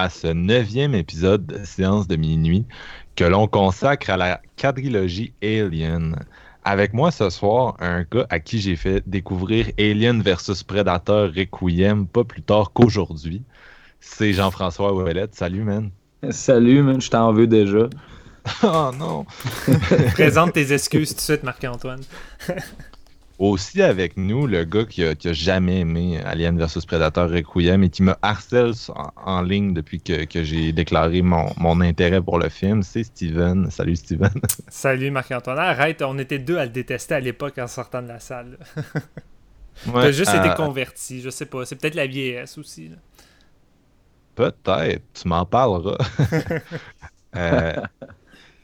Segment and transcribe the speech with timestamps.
[0.00, 2.64] À ce neuvième épisode de Séance de minuit
[3.16, 6.16] que l'on consacre à la quadrilogie Alien.
[6.64, 12.06] Avec moi ce soir, un gars à qui j'ai fait découvrir Alien versus Predator Requiem
[12.06, 13.42] pas plus tard qu'aujourd'hui.
[14.00, 15.34] C'est Jean-François Ouellette.
[15.34, 15.90] Salut, man.
[16.30, 17.90] Salut, man, je t'en veux déjà.
[18.62, 19.26] oh non!
[20.14, 22.00] Présente tes excuses tout de suite, Marc-Antoine.
[23.40, 27.82] Aussi avec nous, le gars qui a, qui a jamais aimé Alien vs Predator Requiem
[27.82, 32.20] et qui me harcèle en, en ligne depuis que, que j'ai déclaré mon, mon, intérêt
[32.20, 33.70] pour le film, c'est Steven.
[33.70, 34.28] Salut Steven.
[34.68, 35.58] Salut Marc-Antoine.
[35.58, 38.58] Arrête, on était deux à le détester à l'époque en sortant de la salle.
[39.86, 41.64] Ouais, T'as juste euh, été converti, je sais pas.
[41.64, 42.88] C'est peut-être la vieillesse aussi.
[42.88, 42.96] là.
[44.34, 45.96] Peut-être, tu m'en parleras.
[47.36, 47.72] Euh,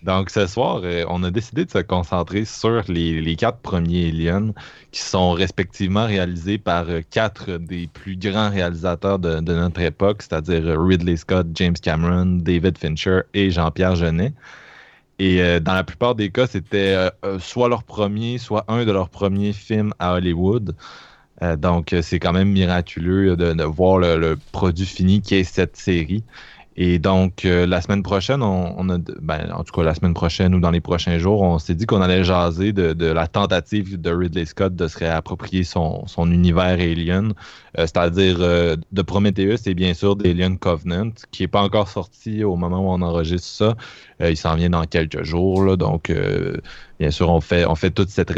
[0.02, 4.08] donc ce soir, euh, on a décidé de se concentrer sur les, les quatre premiers
[4.08, 4.52] Aliens
[4.92, 10.22] qui sont respectivement réalisés par euh, quatre des plus grands réalisateurs de, de notre époque,
[10.22, 14.32] c'est-à-dire euh, Ridley Scott, James Cameron, David Fincher et Jean-Pierre Jeunet.
[15.18, 19.54] Et dans la plupart des cas, c'était soit leur premier, soit un de leurs premiers
[19.54, 20.76] films à Hollywood.
[21.56, 26.22] Donc, c'est quand même miraculeux de, de voir le produit fini qui est cette série.
[26.78, 30.12] Et donc, euh, la semaine prochaine, on, on a, ben, en tout cas la semaine
[30.12, 33.26] prochaine ou dans les prochains jours, on s'est dit qu'on allait jaser de, de la
[33.28, 37.32] tentative de Ridley Scott de se réapproprier son, son univers Alien,
[37.78, 42.44] euh, c'est-à-dire euh, de Prometheus et bien sûr d'Alien Covenant, qui n'est pas encore sorti
[42.44, 43.74] au moment où on enregistre ça.
[44.20, 46.58] Euh, il s'en vient dans quelques jours, là, donc euh,
[47.00, 48.32] bien sûr, on fait, on fait toute cette,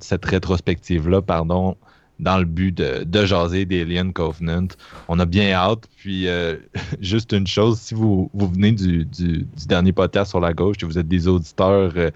[0.00, 1.76] cette rétrospective-là, pardon,
[2.20, 4.68] dans le but de, de jaser d'Alien Covenant.
[5.08, 5.88] On a bien hâte.
[5.96, 6.56] Puis, euh,
[7.00, 10.86] juste une chose, si vous, vous venez du, du, dernier podcast sur la gauche et
[10.86, 12.10] vous êtes des auditeurs euh,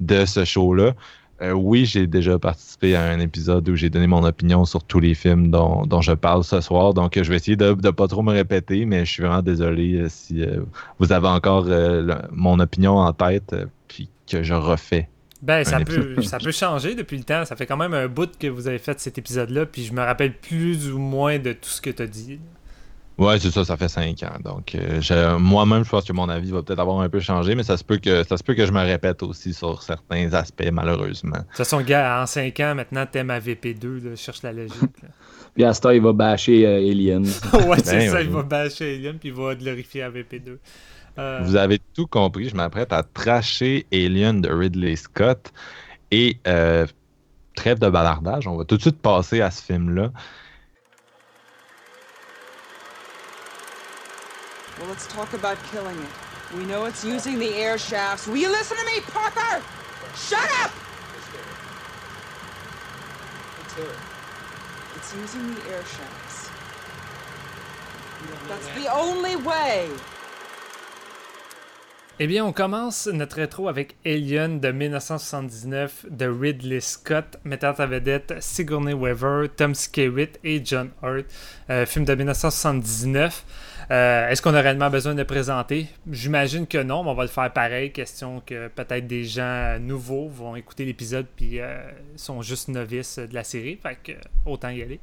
[0.00, 0.94] de ce show-là,
[1.42, 5.00] euh, oui, j'ai déjà participé à un épisode où j'ai donné mon opinion sur tous
[5.00, 6.94] les films dont, dont je parle ce soir.
[6.94, 10.08] Donc, je vais essayer de ne pas trop me répéter, mais je suis vraiment désolé
[10.08, 10.44] si
[11.00, 11.66] vous avez encore
[12.30, 13.56] mon opinion en tête,
[13.88, 15.08] puis que je refais
[15.42, 17.44] Ben, ça peut, ça peut changer depuis le temps.
[17.44, 20.00] Ça fait quand même un bout que vous avez fait cet épisode-là, puis je me
[20.00, 22.38] rappelle plus ou moins de tout ce que t'as dit.
[23.18, 24.38] Ouais, c'est ça, ça fait cinq ans.
[24.42, 27.54] Donc, euh, je- moi-même, je pense que mon avis va peut-être avoir un peu changé,
[27.54, 30.32] mais ça se peut que ça se peut que je me répète aussi sur certains
[30.32, 31.36] aspects, malheureusement.
[31.36, 34.80] De toute façon, gars, en 5 ans, maintenant, t'aimes AVP2, là, cherche la logique.
[35.02, 35.08] là.
[35.54, 37.22] Puis à ce temps, il va bâcher euh, Alien.
[37.68, 38.24] ouais, c'est Ben ça, oui.
[38.24, 40.56] il va bâcher Alien, puis il va glorifier AVP2.
[41.18, 42.48] Euh, Vous avez tout compris.
[42.48, 45.52] Je m'apprête à tracher Alien de Ridley Scott
[46.10, 46.86] et euh,
[47.54, 48.46] trêve de balardage.
[48.46, 50.10] On va tout de suite passer à ce film-là.
[54.78, 56.56] Well, let's talk about killing it.
[56.56, 58.26] We know it's using the air shafts.
[58.26, 59.62] Will you listen to me, Parker?
[60.14, 60.70] Shut up!
[64.96, 66.50] It's using the air shafts.
[68.48, 69.88] That's the only way.
[72.18, 77.86] Eh bien, on commence notre rétro avec Alien de 1979 de Ridley Scott, mettant à
[77.86, 81.24] vedette Sigourney Weaver, Tom Skerritt et John Hurt.
[81.70, 83.44] Euh, film de 1979.
[83.90, 85.86] Euh, Est-ce qu'on a réellement besoin de présenter?
[86.10, 87.92] J'imagine que non, mais on va le faire pareil.
[87.92, 91.80] Question que peut-être des gens nouveaux vont écouter l'épisode puis euh,
[92.16, 93.78] sont juste novices de la série.
[93.82, 94.12] Fait que
[94.44, 95.00] autant y aller.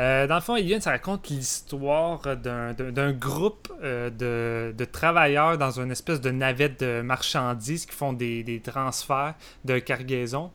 [0.00, 5.92] Euh, dans le fond, Alien, ça raconte l'histoire d'un- groupe euh, de, travailleurs dans une
[5.92, 10.50] espèce de navette de marchandises qui font des, transferts de cargaison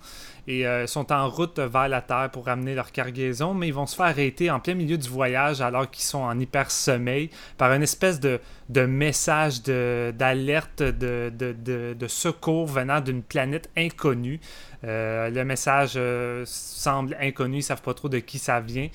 [0.48, 3.86] et euh, sont en route vers la Terre pour ramener leur cargaison, mais ils vont
[3.86, 7.72] se faire arrêter en plein milieu du voyage alors qu'ils sont en hyper sommeil par
[7.72, 8.40] une espèce de,
[8.76, 14.40] message d'alerte de secours venant d'une planète inconnue.
[14.86, 18.88] Euh, le message euh, semble inconnu, ils savent pas trop de qui ça vient.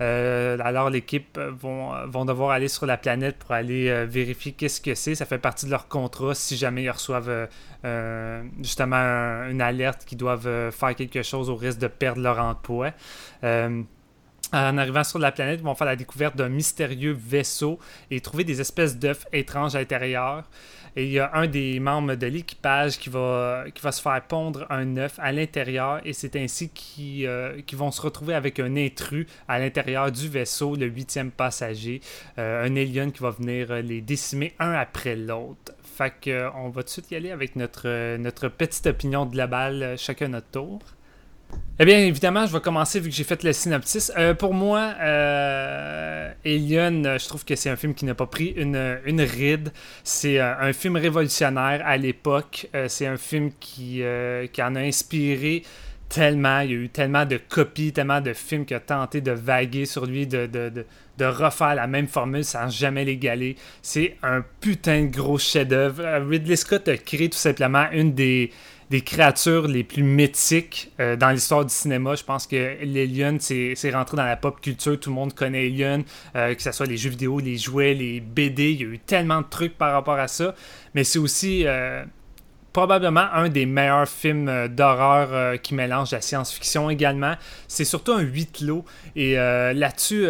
[0.00, 4.94] Euh, alors l'équipe vont, vont devoir aller sur la planète pour aller vérifier qu'est-ce que
[4.94, 5.14] c'est.
[5.14, 7.48] Ça fait partie de leur contrat si jamais ils reçoivent
[8.62, 12.92] justement une alerte qu'ils doivent faire quelque chose au risque de perdre leur emploi.
[14.52, 17.78] En arrivant sur la planète, ils vont faire la découverte d'un mystérieux vaisseau
[18.10, 20.44] et trouver des espèces d'œufs étranges à l'intérieur.
[20.96, 24.96] Et il y a un des membres de l'équipage qui va, se faire pondre un
[24.98, 29.58] œuf à l'intérieur et c'est ainsi qu'ils euh, vont se retrouver avec un intrus à
[29.58, 32.00] l'intérieur du vaisseau, le huitième passager,
[32.38, 35.72] euh, un alien qui va venir les décimer un après l'autre.
[35.82, 40.28] Fait qu'on va tout de suite y aller avec notre, notre petite opinion globale, chacun
[40.28, 40.80] notre tour.
[41.82, 44.12] Eh bien, évidemment, je vais commencer vu que j'ai fait le synopsis.
[44.16, 48.26] Euh, pour moi, euh, Alien, euh, je trouve que c'est un film qui n'a pas
[48.26, 48.76] pris une,
[49.20, 49.72] ride.
[50.04, 52.68] C'est un film révolutionnaire à l'époque.
[52.86, 54.02] c'est un film qui,
[54.52, 55.64] qui en a inspiré
[56.08, 56.60] tellement.
[56.60, 59.86] Il y a eu tellement de copies, tellement de films qui ont tenté de vaguer
[59.86, 60.86] sur lui, de, de, de,
[61.18, 63.56] de refaire la même formule sans jamais l'égaler.
[63.80, 66.04] C'est un putain de gros chef-d'œuvre.
[66.28, 68.52] Ridley Scott a créé tout simplement une des
[68.92, 72.14] des créatures les plus mythiques euh, dans l'histoire du cinéma.
[72.14, 75.00] Je pense que l'Alien, c'est rentré dans la pop culture.
[75.00, 76.04] Tout le monde connaît Alien,
[76.36, 78.72] euh, que ce soit les jeux vidéo, les jouets, les BD.
[78.72, 80.54] Il y a eu tellement de trucs par rapport à ça.
[80.94, 82.04] Mais c'est aussi euh,
[82.72, 87.34] probablement un des meilleurs films euh, d'horreur euh, qui mélange la science-fiction également.
[87.68, 88.84] C'est surtout un huis clos.
[89.14, 90.26] Et euh, là-dessus,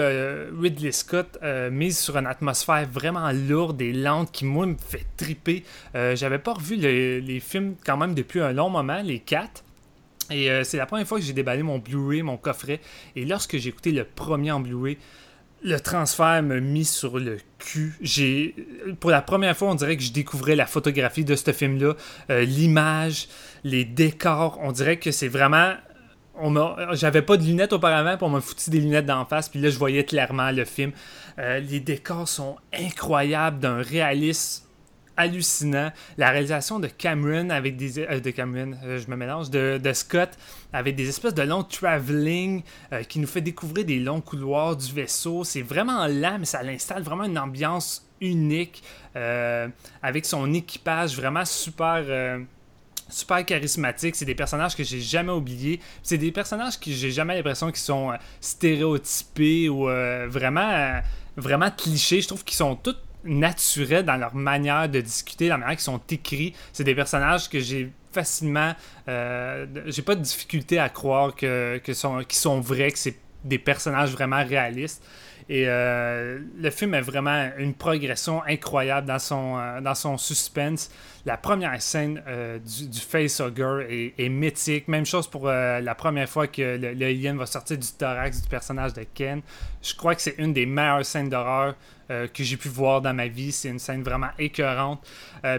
[0.61, 1.39] Ridley Scott
[1.71, 5.65] mise sur une atmosphère vraiment lourde et lente qui, moi, me fait triper.
[5.95, 9.65] J'avais pas revu les films quand même depuis un long moment, les quatre.
[10.31, 12.81] Et c'est la première fois que j'ai déballé mon Blu-ray, mon coffret.
[13.17, 14.99] Et lorsque j'ai écouté le premier en Blu-ray,
[15.63, 17.95] le transfert m'a mis sur le cul.
[18.01, 18.55] J'ai,
[19.01, 21.95] pour la première fois, on dirait que je découvrais la photographie de ce film-là,
[22.31, 23.29] euh, l'image,
[23.65, 24.59] les décors.
[24.63, 25.75] On dirait que c'est vraiment.
[26.93, 29.69] J'avais pas de lunettes auparavant, puis on m'a foutu des lunettes d'en face, puis là
[29.69, 30.93] je voyais clairement le film.
[31.39, 34.65] Euh, les décors sont incroyables, d'un réalisme
[35.17, 35.93] hallucinant.
[36.19, 37.99] La réalisation de Cameron avec des.
[37.99, 40.31] Euh, de Cameron, euh, je me mélange, de, Scott
[40.73, 42.63] avec des espèces de longs travelling
[42.93, 45.45] euh, qui nous fait découvrir des longs couloirs du vaisseau.
[45.45, 48.83] C'est vraiment lent, mais ça installe vraiment une ambiance unique
[49.15, 52.05] avec son équipage vraiment super
[53.09, 54.15] super charismatique.
[54.15, 55.81] C'est des personnages que j'ai jamais oubliés.
[56.05, 59.89] C'est des personnages que j'ai jamais l'impression qu'ils sont stéréotypés ou
[60.29, 61.01] vraiment,
[61.37, 62.21] vraiment clichés.
[62.21, 66.01] Je trouve qu'ils sont tous naturels dans leur manière de discuter, la manière qu'ils sont
[66.11, 66.55] écrits.
[66.73, 68.75] C'est des personnages que j'ai facilement.
[69.09, 73.17] Euh, j'ai pas de difficulté à croire que, que sont, qu'ils sont vrais, que c'est
[73.45, 75.03] des personnages vraiment réalistes.
[75.49, 80.91] Et euh, le film est vraiment une progression incroyable dans son, euh, dans son suspense.
[81.27, 84.89] La première scène euh, du, du facehugger est, mythique.
[84.89, 88.93] Même chose pour la première fois que le, le, va sortir du thorax du personnage
[88.95, 89.43] de Ken.
[89.83, 91.75] Je crois que c'est une des meilleures scènes d'horreur
[92.33, 93.53] que j'ai pu voir dans ma vie.
[93.53, 95.07] C'est une scène vraiment écœurante.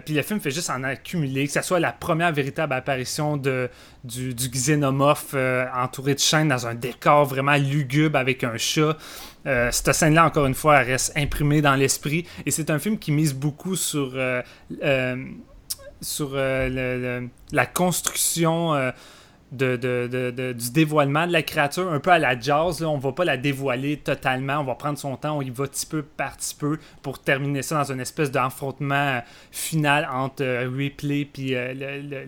[0.05, 3.69] puis le film fait juste en accumuler, que ce soit la première véritable apparition de,
[4.03, 5.35] du, du xénomorphe
[5.75, 8.97] entouré de chaînes dans un décor vraiment lugubre avec un chat.
[9.45, 12.25] Euh, cette scène-là, encore une fois, reste imprimée dans l'esprit.
[12.45, 14.41] Et c'est un film qui mise beaucoup sur, euh,
[14.83, 15.25] euh,
[16.01, 18.73] sur la construction
[19.53, 22.81] de, du dévoilement de la créature, un peu à la jazz.
[22.81, 22.89] Là.
[22.89, 25.85] On va pas la dévoiler totalement, on va prendre son temps, on y va petit
[25.85, 30.44] peu par petit peu pour terminer ça dans une espèce d'affrontement final entre
[30.75, 31.73] Ripley et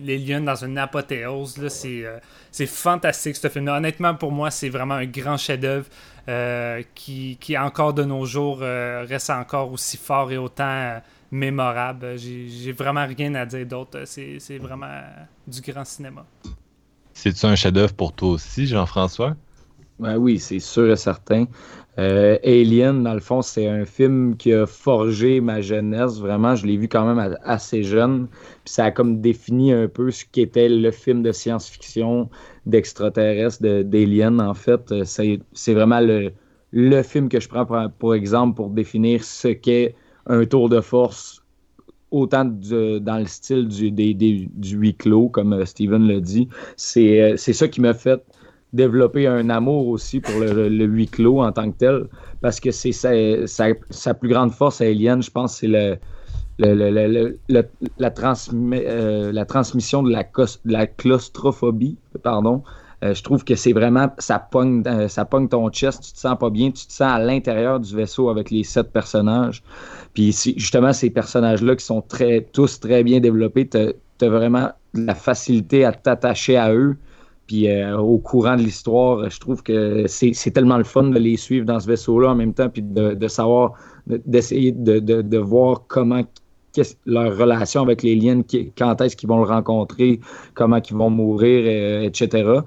[0.00, 1.56] les lions dans une apothéose.
[1.68, 3.76] C'est fantastique ce film-là.
[3.76, 5.86] Honnêtement, pour moi, c'est vraiment un grand chef-d'œuvre.
[6.28, 10.98] Euh, qui, qui, encore de nos jours, euh, reste encore aussi fort et autant euh,
[11.30, 12.18] mémorable.
[12.18, 14.02] J'ai vraiment rien à dire d'autre.
[14.06, 15.02] C'est vraiment
[15.46, 16.26] du grand cinéma.
[17.16, 19.36] C'est-tu un chef-d'œuvre pour toi aussi, Jean-François?
[19.98, 21.46] Ben oui, c'est sûr et certain.
[21.98, 26.18] Euh, Alien, dans le fond, c'est un film qui a forgé ma jeunesse.
[26.18, 28.28] Vraiment, je l'ai vu quand même assez jeune.
[28.64, 32.28] Puis ça a comme défini un peu ce qu'était le film de science-fiction
[32.66, 34.92] d'extraterrestres, d'Alien, en fait.
[35.04, 36.32] C'est vraiment le,
[36.70, 37.64] le, film que je prends
[37.98, 39.94] pour, exemple pour définir ce qu'est
[40.26, 41.42] un tour de force,
[42.10, 46.48] autant dans le style du, du huis clos, comme Steven l'a dit.
[46.76, 48.22] C'est ça qui m'a fait
[48.72, 52.06] développer un amour aussi pour le, huis clos en tant que tel,
[52.40, 55.98] parce que c'est sa, plus grande force à Alien, je pense, c'est le,
[56.58, 57.32] la, euh,
[57.98, 60.24] la, transmission de la,
[60.64, 62.62] la claustrophobie, pardon.
[63.04, 66.18] Euh, je trouve que c'est vraiment, ça pogne, euh, ça pogne ton chest, tu te
[66.18, 69.62] sens pas bien, tu te sens à l'intérieur du vaisseau avec les sept personnages.
[70.14, 75.14] Puis justement, ces personnages-là qui sont très, tous très bien développés, tu as, vraiment la
[75.14, 76.96] facilité à t'attacher à eux
[77.46, 81.36] puis euh, au courant de l'histoire, je trouve que c'est tellement le fun de les
[81.36, 83.74] suivre dans ce vaisseau-là en même temps, puis de, savoir,
[84.06, 86.22] d'essayer de, voir comment
[87.06, 88.42] leur relation avec les liens,
[88.76, 90.20] quand est-ce qu'ils vont le rencontrer,
[90.54, 92.60] comment ils vont mourir, euh, etc.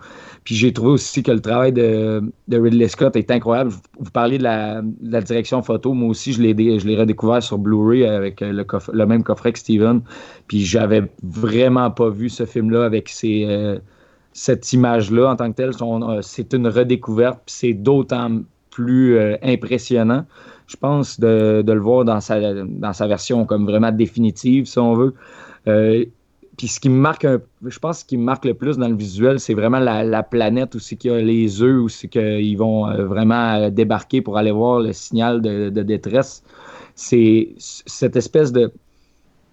[0.43, 3.71] Puis j'ai trouvé aussi que le travail de, Ridley Scott est incroyable.
[3.99, 4.81] Vous, parliez de la,
[5.21, 5.93] direction photo.
[5.93, 10.01] Moi aussi, je l'ai redécouvert sur Blu-ray avec le, le, même coffret que Steven.
[10.47, 13.79] Puis j'avais vraiment pas vu ce film-là avec ces
[14.33, 20.25] cette image-là en tant que telle, euh, c'est une redécouverte, c'est d'autant plus euh, impressionnant,
[20.69, 25.13] je pense, de, le voir dans sa, version comme vraiment définitive, si on veut.
[25.67, 26.05] Euh,
[26.57, 27.25] puis ce qui me marque,
[27.65, 30.75] je pense, ce qui me marque le plus dans le visuel, c'est vraiment la, planète
[30.75, 34.51] où c'est qu'il y a les œufs, où c'est qu'ils vont vraiment débarquer pour aller
[34.51, 36.43] voir le signal de, détresse.
[36.95, 38.71] C'est cette espèce de,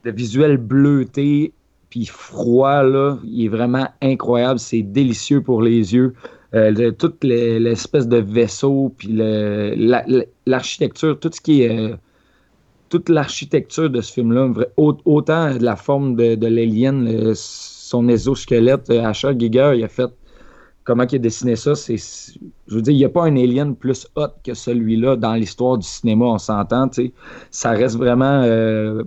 [0.05, 1.53] de visuel bleuté
[1.89, 4.59] puis froid, là, il est vraiment incroyable.
[4.59, 6.15] C'est délicieux pour les yeux.
[6.57, 9.09] Euh, toute l'espèce de vaisseau, puis
[10.47, 11.79] l'architecture, tout ce qui est.
[11.79, 11.97] Euh,
[12.89, 19.27] toute l'architecture de ce film-là, autant de la forme de, de l'alien, son exosquelette, Asher
[19.27, 20.09] euh, Giger, il a fait
[20.85, 21.73] comment il a dessiné ça.
[21.75, 25.79] Je veux dire, il n'y a pas un alien plus hot que celui-là dans l'histoire
[25.79, 26.89] du cinéma, on s'entend.
[27.51, 28.47] Ça reste vraiment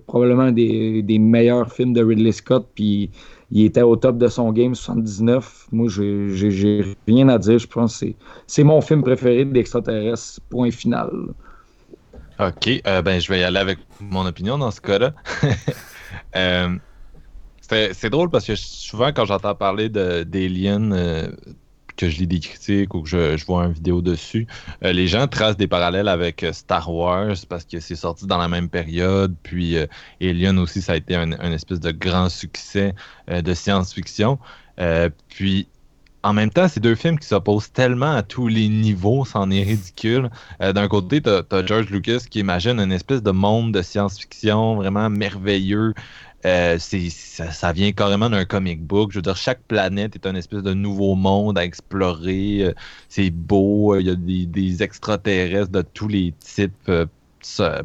[0.08, 2.68] probablement des, des, meilleurs films de Ridley Scott.
[2.75, 3.12] Puis
[3.51, 5.68] il était au top de son game 79.
[5.72, 7.58] Moi, j'ai rien à dire.
[7.58, 8.08] Je pense que
[8.48, 10.41] c'est mon film préféré d'extraterrestre.
[10.50, 11.10] Point final.
[12.39, 15.13] Ok, euh, ben je vais y aller avec mon opinion dans ce cas-là.
[16.36, 16.70] euh,
[17.62, 21.27] c'est drôle parce que souvent, quand j'entends parler d'Alien, euh,
[22.00, 24.48] que je lis des critiques ou que je, vois une vidéo dessus,
[24.86, 28.38] euh, les gens tracent des parallèles avec euh, Star Wars parce que c'est sorti dans
[28.38, 29.36] la même période.
[29.44, 29.86] Puis euh,
[30.22, 32.96] Alien aussi, ça a été un, espèce de grand succès
[33.27, 34.39] de science-fiction.
[35.27, 35.68] puis
[36.24, 39.63] en même temps, c'est deux films qui s'opposent tellement à tous les niveaux, c'en est
[39.63, 40.29] ridicule.
[40.60, 45.10] D'un côté, tu as, George Lucas qui imagine une espèce de monde de science-fiction vraiment
[45.10, 45.94] merveilleux,
[46.46, 49.12] euh, ça, vient carrément d'un comic book.
[49.12, 52.63] Je veux dire, chaque planète est un espèce de nouveau monde à explorer.
[52.63, 52.74] Euh,
[53.10, 53.96] c'est beau.
[53.96, 54.15] Euh, il y a
[54.46, 56.91] des, extraterrestres de tous les types.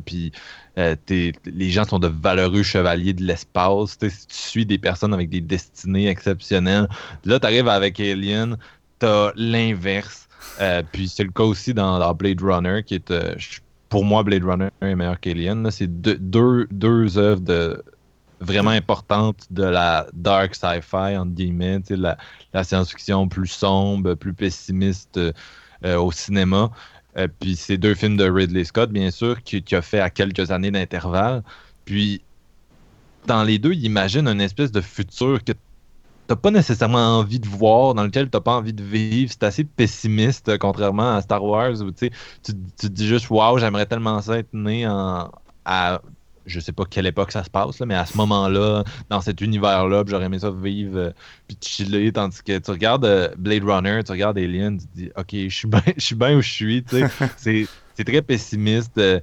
[0.05, 0.33] puis
[0.77, 3.97] les gens sont de valeureux chevaliers de l'espace.
[4.01, 6.89] Si tu suis des personnes avec des destinées exceptionnelles,
[7.25, 8.57] là, tu arrives avec Alien,
[9.01, 10.29] tu as l'inverse.
[10.93, 13.13] puis c'est le cas aussi dans, Blade Runner, qui est
[13.89, 15.71] pour moi, Blade Runner est meilleur qu'Alien.
[15.71, 17.83] C'est deux, deux œuvres de,
[18.41, 22.17] vraiment importante de la dark sci-fi, entre guillemets, la,
[22.53, 26.71] la science-fiction plus sombre, plus pessimiste euh, au cinéma.
[27.17, 30.51] Euh, puis c'est deux films de Ridley Scott, bien sûr, qui, a fait à quelques
[30.51, 31.43] années d'intervalle.
[31.85, 32.23] Puis
[33.27, 35.53] dans les deux, il imagine une espèce de futur que
[36.27, 39.31] t'as pas nécessairement envie de voir, dans lequel t'as pas envie de vivre.
[39.31, 42.11] C'est assez pessimiste, contrairement à Star Wars, où tu,
[42.43, 45.31] tu te dis juste, waouh, j'aimerais tellement ça être né en,
[45.65, 46.01] à
[46.47, 50.05] je sais pas quelle époque ça se passe, mais à ce moment-là, dans cet univers-là,
[50.07, 51.11] j'aurais aimé ça vivre euh,
[51.49, 55.11] puis chiller, tandis que tu regardes euh, Blade Runner, tu regardes Alien, tu te dis
[55.17, 56.85] OK, je suis bien je suis bien où je suis,
[57.37, 58.99] c'est très pessimiste.
[58.99, 59.21] Euh,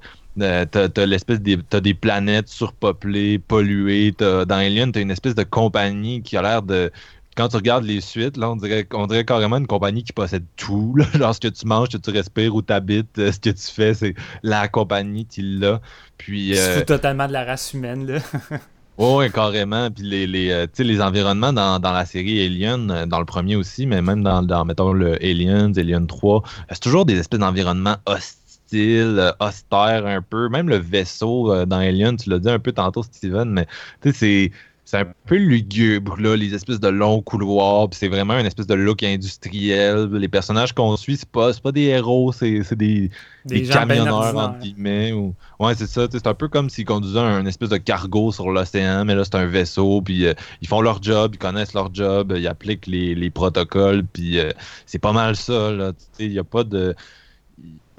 [0.65, 4.13] t'as l'espèce des t'as des planètes surpeuplées, polluées.
[4.17, 6.89] dans Alien, t'as une espèce de compagnie qui a l'air de
[7.35, 10.43] quand tu regardes les suites, là, on dirait, on dirait carrément une compagnie qui possède
[10.57, 10.95] tout.
[10.95, 11.05] Là.
[11.17, 13.49] Genre, ce que tu manges, ce que tu respires, où tu habites, euh, ce que
[13.49, 15.81] tu fais, c'est la compagnie qui l'a.
[16.17, 16.57] Puis.
[16.57, 16.83] Euh...
[16.83, 18.19] totalement de la race humaine, là.
[18.97, 19.89] oui, carrément.
[19.89, 23.55] Puis les, les, euh, les environnements dans, dans, la série Alien, euh, dans le premier
[23.55, 27.97] aussi, mais même dans, dans mettons, le Aliens, Alien 3, c'est toujours des espèces d'environnements
[28.05, 30.49] hostiles, austères un peu.
[30.49, 33.67] Même le vaisseau dans Alien, tu l'as dit un peu tantôt, Steven, mais
[34.01, 34.51] tu sais, c'est
[34.91, 38.67] c'est un peu lugubre, là, les espèces de longs couloirs, puis c'est vraiment une espèce
[38.67, 40.09] de look industriel.
[40.11, 43.09] Les personnages qu'on suit, c'est pas, pas des héros, c'est des,
[43.45, 45.13] des, camionneurs, entre guillemets.
[45.13, 45.33] Ou...
[45.61, 46.07] Ouais, c'est ça.
[46.11, 49.35] C'est un peu comme s'ils conduisaient un espèce de cargo sur l'océan, mais là, c'est
[49.35, 53.15] un vaisseau, puis euh, ils font leur job, ils connaissent leur job, ils appliquent les,
[53.15, 54.51] les protocoles, puis euh,
[54.85, 55.93] c'est pas mal ça, là.
[56.19, 56.93] Il n'y a pas de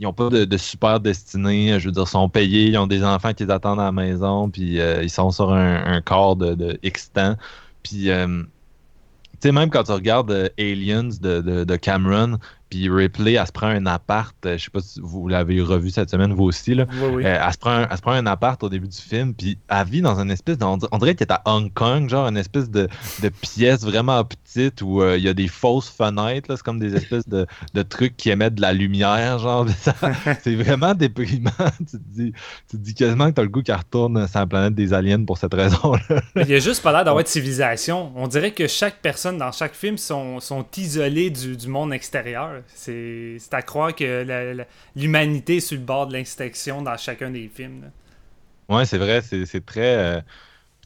[0.02, 1.78] ils n'ont pas de, super destinée.
[1.78, 3.92] Je veux dire, ils sont payés, ils ont des enfants qui les attendent à la
[3.92, 6.76] maison, puis euh, ils sont sur un, corps de.
[7.84, 12.38] Puis, euh, tu sais, même quand tu regardes euh, Aliens de, Cameron,
[12.72, 14.34] puis Ripley, elle se prend un appart.
[14.46, 16.74] Euh, je sais pas si vous l'avez revu cette semaine, vous aussi.
[16.74, 16.86] Là.
[17.12, 19.34] Oui, euh, elle, se prend un, elle, se prend un, appart au début du film,
[19.34, 20.64] puis elle vit dans une espèce de.
[20.64, 22.88] On dirait qu'elle est à Hong Kong, genre une espèce de,
[23.22, 26.56] de pièce vraiment petite où euh, il y a des fausses fenêtres.
[26.56, 29.66] C'est comme des espèces de, de, trucs qui émettent de la lumière, genre.
[30.42, 31.50] C'est vraiment déprimant.
[31.78, 32.32] tu, te dis,
[32.70, 34.94] tu te dis quasiment que tu as le goût qu'elle retourne sur la planète des
[34.94, 36.22] aliens pour cette raison-là.
[36.36, 38.12] il y a juste pas l'air d'avoir de civilisation.
[38.16, 42.61] On dirait que chaque personne dans chaque film sont, sont isolées du, du monde extérieur.
[42.68, 44.64] C'est à croire que
[44.96, 47.90] l'humanité est sur le bord de l'extinction dans chacun des films.
[48.68, 50.24] Ouais, c'est vrai, c'est très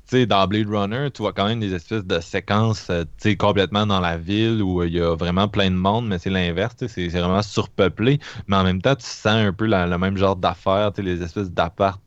[0.07, 3.05] sais, dans Blade Runner, tu vois quand même des espèces de séquences euh,
[3.39, 6.75] complètement dans la ville où il y a vraiment plein de monde, mais c'est l'inverse,
[6.87, 8.21] c'est vraiment surpeuplé.
[8.47, 12.01] Mais en même temps, tu sens un peu le même genre d'affaires, les espèces d'appart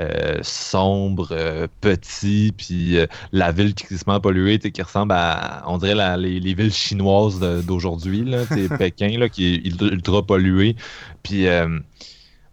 [0.00, 1.34] euh, euh, sombres,
[1.80, 2.98] petits, puis
[3.32, 8.24] la ville qui se polluée, qui ressemble à, on dirait, les, villes chinoises d'aujourd'hui,
[8.78, 10.76] Pékin, là, qui est ultra pollué.
[11.22, 11.46] Puis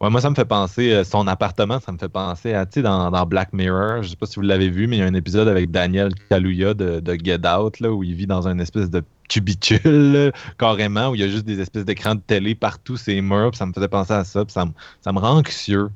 [0.09, 2.81] moi, ça me fait penser, euh, son appartement, ça me fait penser à, tu sais,
[2.81, 5.13] dans, Black Mirror, je sais pas si vous l'avez vu, mais il y a un
[5.13, 9.03] épisode avec Daniel Kaluuya de, Get Out, là, où il vit dans une espèce de
[9.29, 13.55] cubicule, carrément, où il y a juste des espèces d'écrans de télé partout, ces murs,
[13.55, 14.71] ça me faisait penser à ça, ça, me,
[15.01, 15.89] ça me rend anxieux.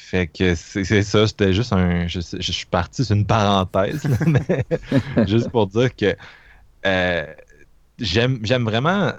[0.00, 2.06] Fait que c'est ça, c'était juste un.
[2.06, 4.64] Je, suis parti, c'est une parenthèse, mais
[5.26, 6.16] juste pour dire que
[6.86, 7.26] euh,
[7.98, 9.12] j'aime vraiment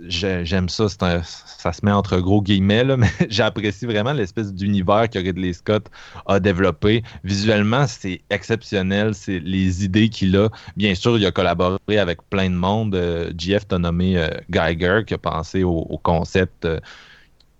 [0.00, 5.18] j'aime ça, ça se met entre gros guillemets, là, mais j'apprécie vraiment l'espèce d'univers que
[5.18, 5.88] Ridley Scott
[6.26, 7.02] a développé.
[7.22, 10.48] Visuellement, c'est exceptionnel, c'est les idées qu'il a.
[10.76, 12.94] Bien sûr, il a collaboré avec plein de monde.
[12.94, 16.66] Euh, GF t'a nommé euh, Geiger, qui a pensé au, concept.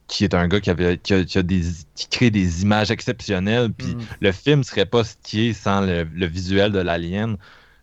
[0.06, 1.62] Qui est un gars qui, avait, qui, a, des,
[1.94, 3.72] qui crée des images exceptionnelles.
[3.72, 4.00] Puis mm.
[4.20, 7.36] le film serait pas qui est sans le, le visuel de l'alien.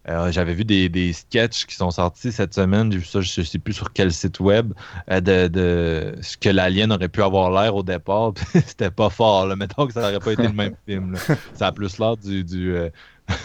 [0.10, 3.42] Euh, j'avais vu des, des, sketchs qui sont sortis cette semaine, j'ai vu ça, je
[3.42, 4.74] ne sais plus sur quel site web,
[5.12, 8.34] euh, de, de, ce que l'alien aurait pu avoir l'air au départ.
[8.54, 9.56] C'était pas fort, là.
[9.56, 11.16] mettons que ça n'aurait pas été le même film.
[11.54, 12.90] Ça a plus l'air du, du euh,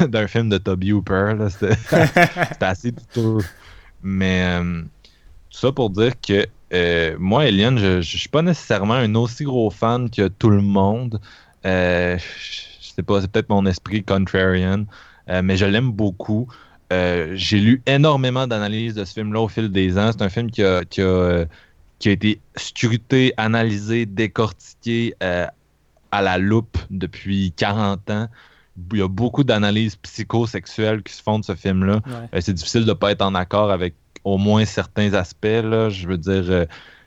[0.09, 1.35] d'un film de Toby Hooper.
[1.51, 1.77] C'était
[2.61, 3.45] assez douteux.
[4.03, 4.59] Mais
[5.51, 6.47] tout ça pour dire que
[7.19, 11.21] moi, Alien, je ne suis pas nécessairement un aussi gros fan que tout le monde.
[11.65, 12.19] je
[12.81, 14.85] sais pas, c'est peut-être mon esprit contrarian.
[15.29, 16.49] Euh, mais je l'aime beaucoup.
[16.93, 20.11] Euh, j'ai lu énormément d'analyses de ce film-là au fil des ans.
[20.13, 21.47] C'est un film qui a, qui a, euh,
[22.05, 28.29] été scruté, analysé, décortiqué à la loupe depuis 40 ans.
[28.93, 32.01] Il y a beaucoup d'analyses psychosexuelles qui se font de ce film-là.
[32.41, 33.95] c'est difficile de ne pas être en accord avec
[34.27, 35.47] au moins certains aspects.
[35.47, 35.89] Là.
[35.89, 36.67] Je veux dire,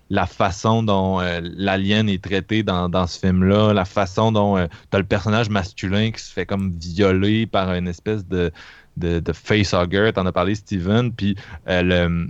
[0.10, 4.95] la façon dont euh, l'alien est traité dans, ce film-là, la façon dont euh, tu
[4.95, 8.51] as le personnage masculin qui se fait comme violer par une espèce de,
[8.97, 11.36] de, de facehugger, t'en as parlé Steven, puis
[11.67, 12.29] euh, le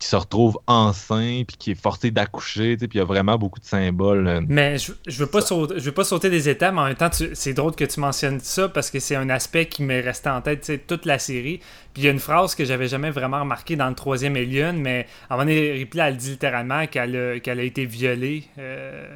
[0.00, 3.60] qui se retrouve enceinte puis qui est forcé d'accoucher, puis il y a vraiment beaucoup
[3.60, 4.44] de symboles.
[4.48, 6.96] Mais je, je veux pas sauter, je veux pas sauter des étapes, mais en même
[6.96, 10.30] temps, c'est drôle que tu mentionnes ça parce que c'est un aspect qui m'est resté
[10.30, 11.60] en tête toute la série.
[11.92, 14.78] Puis il y a une phrase que j'avais jamais vraiment remarquée dans le troisième Alien,
[14.78, 18.44] mais à un moment donné, Ripley, elle dit littéralement qu'elle a, qu'elle a été violée.
[18.58, 19.06] Euh,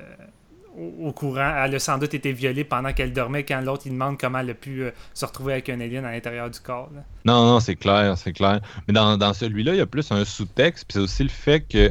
[0.77, 1.53] au, courant.
[1.65, 4.51] Elle a sans doute été violée pendant qu'elle dormait quand l'autre il demande comment elle
[4.51, 6.91] a pu euh, se retrouver avec un alien à l'intérieur du corps.
[7.25, 8.61] Non, non, c'est clair, c'est clair.
[8.87, 11.91] Mais dans, celui-là, il y a plus un sous-texte, puis c'est aussi le fait que.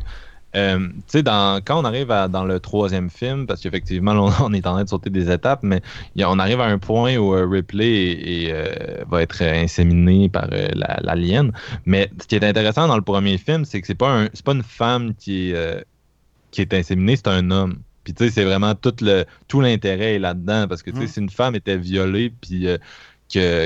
[0.56, 4.74] Euh, tu sais, quand on arrive dans le troisième film, parce qu'effectivement, on, est en
[4.74, 5.82] train de sauter des étapes, mais
[6.20, 8.54] on arrive à un point où euh, Ripley
[9.10, 10.48] va être inséminé par
[11.02, 11.52] l'alien.
[11.88, 14.62] mais ce qui est intéressant dans le premier film, c'est que c'est pas, pas une
[14.62, 15.54] femme qui
[16.52, 17.80] qui est inséminée, c'est un homme.
[18.04, 21.06] Puis tu sais, c'est vraiment tout le tout l'intérêt est là-dedans parce que tu sais,
[21.06, 21.08] mm.
[21.08, 22.78] si une femme était violée puis euh,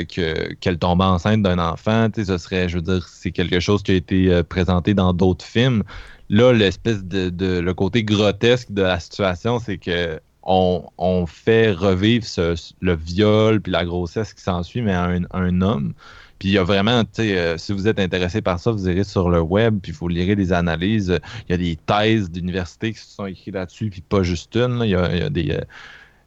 [0.03, 3.59] que, qu'elle tombait enceinte d'un enfant, tu sais, ce serait, je veux dire, c'est quelque
[3.59, 5.83] chose qui a été euh, présenté dans d'autres films.
[6.29, 11.71] Là, l'espèce de, de, le côté grotesque de la situation, c'est que on, on fait
[11.71, 15.93] revivre ce, le viol puis la grossesse qui s'ensuit, mais à un, un homme.
[16.39, 18.87] Puis il y a vraiment, tu sais, euh, si vous êtes intéressé par ça, vous
[18.89, 21.19] irez sur le web, puis vous lirez des analyses.
[21.47, 24.81] Il y a des thèses d'université qui se sont écrites là-dessus, puis pas juste une.
[24.83, 25.51] Il, y a, des.
[25.51, 25.61] Euh,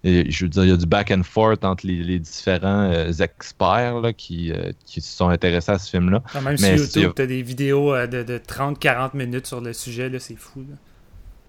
[0.02, 4.00] je veux dire, il y a du back and forth entre les, différents euh, experts
[4.00, 4.52] là, qui,
[4.86, 6.22] qui se sont intéressés à ce film-là.
[6.42, 10.36] même sur YouTube, tu as des vidéos de, de 30-40 minutes sur le sujet, c'est
[10.36, 10.60] fou.
[10.68, 10.76] Là.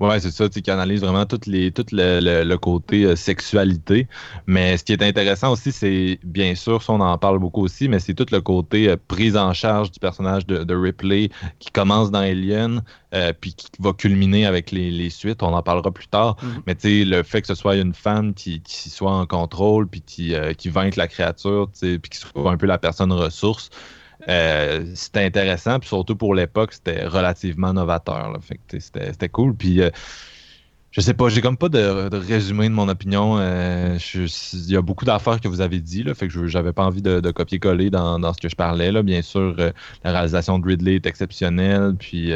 [0.02, 4.08] Ouais, c'est ça, qui analyse vraiment tout, les, tout le, côté euh, sexualité.
[4.48, 7.88] Mais ce qui est intéressant aussi, c'est bien sûr, ça on en parle beaucoup aussi,
[7.88, 12.10] mais c'est tout le côté euh, prise en charge du personnage de, Ripley qui commence
[12.10, 12.82] dans Alien,
[13.14, 15.44] euh, puis qui va culminer avec les, suites.
[15.44, 16.36] On en parlera plus tard.
[16.36, 16.62] Mm-hmm.
[16.66, 19.88] Mais tu sais, le fait que ce soit une femme qui, qui soit en contrôle,
[19.88, 23.70] puis qui, qui vainque la créature, puis qui soit un peu la personne ressource.
[24.30, 28.38] Euh, c'était intéressant, puis surtout pour l'époque, c'était relativement novateur.
[28.80, 29.56] c'était cool.
[29.56, 29.90] Puis euh,
[30.92, 33.38] je sais pas, j'ai comme pas de, résumé de mon opinion.
[33.40, 36.84] Euh, il y a beaucoup d'affaires que vous avez dit, là, fait que j'avais pas
[36.84, 38.92] envie de, copier-coller dans, ce que je parlais.
[38.92, 39.02] Là.
[39.02, 39.56] Bien sûr,
[40.04, 42.34] la réalisation de Ridley est exceptionnelle, puis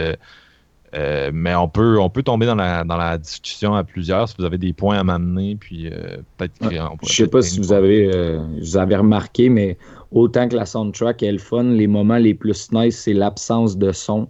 [1.34, 4.45] mais on peut, on peut tomber dans la, dans la discussion à plusieurs si vous
[4.45, 5.89] avez des points à m'amener, puis
[6.38, 6.54] peut-être
[7.04, 9.78] Je sais pas si vous avez, vous avez remarqué, mais
[10.15, 13.91] autant que la soundtrack est le fun, les moments les plus nice, c'est l'absence de
[13.91, 14.28] son.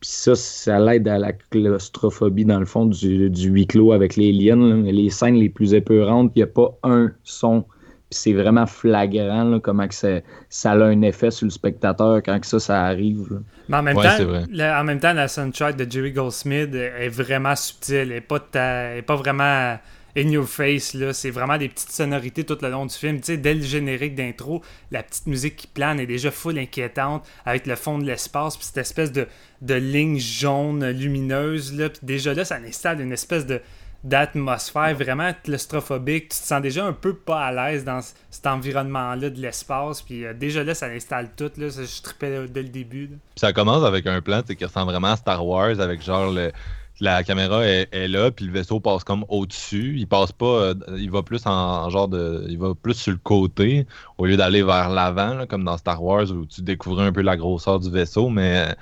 [0.00, 4.16] Puis ça, ça l'aide à la claustrophobie, dans le fond, du, du huis clos avec
[4.16, 4.82] les liens.
[4.82, 7.62] Les scènes les plus épeurantes, il n'y a pas un son.
[8.10, 12.22] Puis c'est vraiment flagrant là, comment que ça, ça, a un effet sur le spectateur
[12.24, 13.40] quand que ça, ça arrive.
[13.68, 17.54] Mais en même, temps, la, en même temps, la soundtrack de Jerry Goldsmith est vraiment
[17.54, 17.96] subtile.
[17.96, 19.76] Elle n'est pas, pas vraiment
[20.18, 20.94] in your face.
[20.94, 21.12] Là.
[21.12, 23.18] C'est vraiment des petites sonorités tout le long du film.
[23.18, 27.26] Tu sais, dès le générique d'intro, la petite musique qui plane est déjà full inquiétante
[27.44, 29.26] avec le fond de l'espace, puis cette espèce de,
[29.62, 31.72] de ligne jaune lumineuse.
[31.74, 31.88] Là.
[31.88, 33.60] Puis déjà là, ça installe une espèce de
[34.04, 36.28] d'atmosphère vraiment claustrophobique.
[36.28, 38.00] Tu te sens déjà un peu pas à l'aise dans
[38.30, 40.02] cet environnement-là de l'espace.
[40.02, 41.50] Puis euh, déjà là, ça installe tout.
[41.56, 41.68] Là.
[41.68, 43.10] Je trippais dès le début.
[43.34, 46.52] ça commence avec un plan qui ressemble vraiment à Star Wars, avec genre le,
[47.00, 49.94] la caméra est, là, puis le vaisseau passe comme au-dessus.
[49.96, 53.18] Il passe pas, euh, il va plus en, genre de, il va plus sur le
[53.18, 53.86] côté
[54.18, 57.36] au lieu d'aller vers l'avant, comme dans Star Wars où tu découvrais un peu la
[57.36, 58.74] grosseur du vaisseau, mais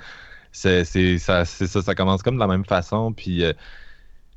[0.51, 0.83] c'est
[1.19, 3.43] ça, ça, ça commence comme de la même façon, puis.
[3.43, 3.53] Euh,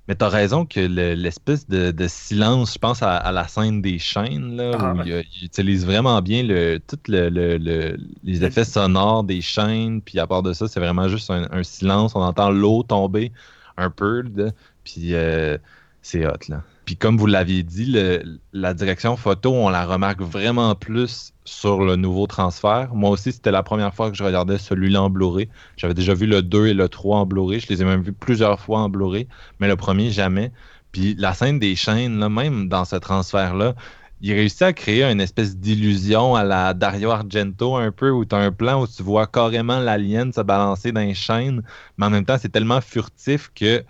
[0.08, 4.72] mais t'as raison que l'espèce de, silence, je pense à, la scène des chaînes, là,
[4.76, 7.28] ah, où il, utilise vraiment bien le, tout le,
[8.24, 12.16] les effets sonores des chaînes, puis à part de ça, c'est vraiment juste un, silence.
[12.16, 13.30] On entend l'eau tomber
[13.80, 14.24] un peu,
[14.84, 15.58] puis euh,
[16.02, 16.62] c'est hot, là.
[16.84, 17.96] Puis comme vous l'aviez dit,
[18.52, 22.90] la direction photo, on la remarque vraiment plus sur le nouveau transfert.
[22.94, 25.48] Moi aussi, c'était la première fois que je regardais celui-là en Blu-ray.
[25.76, 27.60] J'avais déjà vu le 2 et le 3 en Blu-ray.
[27.60, 29.28] Je les ai même vus plusieurs fois en Blu-ray,
[29.60, 30.50] mais le premier, jamais.
[30.90, 33.76] Puis la scène des chaînes, là, même dans ce transfert-là,
[34.20, 38.34] il réussit à créer une espèce d'illusion à la Dario Argento un peu, où tu
[38.34, 41.62] as un plan où tu vois carrément l'alien se balancer dans les chaînes,
[41.96, 43.82] mais en même temps, c'est tellement furtif que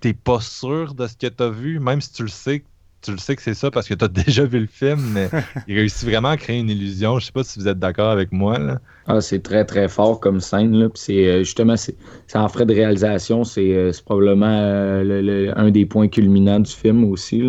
[0.00, 2.64] t'es pas sûr de ce que tu as vu, même si tu le sais,
[3.02, 5.28] tu le sais que c'est ça parce que tu as déjà vu le film, mais
[5.68, 7.18] il réussit vraiment à créer une illusion.
[7.18, 8.58] Je sais pas si vous êtes d'accord avec moi.
[8.58, 8.80] Là.
[9.06, 10.72] Ah, c'est très très fort comme scène.
[10.72, 10.88] Là.
[10.94, 11.94] c'est euh, justement, c'est,
[12.34, 17.42] en frais de réalisation, c'est, euh, probablement euh, un des points culminants du film aussi.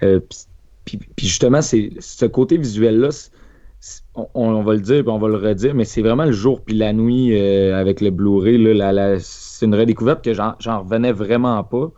[0.00, 0.46] puis,
[1.18, 3.10] justement, c'est ce côté visuel-là,
[4.34, 6.74] on, va le dire, puis on va le redire, mais c'est vraiment le jour puis
[6.74, 8.58] la nuit avec le Blu-ray.
[9.20, 11.92] c'est une redécouverte que j'en, revenais vraiment pas.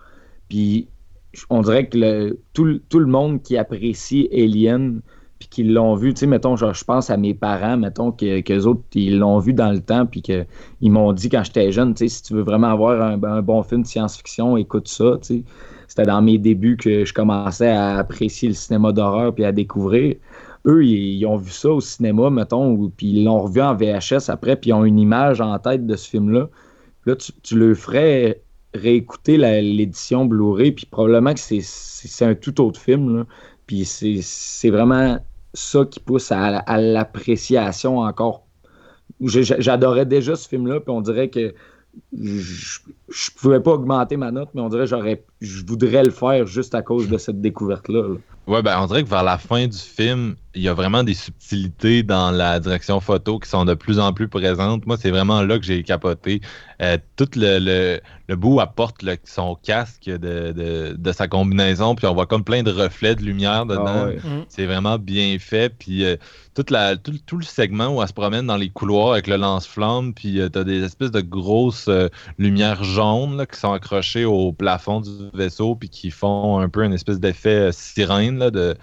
[0.49, 0.89] Puis
[1.51, 5.01] on dirait que tout, le monde qui apprécie Alien
[5.39, 8.67] puis qui l'ont vu, tu sais, mettons, genre, je pense à mes parents, mettons, que,
[8.67, 10.47] autres, ils l'ont vu dans le temps, puis qu'ils
[10.83, 13.83] m'ont dit quand j'étais jeune, tu sais, si tu veux vraiment avoir un, bon film
[13.83, 15.45] de science-fiction, écoute ça, tu sais.
[15.99, 20.15] C'était dans mes débuts que je commençais à apprécier le cinéma d'horreur puis à découvrir.
[20.65, 24.55] Eux, ils, ont vu ça au cinéma, mettons, puis ils l'ont revu en VHS après,
[24.55, 26.51] puis ils ont une image en tête de ce film-là.
[27.05, 28.43] Là, tu, le ferais
[28.75, 33.25] réécouter l'édition Blu-ray, puis probablement que c'est un tout autre film.
[33.67, 35.19] Puis c'est vraiment
[35.53, 38.47] ça qui pousse à, l'appréciation encore.
[39.21, 41.55] J'adorais déjà ce film-là, puis on dirait que
[42.13, 46.47] je, je pouvais pas augmenter ma note, mais on dirait que je voudrais le faire
[46.47, 48.03] juste à cause de cette découverte-là.
[48.09, 48.17] là
[48.49, 51.15] Ouais, ben on dirait que vers la fin du film, il y a vraiment des
[51.15, 54.87] subtilités dans la direction photo qui sont de plus en plus présentes.
[54.87, 56.41] Moi, c'est vraiment là que j'ai capoté.
[56.81, 60.17] Euh, tout le, le, le bout apporte son casque de,
[60.53, 64.07] de, de, sa combinaison, puis on voit comme plein de reflets de lumière dedans.
[64.09, 64.45] Ah mm.
[64.49, 65.75] C'est vraiment bien fait.
[65.77, 66.17] Puis euh,
[66.55, 69.37] toute la, tout, tout, le segment où elle se promène dans les couloirs avec le
[69.37, 72.09] lance-flamme, puis euh, t'as des espèces de grosses euh,
[72.39, 76.85] lumières jaunes là, qui sont accrochées au plafond du vaisseau, puis qui font un peu
[76.85, 78.77] une espèce d'effet sirène de,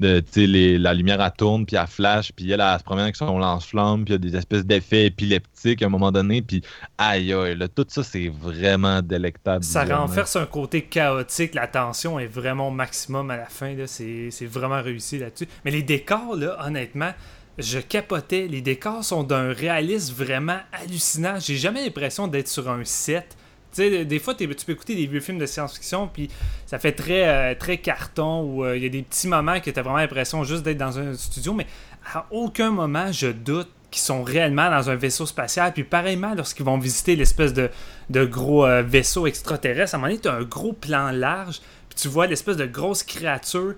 [0.00, 3.38] de la lumière à tourne, puis elle flash, puis elle, elle, se promène avec son
[3.38, 6.62] lance-flamme, puis il y a des espèces d'effets épileptiques à un moment donné, puis
[6.96, 9.64] aïe aïe, tout ça c'est vraiment délectable.
[9.64, 14.46] Ça renforce un côté chaotique, la tension est vraiment au maximum à la fin, c'est
[14.46, 15.48] vraiment réussi là-dessus.
[15.64, 17.12] Mais les décors, là, honnêtement,
[17.58, 18.46] je capotais.
[18.48, 21.38] Les décors sont d'un réalisme vraiment hallucinant.
[21.38, 23.36] J'ai jamais l'impression d'être sur un set.
[23.72, 26.28] Sais, des fois, tu peux écouter des vieux films de science-fiction, puis
[26.66, 29.70] ça fait très, euh, très carton, où euh, il y a des petits moments que
[29.70, 31.66] tu as vraiment l'impression juste d'être dans un studio, mais
[32.12, 35.72] à aucun moment, je doute qu'ils sont réellement dans un vaisseau spatial.
[35.72, 37.70] Puis pareillement, lorsqu'ils vont visiter l'espèce de,
[38.08, 41.60] de gros euh, vaisseau extraterrestre, à un moment donné, tu as un gros plan large,
[41.88, 43.74] puis tu vois l'espèce de grosse créature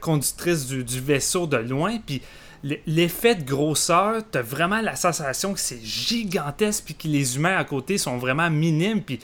[0.00, 2.20] conductrice du, du, vaisseau de loin, puis
[2.86, 7.64] l'effet de grosseur, t'as vraiment la sensation que c'est gigantesque puis que les humains à
[7.64, 9.20] côté sont vraiment minimes puis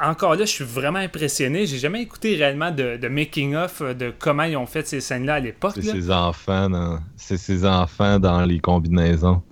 [0.00, 1.66] encore là, je suis vraiment impressionné.
[1.66, 5.34] J'ai jamais écouté réellement de, making of euh, de comment ils ont fait ces scènes-là
[5.34, 5.72] à l'époque.
[5.74, 9.42] C'est ces enfants dans, c'est ces enfants dans les combinaisons.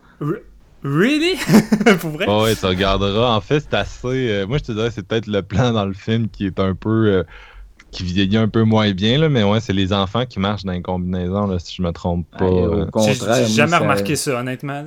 [0.85, 1.37] really?
[2.01, 2.27] Pour vrai?
[2.29, 3.35] Oh, ouais, tu regarderas.
[3.35, 4.31] En fait, c'est assez.
[4.31, 6.75] Euh, moi, je te dirais, c'est peut-être le plan dans le film qui est un
[6.75, 7.07] peu.
[7.07, 7.23] Euh,
[7.93, 10.73] qui vieillit un peu moins bien, là, mais ouais, c'est les enfants qui marchent dans
[10.73, 12.47] les combinaisons, là, si je me trompe pas.
[12.47, 13.47] au contraire.
[13.47, 14.85] J'ai jamais remarqué ça, honnêtement.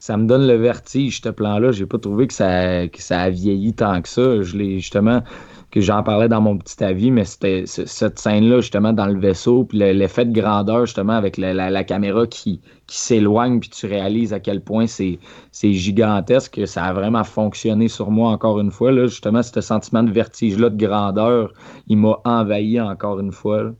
[0.00, 1.72] ça me donne le vertige, ce plan-là.
[1.72, 4.42] J'ai pas trouvé que ça, que ça a vieilli tant que ça.
[4.42, 5.22] Je l'ai justement
[5.70, 9.64] que j'en parlais dans mon petit avis, mais c'était cette scène-là, justement, dans le vaisseau,
[9.64, 14.40] puis l'effet de grandeur, justement, avec la, caméra qui, qui s'éloigne, puis tu réalises à
[14.40, 15.18] quel point c'est
[15.62, 18.92] gigantesque, ça a vraiment fonctionné sur moi encore une fois.
[18.92, 19.06] Là.
[19.06, 21.52] Justement, ce sentiment de vertige-là, de grandeur,
[21.86, 23.72] il m'a envahi encore une fois.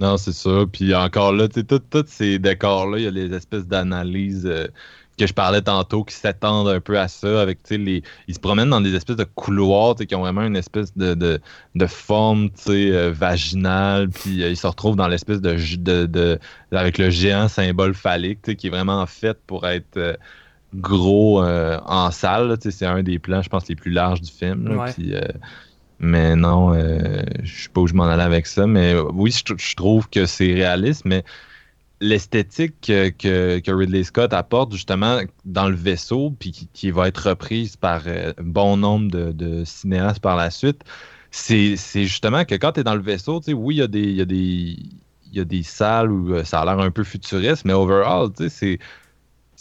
[0.00, 0.64] Non, c'est ça.
[0.70, 4.46] Puis encore là, tu sais, tous ces décors-là, il y a les espèces d'analyses.
[4.46, 4.66] Euh,
[5.18, 8.70] que je parlais tantôt qui s'attendent un peu à ça avec les ils se promènent
[8.70, 11.40] dans des espèces de couloirs qui ont vraiment une espèce de, de,
[11.74, 16.38] de forme euh, vaginale puis euh, ils se retrouvent dans l'espèce de, de,
[16.72, 20.14] avec le géant symbole phallique qui est vraiment fait pour être euh,
[20.74, 24.78] gros en salle c'est un des plans je pense les plus larges du film
[25.98, 30.10] mais non je sais pas où je m'en allais avec ça mais oui je trouve
[30.10, 31.24] que c'est réaliste mais
[32.00, 38.02] l'esthétique que, Ridley Scott apporte justement dans le vaisseau, puis qui, va être reprise par
[38.06, 40.82] euh, bon nombre de, cinéastes par la suite,
[41.30, 44.20] c'est justement que quand tu es dans le vaisseau, oui, il y, a des, y,
[44.20, 44.76] a des,
[45.32, 48.78] y a des salles où euh, ça a l'air un peu futuriste, mais overall, c'est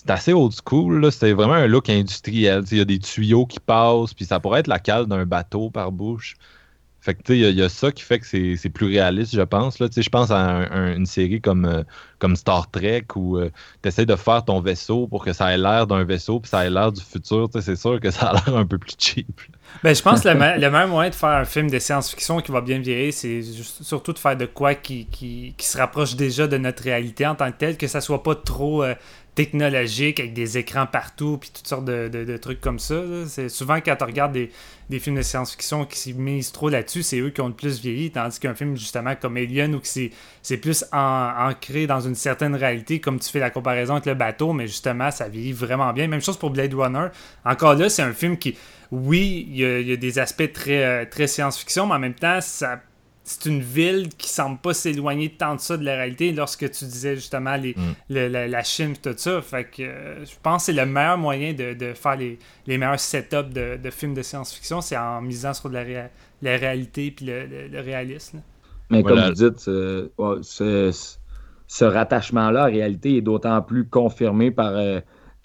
[0.08, 1.12] assez old school.
[1.12, 2.64] C'est vraiment un look industriel.
[2.72, 5.70] Il y a des tuyaux qui passent, puis ça pourrait être la cale d'un bateau
[5.70, 6.36] par bouche.
[7.06, 9.42] Fait que, tu sais, il y, a ça qui fait que c'est plus réaliste, je
[9.44, 9.78] pense.
[9.78, 9.86] Là.
[9.96, 10.66] Je pense à
[10.96, 11.84] une série comme, euh,
[12.18, 13.52] comme Star Trek où euh,
[13.84, 16.66] tu essaies de faire ton vaisseau pour que ça ait l'air d'un vaisseau puis ça
[16.66, 17.48] ait l'air du futur.
[17.62, 19.40] C'est sûr que ça a l'air un peu plus cheap.
[19.84, 22.52] Ben, je pense que le, le, meilleur moyen de faire un film de science-fiction qui
[22.52, 26.48] va bien virer, c'est surtout de faire de quoi qui, qui, qui, se rapproche déjà
[26.48, 28.96] de notre réalité en tant que tel, que ça soit pas trop euh,
[29.36, 33.04] technologique avec des écrans partout puis toutes sortes de, trucs comme ça.
[33.28, 37.30] C'est souvent quand tu regardes des, films de science-fiction qui misent trop là-dessus, c'est eux
[37.30, 41.86] qui ont le plus vieilli, tandis qu'un film justement comme Alien où c'est plus ancré
[41.86, 45.28] dans une certaine réalité, comme tu fais la comparaison avec le bateau, mais justement ça
[45.28, 46.08] vieillit vraiment bien.
[46.08, 47.08] Même chose pour Blade Runner.
[47.44, 48.58] Encore là, c'est un film qui,
[48.92, 52.80] oui, il y, a, des aspects très, euh, très science-fiction, mais en même temps, ça
[53.28, 56.86] c'est une ville qui semble pas s'éloigner tant de ça de la réalité lorsque tu
[56.86, 58.16] disais justement les, mm.
[58.28, 59.42] la, Chine et tout ça.
[59.42, 63.52] Fait que euh, je pense que c'est le meilleur moyen de, faire les, meilleurs setups
[63.52, 68.42] de, de films de science-fiction, c'est en misant sur la, la réalité et le, réalisme.
[68.92, 70.08] Mais comme vous dites, euh,
[70.44, 75.00] ce, rattachement-là en réalité est d'autant plus confirmé par euh,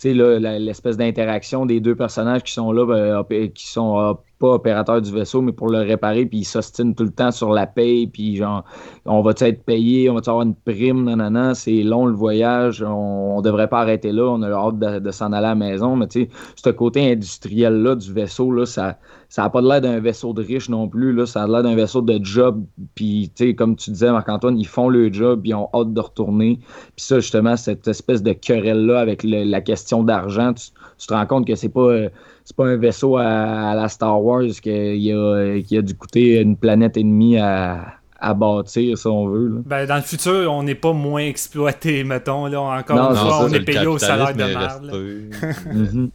[0.05, 5.53] l'espèce d'interaction des deux personnages qui sont là, qui sont pas opérateur du vaisseau, mais
[5.53, 8.65] pour le réparer, puis il s'ostine tout le temps sur la paye, puis genre,
[9.05, 13.37] on va être payé, on va avoir une prime, nanana, c'est long le voyage, on,
[13.37, 16.09] on, devrait pas arrêter là, on a hâte de, s'en aller à la maison, mais
[16.09, 18.99] tu sais, ce côté industriel-là du vaisseau, là, ça
[19.29, 21.77] ça n'a pas l'air d'un vaisseau de riche non plus, là, ça a l'air d'un
[21.77, 22.65] vaisseau de job,
[22.97, 25.93] puis tu sais, comme tu disais, Marc-Antoine, ils font le job, puis ils ont hâte
[25.93, 26.59] de retourner,
[26.97, 31.47] puis ça, justement, cette espèce de querelle-là avec la question d'argent, tu, te rends compte
[31.47, 31.81] que c'est pas...
[31.81, 32.09] Euh,
[32.51, 36.57] c'est pas un vaisseau à, la Star Wars qui a, qui a dû coûter une
[36.57, 39.63] planète ennemie à, à bâtir, si on veut.
[39.65, 42.47] Ben, dans le futur, on n'est pas moins exploité, mettons.
[42.47, 42.61] Là.
[42.61, 44.91] Encore une fois, on est payé au salaire de merde.
[45.73, 46.11] Mhm.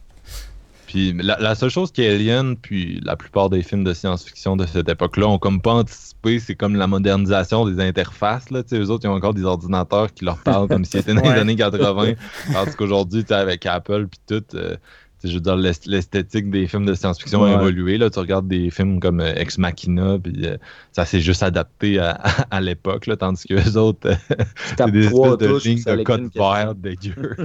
[0.86, 5.26] Puis la, seule chose qu'Alien, puis la plupart des films de science-fiction de cette époque-là
[5.26, 8.50] ont comme pas anticipé, c'est comme la modernisation des interfaces.
[8.50, 8.62] Là.
[8.72, 11.40] Eux autres, ils ont encore des ordinateurs qui leur parlent comme si c'était dans les
[11.40, 12.12] années 80.
[12.52, 14.56] Parce qu'aujourd'hui, avec Apple, puis tout...
[14.56, 14.76] Euh,
[15.24, 17.98] je veux dire, l'esthétique des films de science-fiction a évolué.
[17.98, 18.10] Là.
[18.10, 20.56] Tu regardes des films comme euh, Ex Machina, puis euh,
[20.92, 24.10] ça s'est juste adapté à, à, l'époque, tandis que les autres,
[24.76, 27.36] c'est des espèces de lignes de code vert dégueu.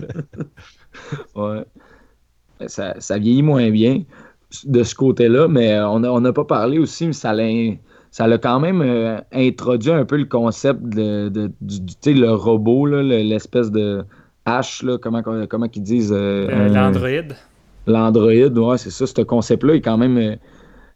[1.36, 1.64] ouais.
[2.68, 4.04] Ça, ça, vieillit moins bien
[4.66, 7.48] de ce côté-là, mais on n'a pas parlé aussi, mais ça l'a
[8.12, 12.86] ça a quand même euh, introduit un peu le concept de, de du, le robot,
[12.86, 14.04] l'espèce de
[14.46, 17.36] H, là, comment, comment ils disent L'androïde
[17.88, 20.36] l'Android, ouais, c'est ça, ce concept-là est quand même euh,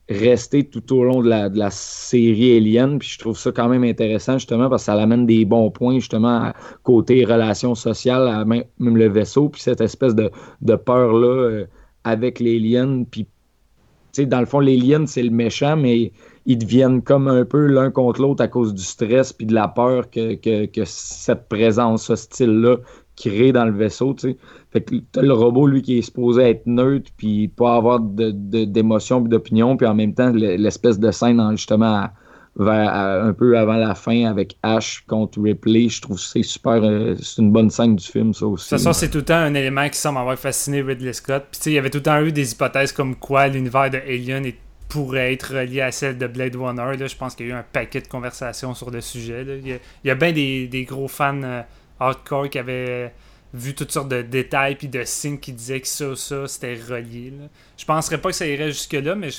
[0.10, 4.34] resté tout au long de la, série Alien, puis je trouve ça quand même intéressant
[4.38, 9.10] justement parce que ça amène des bons points justement à côté relations sociales, même, le
[9.10, 10.30] vaisseau, puis cette espèce de,
[10.76, 11.65] peur-là euh,
[12.04, 16.13] avec l'Alien, puis tu sais, dans le fond, l'Alien, c'est le méchant, mais
[16.45, 19.67] ils deviennent comme un peu l'un contre l'autre à cause du stress puis de la
[19.67, 20.38] peur que
[20.86, 22.78] cette présence hostile-là
[23.15, 24.38] crée dans le vaisseau, tu sais.
[24.76, 29.30] Fait que le robot, lui, qui est supposé être neutre, puis pas avoir d'émotion de,
[29.30, 32.10] d'opinion, puis en même temps, l'espèce de scène, justement,
[32.58, 36.84] vers, un peu avant la fin, avec Ash contre Ripley, je trouve que c'est super,
[36.84, 38.66] euh, c'est une bonne scène du film, ça aussi.
[38.66, 41.46] De toute façon, c'est tout le temps un élément qui semble avoir fasciné Ridley Scott.
[41.50, 43.90] Puis tu sais, il y avait tout le temps eu des hypothèses comme quoi l'univers
[43.90, 44.52] de Alien
[44.90, 46.98] pourrait être relié à celle de Blade Runner.
[46.98, 47.08] Là.
[47.08, 49.46] Je pense qu'il y a eu un paquet de conversations sur le sujet.
[49.64, 51.42] Il, y a, bien des, gros fans...
[51.44, 51.62] Euh,
[52.00, 53.14] hardcore qui avait
[53.56, 57.32] vu toutes sortes de détails puis de signes qui disaient que ça, ça, c'était relié.
[57.32, 57.48] Là.
[57.78, 59.30] Je penserais pas que ça irait jusque-là, mais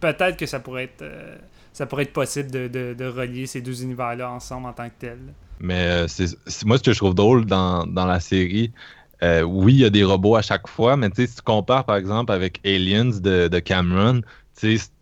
[0.00, 1.36] peut-être que ça pourrait être euh,
[1.72, 5.18] ça pourrait être possible de, de, relier ces deux univers-là ensemble en tant que tel.
[5.58, 8.72] Mais euh, c'est moi ce que je trouve drôle dans, dans la série.
[9.22, 11.96] Euh, oui, il y a des robots à chaque fois, mais si tu compares par
[11.96, 14.20] exemple avec Aliens de, de Cameron,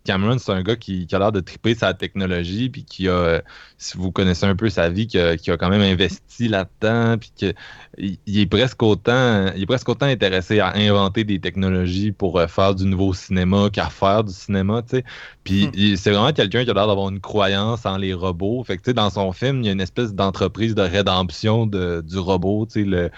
[0.05, 3.41] Cameron, c'est un gars qui, a l'air de triper sa technologie, puis qui a, euh,
[3.77, 7.55] si vous connaissez un peu sa vie, qui a, quand même investi là-dedans, puis qu'il
[8.27, 12.47] il est presque autant, il est presque autant intéressé à inventer des technologies pour euh,
[12.47, 15.05] faire du nouveau cinéma qu'à faire du cinéma, tu sais.
[15.45, 15.97] Puis hmm.
[15.97, 18.65] c'est vraiment quelqu'un qui a l'air d'avoir une croyance en les robots.
[18.65, 21.67] Fait que, tu sais, dans son film, il y a une espèce d'entreprise de rédemption
[21.67, 23.11] du robot, tu sais, le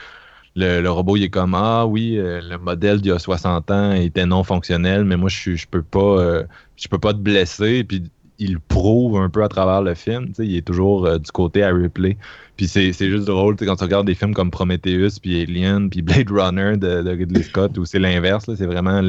[0.55, 3.92] le, robot, il est comme Ah oui, euh, le modèle d'il y a 60 ans
[3.92, 6.45] était non fonctionnel, mais moi, je, je peux pas euh,
[6.83, 7.85] je peux pas te blesser.
[7.85, 10.33] Puis il prouve un peu à travers le film.
[10.38, 12.16] Il est toujours euh, du côté à replay.
[12.57, 16.31] Puis c'est juste drôle quand tu regardes des films comme Prometheus, puis Alien, puis Blade
[16.31, 18.47] Runner de, Ridley Scott, où c'est l'inverse.
[18.55, 19.01] C'est vraiment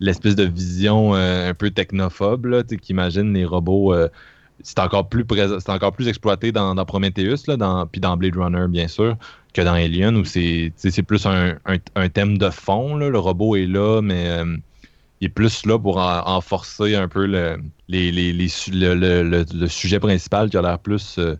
[0.00, 3.94] l'espèce de vision un peu technophobe qui imagine les robots
[4.62, 5.24] c'est encore plus
[5.60, 9.16] c'est encore plus exploité dans, Prometheus là, dans, puis dans Blade Runner bien sûr
[9.54, 10.72] que dans Alien où c'est
[11.06, 14.56] plus un, thème de fond le robot est là mais euh,
[15.20, 20.62] il est plus là pour enforcer un peu le, les, le, sujet principal qui a
[20.62, 21.36] l'air plus euh,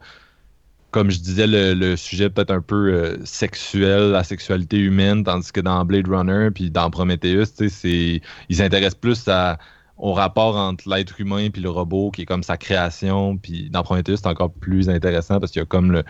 [0.90, 5.60] comme je disais le, sujet peut-être un peu euh, sexuel la sexualité humaine tandis que
[5.60, 9.58] dans Blade Runner puis dans Prometheus ils s'intéressent plus à
[9.98, 13.36] au rapport entre l'être humain puis le robot, qui est comme sa création.
[13.36, 16.04] Puis dans Prometheus, c'est encore plus intéressant parce qu'il y a comme le,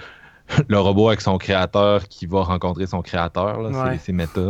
[0.68, 3.58] le robot avec son créateur qui va rencontrer son créateur.
[4.00, 4.40] C'est méta.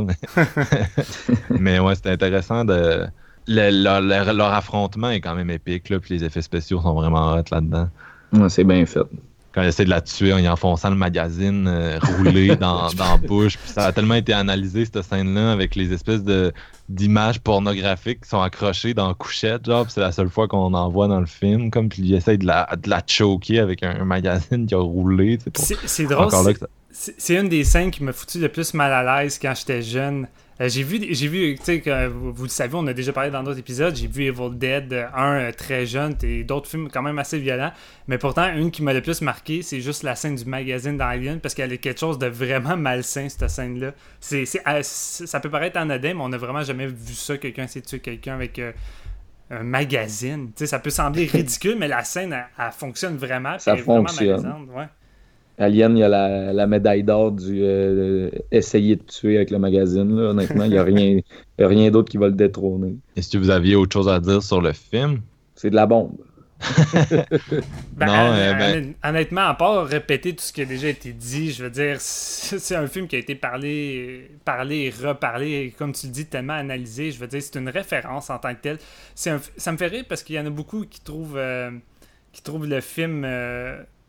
[1.51, 3.07] Mais, ouais, c'est intéressant de.
[3.47, 7.89] leur affrontement est quand même épique, là, puis les effets spéciaux sont vraiment hot là-dedans.
[8.49, 9.07] c'est bien fait
[9.53, 13.13] quand il essaie de la tuer en y enfonçant le magazine euh, roulé dans, dans,
[13.13, 13.57] la bouche.
[13.57, 16.53] Puis ça a tellement été analysé, cette scène-là, avec les espèces de
[16.89, 20.89] d'images pornographiques qui sont accrochées dans la couchette, genre, c'est la seule fois qu'on en
[20.89, 24.05] voit dans le film, comme puis il essaie de la, de la choquer avec un,
[24.05, 25.39] magazine qui a roulé.
[25.55, 26.31] C'est drôle.
[26.91, 30.27] C'est une des scènes qui m'a foutu le plus mal à l'aise quand j'étais jeune.
[30.61, 33.43] Euh, j'ai vu, j'ai vu, tu sais, vous, le savez, on a déjà parlé dans
[33.43, 33.95] d'autres épisodes.
[33.95, 37.71] J'ai vu Evil Dead 1 euh, très jeune et d'autres films quand même assez violents.
[38.09, 41.39] Mais pourtant, une qui m'a le plus marqué, c'est juste la scène du magazine d'Alien
[41.39, 43.93] parce qu'elle est quelque chose de vraiment malsain, cette scène-là.
[44.21, 47.81] C'est, euh, ça peut paraître anodin, mais on n'a vraiment jamais vu ça, quelqu'un de
[47.81, 48.61] tuer quelqu'un avec.
[49.51, 50.49] un magazine.
[50.49, 53.59] Tu sais, ça peut sembler ridicule, mais la scène, elle, fonctionne vraiment.
[53.59, 54.67] Ça fonctionne.
[54.67, 54.89] Vraiment
[55.59, 56.09] Alien, il y a
[56.53, 60.17] la, médaille d'or du euh, essayer de tuer avec le magazine.
[60.17, 60.31] Là.
[60.31, 61.19] Honnêtement, il n'y a rien,
[61.59, 62.97] rien d'autre qui va le détrôner.
[63.17, 65.21] Est-ce que vous aviez autre chose à dire sur le film?
[65.57, 66.17] C'est de la bombe.
[67.93, 71.51] Ben, non, euh, ben- honnêtement, à part répéter tout ce qui a déjà été dit,
[71.51, 76.07] je veux dire, c'est un film qui a été parlé, parlé et reparlé, comme tu
[76.07, 77.11] le dis, tellement analysé.
[77.11, 78.79] Je veux dire, c'est une référence en tant que telle.
[79.27, 81.73] Un, ça me fait rire parce qu'il y en a beaucoup qui trouvent, euh,
[82.33, 83.25] qui trouvent le film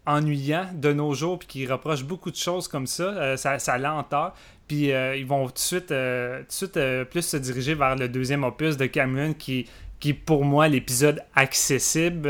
[0.09, 3.77] ennuyant de nos jours, puis qui reproche beaucoup de choses comme ça, euh, ça, ça
[3.77, 4.33] lenteur.
[4.67, 8.75] Puis euh, ils vont tout de suite, euh, plus se diriger vers le deuxième opus
[8.75, 9.67] de Cameron qui
[9.99, 12.29] qui est pour moi l'épisode accessible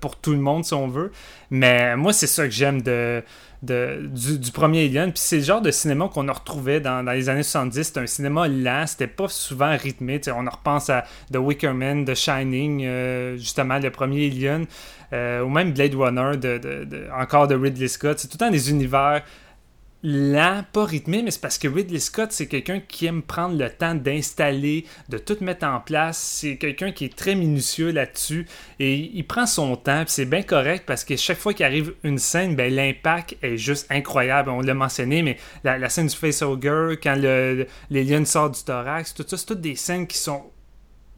[0.00, 1.12] pour tout le monde si on veut.
[1.50, 3.22] Mais moi, c'est ça que j'aime de,
[3.62, 5.12] du, premier Alien.
[5.12, 7.82] Puis c'est le genre de cinéma qu'on a retrouvé dans, les années 70.
[7.82, 10.20] C'était un cinéma lent, c'était pas souvent rythmé.
[10.28, 14.66] on en repense à The Wicker Man, The Shining, euh, justement, le premier Alien,
[15.12, 18.18] euh, ou même Blade Runner, de, encore de Ridley Scott.
[18.18, 19.22] C'est tout le temps des univers
[20.06, 23.68] lent, pas rythmé, mais c'est parce que Ridley Scott, c'est quelqu'un qui aime prendre le
[23.68, 26.16] temps d'installer, de tout mettre en place.
[26.18, 28.46] C'est quelqu'un qui est très minutieux là-dessus
[28.78, 30.04] et il prend son temps.
[30.06, 33.90] C'est bien correct parce que chaque fois qu'il arrive une scène, ben, l'impact est juste
[33.90, 34.50] incroyable.
[34.50, 39.24] On l'a mentionné, mais la, scène du facehugger, quand le, les sort du thorax, tout
[39.26, 40.44] ça, c'est toutes des scènes qui sont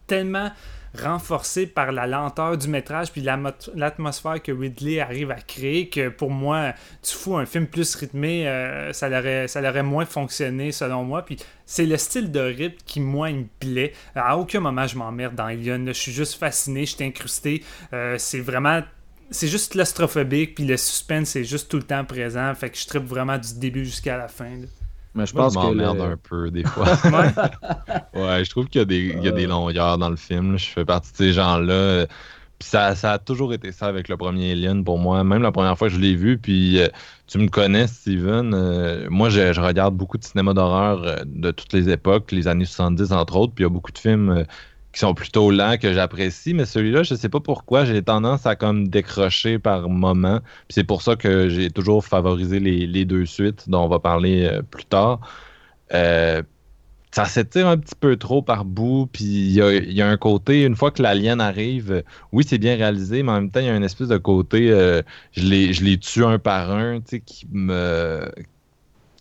[0.06, 0.50] tellement
[0.96, 6.30] renforcé par la lenteur du métrage puis l'atmosphère que Ridley arrive à créer que pour
[6.30, 6.72] moi
[7.02, 11.24] tu fous un film plus rythmé euh, ça l'aurait ça moins fonctionné selon moi.
[11.24, 13.92] Puis c'est le style de rythme qui moi me plaît.
[14.14, 17.64] À aucun moment je m'emmerde dans Alien je suis juste fasciné je suis incrusté.
[17.92, 18.82] Euh, c'est vraiment
[19.30, 22.54] c'est juste claustrophobique puis le suspense c'est juste tout le temps présent.
[22.54, 24.50] Fait que je tripe vraiment du début jusqu'à la fin
[25.18, 26.86] mais je pense m'emmerde un peu des fois.
[28.14, 28.44] ouais.
[28.44, 30.56] je trouve qu'il y, a des, il y a des longueurs dans le film.
[30.56, 32.06] Je fais partie de ces gens-là.
[32.58, 35.22] Puis ça, ça, a toujours été ça avec le premier Alien pour moi.
[35.22, 36.88] Même la première fois que je l'ai vu, puis euh,
[37.26, 38.52] tu me connais, Steven.
[38.54, 42.64] Euh, moi, je, regarde beaucoup de cinéma d'horreur euh, de toutes les époques, les années
[42.64, 43.54] 70 entre autres.
[43.54, 44.44] Puis il y a beaucoup de films
[44.92, 48.56] qui sont plutôt lents que j'apprécie, mais celui-là, je sais pas pourquoi, j'ai tendance à
[48.56, 50.40] comme décrocher par moment.
[50.68, 54.62] C'est pour ça que j'ai toujours favorisé les, deux suites dont on va parler euh,
[54.62, 55.20] plus tard.
[55.94, 56.42] Euh,
[57.10, 60.76] ça s'étire un petit peu trop par bout, puis il y a, un côté, une
[60.76, 63.76] fois que l'alien arrive, oui, c'est bien réalisé, mais en même temps, il y a
[63.76, 67.20] une espèce de côté, euh, je, les, je les tue un par un, tu sais,
[67.20, 68.30] qui me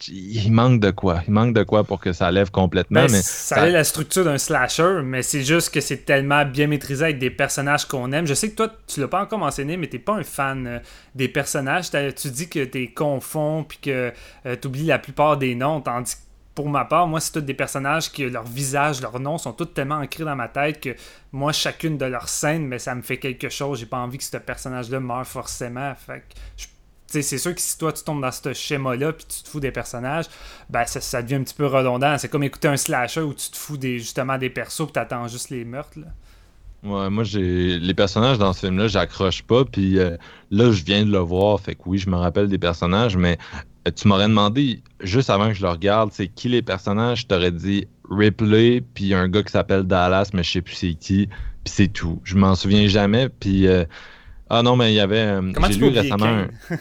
[0.08, 1.22] il manque de quoi.
[1.28, 3.02] Il manque de quoi pour que ça lève complètement.
[3.02, 6.68] Ben, mais ça, a la structure d'un slasher, mais c'est juste que c'est tellement bien
[6.68, 8.28] maîtrisé avec des personnages qu'on aime.
[8.28, 10.80] Je sais que toi, tu l'as pas encore mentionné, mais t'es pas un fan euh,
[11.16, 11.89] des personnages.
[12.16, 14.12] Tu dis que t'es confond puis que
[14.45, 16.22] euh, tu oublies la plupart des noms, tandis que
[16.58, 19.66] pour ma part, moi, c'est tous des personnages qui, leur visage, leurs noms sont tous
[19.66, 20.95] tellement ancrés dans ma tête que
[21.32, 23.80] moi, chacune de leurs scènes, mais ça me fait quelque chose.
[23.80, 25.93] J'ai pas envie que ce personnage-là meure forcément.
[25.93, 26.66] Fait que je
[27.08, 29.72] c'est sûr que si toi tu tombes dans ce schéma-là puis tu te fous des
[29.72, 30.26] personnages,
[30.70, 32.18] ben ça, devient un petit peu redondant.
[32.18, 35.28] C'est comme écouter un slasher où tu te fous des, justement des persos puis t'attends
[35.28, 35.99] juste les meurtres.
[35.99, 36.08] Là.
[36.84, 39.66] Ouais, moi j'ai les personnages dans ce film-là, j'accroche pas.
[39.66, 40.18] Puis euh,
[40.51, 43.38] là, je viens de le voir, fait que oui, je me rappelle des personnages, mais
[43.88, 47.22] euh, tu m'aurais demandé juste avant que je le regarde, c'est qui les personnages.
[47.22, 50.93] Je t'aurais dit Ripley, puis un gars qui s'appelle Dallas, mais je sais plus c'est
[50.93, 52.22] qui, puis c'est tout.
[52.24, 53.30] Je m'en souviens jamais.
[53.30, 53.86] Puis euh,
[54.50, 55.18] ah non, mais il y avait.
[55.18, 56.45] Euh, j'ai lu récemment.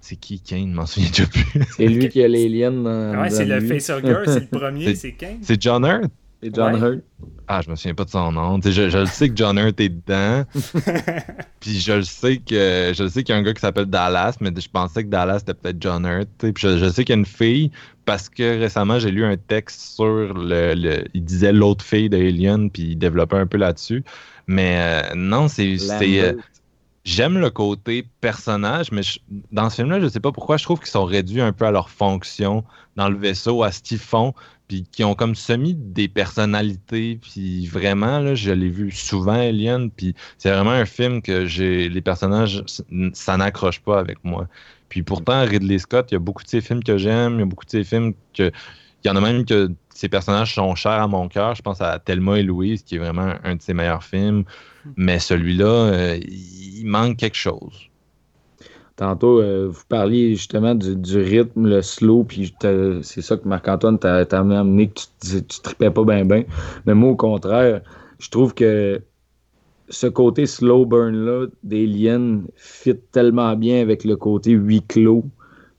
[0.00, 0.70] C'est qui Kane?
[0.70, 1.62] Je m'en souviens déjà plus.
[1.78, 3.18] c'est lui qui a l'alien dans.
[3.22, 5.38] Ouais, c'est le facehugger, c'est le premier, c'est Kane?
[5.40, 6.10] C'est John Hurt?
[6.42, 7.00] C'est John Hurt.
[7.48, 8.60] Ah, je me souviens pas de son nom.
[8.62, 10.44] Je, je, le sais que John Hurt est dedans.
[11.60, 14.36] puis je le sais que je sais qu'il y a un gars qui s'appelle Dallas,
[14.42, 16.28] mais je pensais que Dallas c'était peut-être John Hurt.
[16.36, 17.70] Puis je, je, sais qu'il y a une fille
[18.04, 22.68] parce que récemment j'ai lu un texte sur le, le il disait l'autre fille d'Alien
[22.68, 24.04] puis il développait un peu là-dessus.
[24.46, 25.78] Mais euh, non, c'est
[27.04, 29.02] j'aime le côté personnage, mais
[29.52, 31.70] dans ce film-là, je sais pas pourquoi, je trouve qu'ils sont réduits un peu à
[31.70, 32.64] leur fonction
[32.96, 34.34] dans le vaisseau, à ce qu'ils font,
[34.68, 39.90] puis qui ont comme semi des personnalités, puis vraiment, là, je l'ai vu souvent, Alien,
[39.90, 42.64] puis c'est vraiment un film que j'ai les personnages,
[43.12, 44.48] ça n'accroche pas avec moi.
[44.88, 47.42] Puis pourtant, Ridley Scott, il y a beaucoup de ses films que j'aime, il y
[47.42, 48.50] a beaucoup de ses films que...
[49.02, 51.54] Il y en a même que ces personnages sont chers à mon cœur.
[51.54, 54.44] Je pense à Thelma et Louise, qui est vraiment un de ses meilleurs films.
[54.96, 57.90] Mais celui-là, euh, il manque quelque chose.
[58.96, 62.54] Tantôt, euh, vous parliez justement du, rythme, le slow, puis
[63.02, 66.44] c'est ça que Marc-Antoine t'a amené que tu, tu tripais pas bien, bien.
[66.86, 67.80] Mais moi, au contraire,
[68.20, 69.02] je trouve que
[69.88, 75.24] ce côté slow burn-là d'Alien fit tellement bien avec le côté huis clos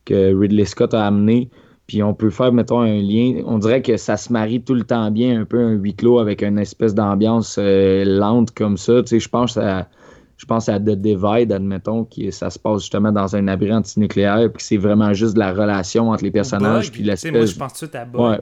[0.06, 1.50] que Ridley Scott a amené.
[1.88, 3.42] Puis on peut faire, mettons, un lien.
[3.46, 6.20] On dirait que ça se marie tout le temps bien, un peu un huis clos
[6.20, 9.02] avec une espèce d'ambiance euh, lente comme ça.
[9.04, 9.88] Tu sais, je pense à.
[10.38, 14.52] Je pense à The Divide, admettons, qui ça se passe justement dans un abri antinucléaire,
[14.52, 17.32] puis c'est vraiment juste la relation entre les personnages, puis l'espèce.
[17.32, 18.42] Moi, je pense tout à Bug.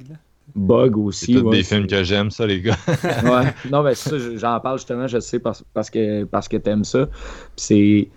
[0.56, 1.34] Bug aussi.
[1.34, 2.78] C'est des films que j'aime, ça, les gars.
[2.88, 3.54] ouais.
[3.72, 7.08] Non, mais ça, j'en parle justement, je sais, parce, parce que, parce que t'aimes ça.
[7.56, 8.10] c'est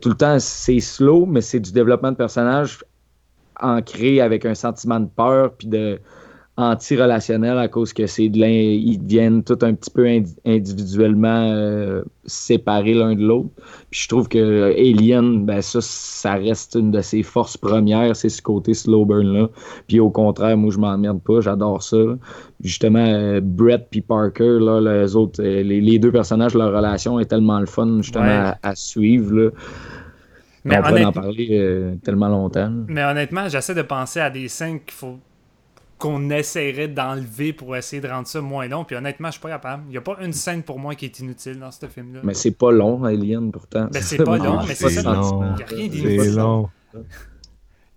[0.00, 2.84] tout le temps, c'est slow, mais c'est du développement de personnages
[3.60, 5.98] ancré avec un sentiment de peur puis de
[6.58, 10.06] anti-relationnel à cause que c'est de ils deviennent tout un petit peu
[10.46, 13.50] individuellement euh, séparés l'un de l'autre.
[13.90, 18.30] Puis je trouve que Alien, ben ça, ça reste une de ses forces premières, c'est
[18.30, 19.48] ce côté slow burn là.
[19.86, 21.98] Puis au contraire, moi je m'emmerde pas, j'adore ça.
[22.62, 27.26] Justement, euh, Brett puis Parker, là, les autres, euh, les, deux personnages, leur relation est
[27.26, 29.34] tellement le fun justement à, suivre.
[29.34, 29.50] Là.
[30.64, 32.72] Mais on en parler euh, tellement longtemps.
[32.88, 35.18] Mais honnêtement, j'essaie de penser à des scènes qu'il faut
[35.98, 38.84] qu'on essaierait d'enlever pour essayer de rendre ça moins long.
[38.84, 39.84] Puis honnêtement, je suis pas capable.
[39.88, 42.20] Il n'y a pas une scène pour moi qui est inutile dans ce film-là.
[42.22, 43.88] Mais c'est pas long, Alien, pourtant.
[43.94, 45.00] Mais c'est pas long, mais c'est ça.
[45.00, 46.20] Il n'y a rien d'inutile.
[46.22, 46.68] C'est long.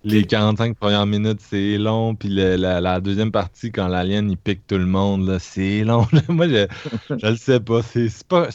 [0.06, 2.16] Les 45 premières minutes, c'est long.
[2.16, 6.08] Puis la, deuxième partie, quand l'alien il pique tout le monde, c'est long.
[6.30, 6.68] Moi, je,
[7.10, 7.82] je le sais pas.
[7.82, 8.48] C'est pas.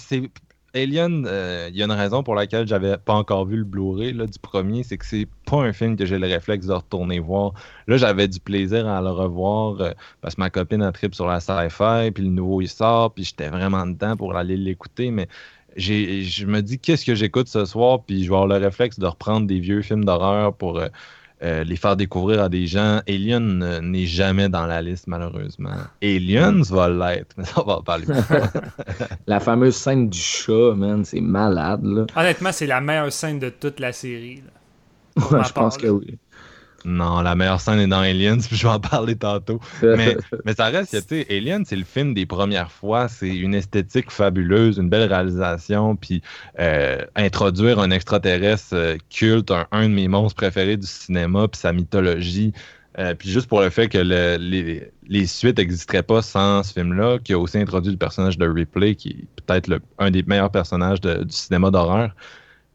[0.74, 4.12] Alien, euh, il y a une raison pour laquelle j'avais pas encore vu le Blu-ray
[4.12, 7.52] du premier, c'est que c'est pas un film que j'ai le réflexe de retourner voir.
[7.86, 11.26] Là, j'avais du plaisir à le revoir euh, parce que ma copine a trip sur
[11.26, 15.28] la sci-fi, puis le nouveau il sort, puis j'étais vraiment dedans pour aller l'écouter, mais
[15.76, 19.06] je me dis qu'est-ce que j'écoute ce soir, puis je vais avoir le réflexe de
[19.06, 20.88] reprendre des vieux films d'horreur pour euh,
[21.45, 23.01] euh, les faire découvrir à des gens.
[23.07, 25.74] Alien n'est jamais dans la liste, malheureusement.
[26.03, 28.07] Aliens va l'être, mais ça va parler.
[29.26, 31.84] la fameuse scène du chat, man, c'est malade.
[31.84, 32.07] Là.
[32.16, 34.42] Honnêtement, c'est la meilleure scène de toute la série.
[35.16, 36.18] je pense que oui.
[36.85, 39.59] Non, la meilleure scène est dans Aliens, puis je vais en parler tantôt.
[39.97, 43.09] Mais, mais ça reste, tu sais, Aliens, c'est le film des premières fois.
[43.09, 46.20] C'est une esthétique fabuleuse, une belle réalisation, puis
[46.61, 51.72] euh, introduire un extraterrestre euh, culte, un, de mes monstres préférés du cinéma, puis sa
[51.72, 52.53] mythologie.
[52.99, 56.72] Euh, puis juste pour le fait que le- les, les suites n'existeraient pas sans ce
[56.74, 60.51] film-là, qui a aussi introduit le personnage de Ripley, qui est peut-être un des meilleurs
[60.51, 62.14] personnages de- du cinéma d'horreur,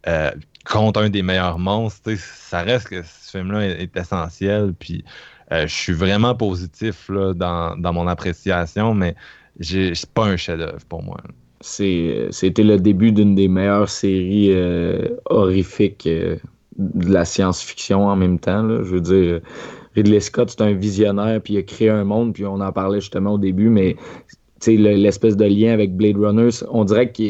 [0.08, 0.30] euh,
[0.64, 4.74] contre un des meilleurs monstres, ça reste que ce film-là est, est essentiel.
[4.78, 5.04] Puis
[5.52, 9.14] euh, je suis vraiment positif là, dans, dans mon appréciation, mais
[9.60, 11.18] c'est pas un chef-d'œuvre pour moi.
[11.60, 16.36] C'était le début d'une des meilleures séries euh, horrifiques euh,
[16.78, 18.66] de la science-fiction en même temps.
[18.66, 19.40] Je veux dire,
[19.94, 23.00] Ridley Scott, c'est un visionnaire, puis il a créé un monde, puis on en parlait
[23.00, 23.96] justement au début, mais
[24.66, 27.22] l'espèce de lien avec Blade Runner, on dirait que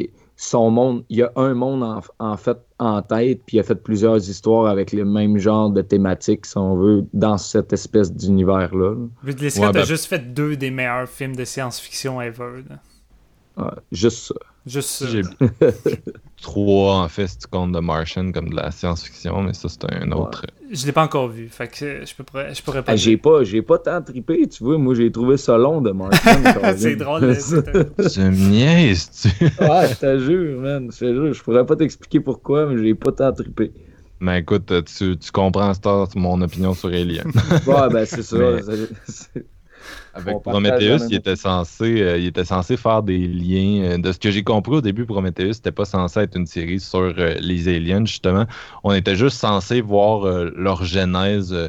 [0.43, 3.62] son monde, il y a un monde en, en fait en tête, puis il a
[3.62, 8.11] fait plusieurs histoires avec le même genre de thématique, si on veut, dans cette espèce
[8.11, 8.95] d'univers-là.
[8.95, 9.07] là.
[9.22, 12.64] Ridley Scott Ouais, ben- a juste fait deux des meilleurs films de science-fiction ever.
[12.70, 12.78] là.
[13.64, 14.34] Ouais, juste ça.
[14.70, 15.06] Juste ça.
[15.08, 15.22] J'ai
[16.42, 19.84] trois, en fait, si tu comptes The Martian comme de la science-fiction, mais ça, c'est
[19.92, 20.46] un autre.
[20.70, 22.92] Je l'ai pas encore vu, fait que je, peux, je pourrais pas.
[22.92, 24.78] Ah, j'ai pas, j'ai pas tant trippé, tu vois.
[24.78, 26.40] Moi, j'ai trouvé ça long de Martian.
[26.76, 27.34] c'est drôle.
[27.34, 27.64] c'est
[28.12, 29.28] Tu me niaises-tu?
[29.28, 30.90] ouais, je te jure, man.
[30.92, 33.72] Je te jure, je pourrais pas t'expliquer pourquoi, mais j'ai pas tant trippé.
[34.20, 37.32] Mais écoute, tu, tu comprends, Star, mon opinion sur Alien.
[37.66, 38.36] Ouais, ben c'est ça.
[38.38, 38.60] Mais-
[40.12, 43.82] Avec Prometheus, il était, censé, euh, il était censé faire des liens.
[43.84, 46.80] euh, de ce que j'ai compris au début, Prometheus, c'était pas censé être une série
[46.80, 48.46] sur euh, les aliens, justement.
[48.82, 51.68] On était juste censé voir euh, leur genèse euh,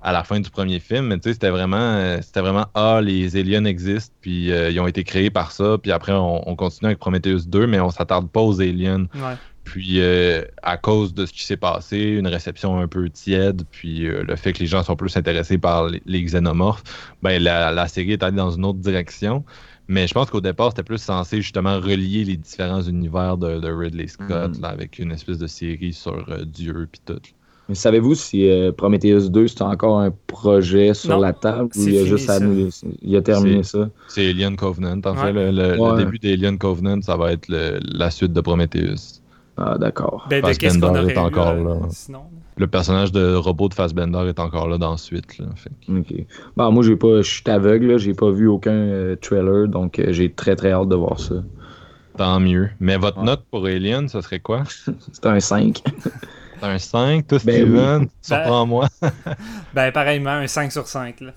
[0.00, 1.06] à la fin du premier film.
[1.08, 4.80] Mais tu sais, c'était vraiment, euh, c'était vraiment Ah, les aliens existent, puis euh, ils
[4.80, 5.76] ont été créés par ça.
[5.80, 9.06] Puis après, on, on continue avec Prometheus 2, mais on s'attarde pas aux aliens.
[9.14, 9.36] Ouais.
[9.64, 14.06] Puis euh, à cause de ce qui s'est passé, une réception un peu tiède, puis
[14.06, 16.82] euh, le fait que les gens sont plus intéressés par les, les xénomorphes,
[17.22, 19.44] ben la, la série est allée dans une autre direction.
[19.88, 23.68] Mais je pense qu'au départ, c'était plus censé justement relier les différents univers de, de
[23.70, 27.20] Ridley Scott, là, avec une espèce de série sur euh, Dieu puis tout.
[27.68, 31.82] Mais savez-vous si euh, Prometheus 2, c'est encore un projet sur Non, la table ou
[31.82, 32.34] il a fini, juste ça.
[32.36, 32.68] annulé
[33.02, 33.88] Il a terminé ça?
[34.08, 35.00] C'est Alien Covenant.
[35.04, 35.20] En Ouais.
[35.20, 35.96] fait, le, le- le Ouais.
[36.04, 39.21] début d'Alien Covenant, ça va être le- la suite de Prometheus.
[39.56, 40.26] Ah, d'accord.
[40.30, 41.76] Ben, de Fassbender qu'est-ce qu'on aurait est encore euh, là.
[41.90, 42.22] Sinon.
[42.56, 45.38] Le personnage de robot de Fassbender est encore là dans la suite.
[45.38, 46.26] Là, fait que- Ok.
[46.56, 50.06] Bon, moi, j'ai pas, je suis aveugle, j'ai pas vu aucun euh, trailer, donc euh,
[50.12, 51.36] j'ai très très hâte de voir ça.
[52.16, 52.70] Tant mieux.
[52.80, 53.24] Mais votre Ouais.
[53.24, 54.62] note pour Alien, ce serait quoi?
[55.12, 55.82] C'est un 5.
[56.60, 58.08] C'est un 5, toi, Ben Steven?
[58.22, 58.86] Surprends-moi.
[59.74, 61.20] Ben, pareillement, un 5 sur 5.
[61.20, 61.32] Là.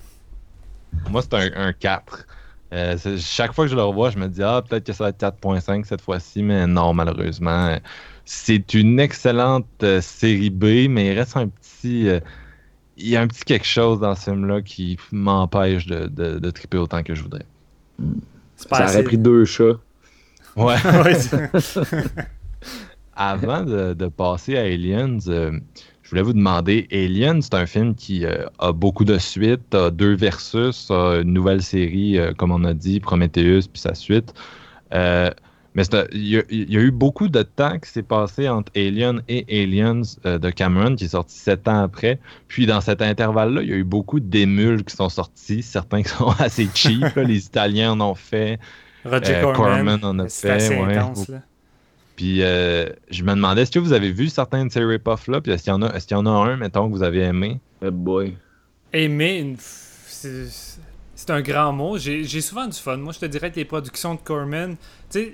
[1.10, 2.26] Moi, c'est un, un 4.
[2.72, 5.10] Euh, chaque fois que je le revois, je me dis, ah, peut-être que ça va
[5.10, 7.68] être 4.5 cette fois-ci, mais non, malheureusement.
[7.68, 7.78] Euh,
[8.24, 12.08] C'est une excellente euh, série B, mais il reste un petit.
[12.08, 12.20] euh,
[12.96, 16.50] il y a un petit quelque chose dans ce film-là qui m'empêche de, de, de
[16.50, 17.46] triper autant que je voudrais.
[18.56, 18.94] C'est pas Ça assez.
[18.96, 19.78] aurait pris deux chats.
[20.56, 20.76] Ouais.
[21.04, 21.50] Ouais, c'est-
[23.18, 25.58] Avant de, de passer à Aliens, euh,
[26.06, 29.90] je voulais vous demander, Aliens, c'est un film qui euh, a beaucoup de suites, a
[29.90, 34.32] deux versus, a une nouvelle série, euh, comme on a dit, Prometheus, puis sa suite.
[34.94, 35.30] Euh,
[35.74, 35.82] mais
[36.12, 39.20] il y, a- il y a eu beaucoup de temps qui s'est passé entre Alien
[39.28, 42.20] et Aliens de Cameron, qui est sorti sept ans après.
[42.46, 46.08] Puis dans cet intervalle-là, il y a eu beaucoup d'émules qui sont sortis, certains qui
[46.10, 47.02] sont assez cheap.
[47.16, 47.22] là.
[47.24, 48.58] les Italiens en ont fait.
[49.04, 49.98] Roger Corman.
[50.04, 50.96] En a C'est fait, assez ouais.
[50.96, 51.28] intense.
[51.28, 51.42] Là.
[52.16, 55.40] Puis euh, je me demandais, est-ce que vous avez vu certains de ces rip-offs là
[55.40, 57.02] Puis est-ce qu'il y en a, est-ce qu'il y en a un, mettons, que vous
[57.02, 57.60] avez aimé?
[57.84, 58.36] Eh boy.
[58.92, 59.54] Une...
[59.56, 59.58] f-
[60.06, 60.46] c'est
[61.14, 61.98] c'est un grand mot.
[61.98, 62.96] J'ai j'ai souvent du fun.
[62.96, 64.76] Moi, je te dirais que les productions de Corman,
[65.10, 65.32] tu sais,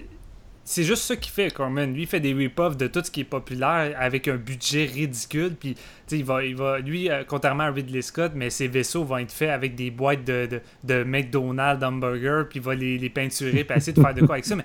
[0.64, 1.92] c'est juste ça qu'il fait, Corman.
[1.92, 5.54] Lui, il fait des rip-offs de tout ce qui est populaire avec un budget ridicule.
[5.58, 8.68] Puis, tu sais, il va, il va, lui, euh, contrairement à Ridley Scott, mais ses
[8.68, 12.74] vaisseaux vont être faits avec des boîtes de, de, de McDonald's hamburger, puis il va
[12.76, 14.54] les, les peinturer, puis essayer de faire de quoi avec ça.
[14.54, 14.64] Mais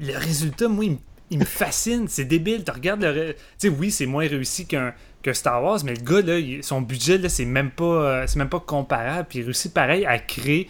[0.00, 0.98] le résultat, moi, il, me-
[1.30, 2.06] il me fascine.
[2.08, 2.64] C'est débile.
[2.64, 3.34] Tu regardes le.
[3.34, 6.80] Tu sais, oui, c'est moins réussi qu'un que Star Wars, mais le gars, là, son
[6.80, 9.26] budget, là, c'est même pas euh, c'est même pas comparable.
[9.28, 10.68] Puis il réussit pareil à créer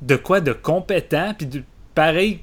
[0.00, 1.62] de quoi de compétent, puis de
[1.94, 2.40] pareil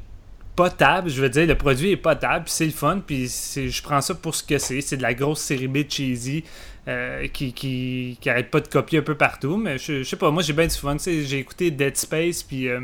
[0.56, 1.10] potable.
[1.10, 4.16] Je veux dire, le produit est potable, puis c'est le fun, puis je prends ça
[4.16, 4.82] pour ce que c'est.
[4.82, 6.44] C'est de la grosse série B cheesy
[6.88, 9.58] euh, qui, qui, qui arrête pas de copier un peu partout.
[9.58, 10.98] Mais je, je sais pas, moi j'ai bien du fun.
[10.98, 12.82] J'ai écouté Dead Space, puis euh,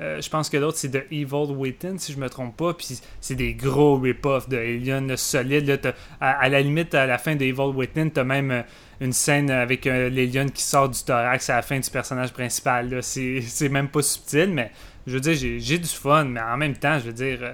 [0.00, 2.74] euh, je pense que l'autre c'est The Evil Within, si je me trompe pas.
[2.74, 5.66] Puis c'est des gros rip-offs de Alien là, solides.
[5.66, 5.92] là.
[6.20, 8.62] À, la limite, à la fin de Evil Within, t'as même euh,
[9.00, 13.02] une scène avec euh, l'Alien qui sort du thorax à la fin du personnage principal.
[13.02, 14.70] C'est même pas subtil, mais
[15.06, 17.38] je veux dire, j'ai du fun, mais en même temps, je veux dire.
[17.42, 17.52] euh,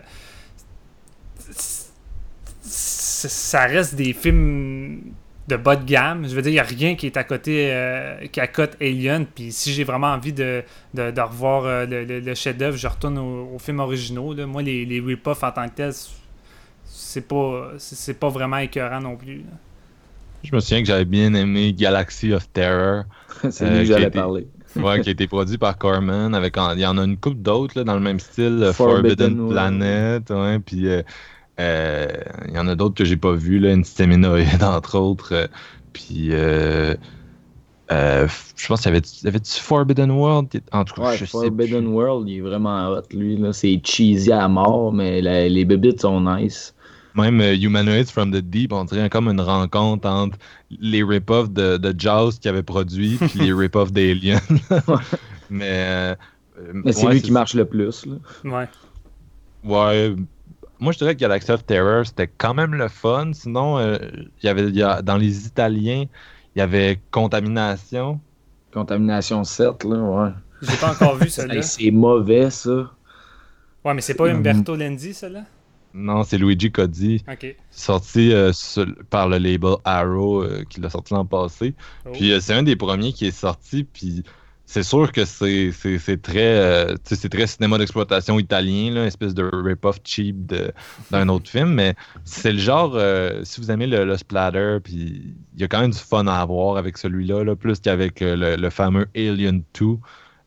[2.71, 5.01] ça reste des films
[5.49, 6.29] de bas de gamme.
[6.29, 9.27] Je veux dire, il n'y a rien qui est à côté, euh, qui accote Alien.
[9.27, 10.63] Puis si j'ai vraiment envie de,
[10.95, 14.35] de, de revoir euh, le, le- le chef-d'œuvre, je retourne aux, aux films originaux.
[14.35, 14.47] là.
[14.47, 15.93] Moi, les, les rip-offs en tant que tels,
[16.85, 19.39] c'est pas, c'est pas vraiment écœurant non plus.
[19.39, 19.57] là.
[20.43, 23.05] Je me souviens que j'avais bien aimé Galaxy of Terror.
[23.51, 24.47] C'est lui que j'allais parler.
[24.77, 26.33] ouais, qui a été produit par Corman.
[26.35, 30.31] Avec, il y en a une couple d'autres dans le même style, Forbidden, Forbidden Planet,
[30.31, 30.87] ouais, puis
[31.59, 35.49] il y en a d'autres que j'ai pas vu, là, Instaminoid entre autres.
[35.93, 36.31] puis
[37.91, 40.49] euh, je pense qu'il y avait, du Forbidden World?
[40.73, 43.41] En tout cas, Forbidden World, il est vraiment hot, lui.
[43.53, 46.75] C'est cheesy à mort, mais les bébites sont nice.
[47.15, 50.39] Même uh, Humanoids from the Deep, on dirait comme une rencontre entre
[50.71, 54.39] les rip-offs de, de Jaws qu'il avait produit puis les rip-offs d'Alien.
[55.51, 56.15] mais euh,
[56.73, 58.07] mais c'est lui qui marche le plus.
[58.07, 58.15] Là.
[58.45, 58.69] Ouais.
[59.65, 60.15] Ouais.
[60.81, 63.33] Moi, je dirais que Galaxy of Terror, c'était quand même le fun.
[63.33, 64.71] Sinon, il y avait
[65.03, 66.05] dans les Italiens,
[66.55, 68.21] il y avait Contamination.
[68.73, 70.31] Contamination 7, là, ouais.
[70.63, 71.63] J'ai pas encore vu celui-là.
[71.63, 72.91] c'est mauvais, ça.
[73.85, 75.45] Ouais, mais c'est pas Umberto Lenzi, celui-là?
[75.95, 77.25] Non, c'est Luigi Coddi.
[77.31, 77.57] OK.
[77.71, 78.53] Sorti euh,
[79.11, 81.75] par le label Arrow, euh, qui l'a sorti l'an passé.
[82.07, 82.11] Oh.
[82.13, 84.23] Puis euh, c'est un des premiers qui est sorti, puis
[84.69, 85.73] c'est sûr que c'est
[86.23, 90.37] très euh, c'est très cinéma d'exploitation italien, là, une espèce de rip-off cheap
[91.11, 91.95] d'un autre film, mais
[92.25, 95.93] c'est le genre, euh, si vous aimez le, splatter, puis il y a quand même
[95.93, 99.87] du fun à avoir avec celui-là, là, plus qu'avec euh, le, le, fameux Alien 2.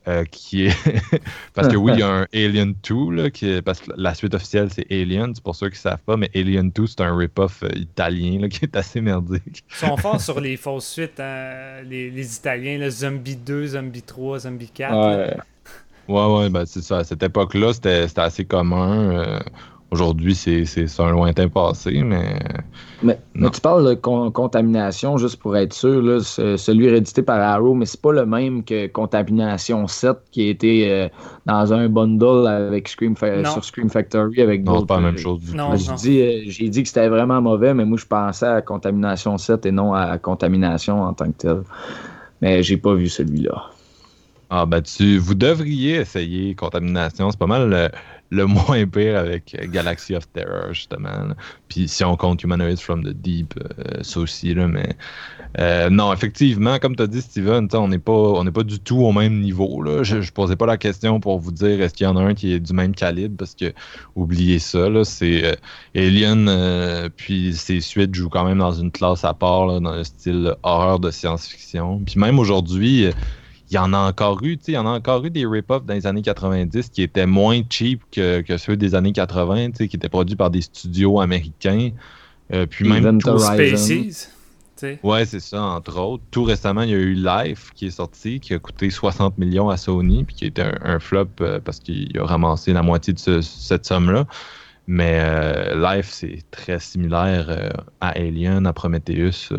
[0.07, 0.75] Euh, qui est.
[1.53, 3.61] parce que oui, il y a un Alien 2, là, qui est...
[3.61, 6.31] parce que la suite officielle, c'est Alien, c'est pour ceux qui ne savent pas, mais
[6.33, 9.63] Alien 2, c'est un rip-off euh, italien là, qui est assez merdique.
[9.69, 14.01] Ils sont forts sur les fausses suites, hein, les, les, Italiens, le Zombie 2, Zombie
[14.01, 14.91] 3, Zombie 4.
[14.91, 15.37] Ouais,
[16.07, 16.99] ouais, ouais ben, c'est ça.
[16.99, 19.11] À cette époque-là, c'était assez commun.
[19.11, 19.39] Euh,
[19.91, 22.39] Aujourd'hui, c'est un lointain passé, mais.
[23.03, 27.85] Mais, tu parles de contamination, juste pour être sûr, là, celui réédité par Arrow, mais
[27.85, 31.09] c'est pas le même que Contamination 7 qui a été euh,
[31.45, 35.41] dans un bundle avec Scream sur Scream Factory avec Non, c'est pas la même chose
[35.41, 35.57] du tout.
[35.57, 39.71] Euh, j'ai dit, que c'était vraiment mauvais, mais moi je pensais à Contamination 7 et
[39.71, 41.63] non à Contamination en tant que tel.
[42.41, 43.65] Mais j'ai pas vu celui-là.
[44.49, 47.89] Ah ben tu vous devriez essayer Contamination, c'est pas mal le
[48.45, 51.09] moins pire avec Galaxy of Terror, justement.
[51.67, 54.95] Puis si on compte Humanoids from the Deep, euh, ça aussi, là, mais
[55.59, 59.11] euh, non, effectivement, comme tu as dit, Steven, on n'est pas, pas du tout au
[59.11, 59.81] même niveau.
[59.81, 60.03] Là.
[60.03, 62.33] Je, ne posais pas la question pour vous dire est-ce qu'il y en a un
[62.33, 63.73] qui est du même calibre, parce que
[64.15, 65.55] oubliez ça, c'est euh,
[65.95, 70.55] Alien, puis ses suites jouent quand même dans une classe à part, dans le style
[70.63, 72.01] horreur de science-fiction.
[72.05, 73.11] Puis même aujourd'hui,
[73.71, 75.93] il y en a encore eu, il y en a encore eu des rip-offs dans
[75.93, 80.35] les années 90 qui étaient moins cheap que, ceux des années 80, qui étaient produits
[80.35, 81.91] par des studios américains.
[82.53, 83.39] Euh, puis même tout...
[83.39, 84.29] Spaces.
[85.03, 86.23] Ouais, c'est ça, entre autres.
[86.31, 89.69] Tout récemment, il y a eu Life qui est sorti, qui a coûté 60 millions
[89.69, 93.41] à Sony, puis qui était un, flop euh, parce qu'il a ramassé la moitié de
[93.41, 94.25] cette somme-là.
[94.87, 99.53] Mais euh, Life, c'est très similaire à Alien, à Prometheus.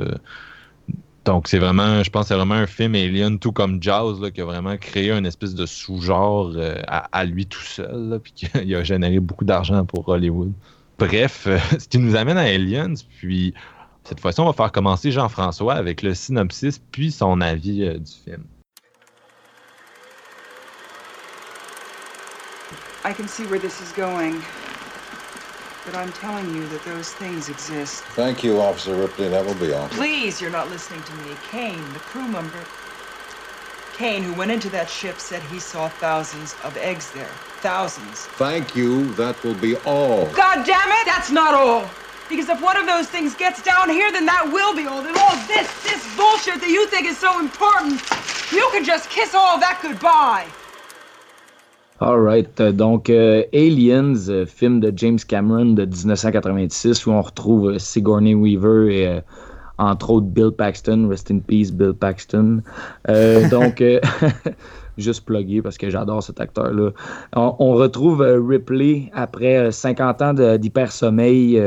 [1.25, 4.41] Donc, c'est vraiment, je pense, c'est vraiment un film Alien, tout comme Jaws, là, qui
[4.41, 8.83] a vraiment créé une espèce de sous-genre euh, à, lui tout seul, puis qui a
[8.83, 10.53] généré beaucoup d'argent pour Hollywood.
[10.99, 11.47] Bref,
[11.79, 13.55] ce qui nous amène à Aliens, puis
[14.03, 18.13] cette fois-ci, on va faire commencer Jean-François avec le synopsis, puis son avis euh, du
[18.25, 18.43] film.
[25.85, 28.05] But I'm telling you that those things exist.
[28.15, 29.29] Thank you, Officer Ripley.
[29.29, 29.89] That will be all.
[29.89, 31.37] Please, you're not listening to me.
[31.51, 32.65] Kane, the crew member.
[33.95, 37.29] Kane, who went into that ship, said he saw thousands of eggs there.
[37.61, 38.27] Thousands.
[38.39, 39.13] Thank you.
[39.15, 40.27] That will be all.
[40.33, 41.05] God damn it!
[41.07, 41.89] That's not all!
[42.29, 45.03] Because if one of those things gets down here, then that will be all.
[45.03, 48.01] Then all this, this bullshit that you think is so important,
[48.51, 50.47] you can just kiss all that goodbye.
[52.05, 57.79] Alright, donc euh, Aliens, euh, film de James Cameron de 1986 où on retrouve euh,
[57.79, 59.21] Sigourney Weaver et
[59.79, 62.63] entre autres Bill Paxton, rest in peace Bill Paxton.
[63.53, 63.85] donc
[64.99, 66.91] juste plugué parce que j'adore cet acteur-là.
[67.37, 71.63] On, retrouve Ripley après 50 ans d'hypersommeil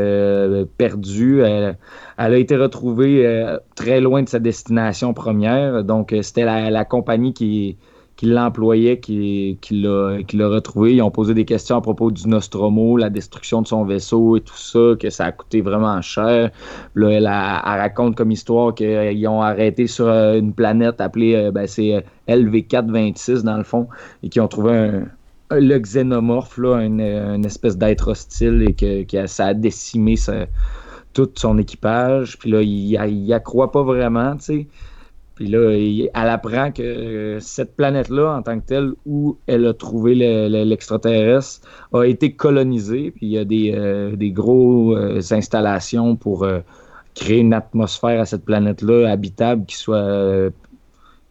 [0.78, 1.44] perdu.
[1.44, 1.78] Elle,
[2.18, 5.86] a été retrouvée très loin de sa destination première.
[5.86, 7.78] Donc c'était la, la, compagnie qui
[8.16, 10.96] qui l'employait, qui, qui l'a retrouvé.
[10.96, 14.42] Ils ont posé des questions à propos du Nostromo, la destruction de son vaisseau et
[14.42, 16.52] tout ça, que ça a coûté vraiment cher.
[16.96, 21.68] Là, elle, raconte comme histoire qu'ils ont arrêté sur euh, une planète appelée, euh, ben,
[21.68, 23.88] c'est euh, LV426 dans le fond,
[24.24, 29.48] et qu'ils ont trouvé un, le xénomorphe, là, une, espèce d'être hostile et que, ça
[29.48, 30.16] a décimé
[31.14, 32.40] tout son équipage.
[32.40, 34.68] Puis là, il, il, accroît pas vraiment, tu sais.
[35.36, 39.74] Puis là, elle apprend que euh, cette planète-là, en tant que telle, où elle a
[39.74, 43.12] trouvé l'extraterrestre, a été colonisée.
[43.12, 46.48] Puis il y a des, euh, des grosses euh, installations pour
[47.16, 50.50] créer une atmosphère à cette planète-là habitable qui soit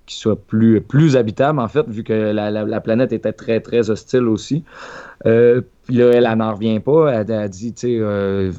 [0.06, 3.88] qui soit plus, plus habitable, en fait, vu que la, la, planète était très, très
[3.88, 4.62] hostile aussi.
[5.22, 7.10] Puis là, elle, n'en revient pas.
[7.10, 8.50] Elle, a dit, tu sais,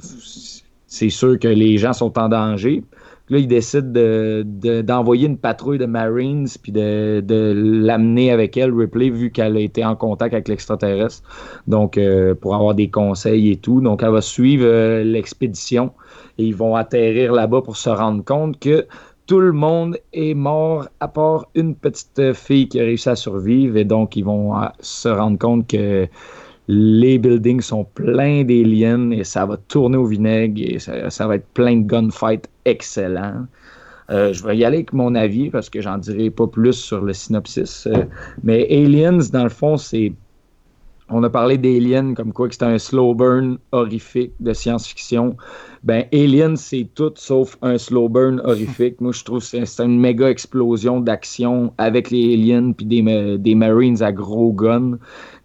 [0.88, 2.84] c'est sûr que les gens sont en danger.
[3.30, 8.74] Là, il décide d'envoyer de, une patrouille de Marines puis de, de l'amener avec elle,
[8.74, 11.24] Ripley, vu qu'elle a été en contact avec l'extraterrestre.
[11.68, 13.82] Donc, euh, pour avoir des conseils et tout.
[13.82, 15.92] Donc, elle va suivre l'expédition
[16.38, 18.86] et ils vont atterrir là-bas pour se rendre compte que
[19.26, 23.76] tout le monde est mort à part une petite fille qui a réussi à survivre
[23.76, 26.08] et donc ils vont euh, se rendre compte que
[26.68, 31.48] les buildings sont pleins d'aliens et ça va tourner au vinaigre et ça, va être
[31.54, 33.46] plein de gunfights excellents.
[34.12, 37.02] Euh, je vais y aller avec mon avis parce que j'en dirai pas plus sur
[37.02, 37.88] le synopsis.
[37.88, 38.06] Euh,
[38.44, 40.14] mais Aliens, dans le fond, c'est
[41.10, 45.38] on a parlé d'Alien comme quoi que c'était un slow burn horrifique de science-fiction.
[45.84, 49.00] Ben, Alien, c'est tout sauf un slow burn horrifique.
[49.02, 53.54] Moi, je trouve que c'est une méga explosion d'action avec les aliens puis des, des
[53.54, 54.98] Marines à gros guns,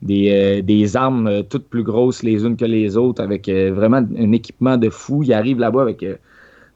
[0.03, 3.73] des, euh, des armes euh, toutes plus grosses les unes que les autres, avec euh,
[3.73, 5.23] vraiment un équipement de fou.
[5.23, 6.05] Ils arrivent là-bas avec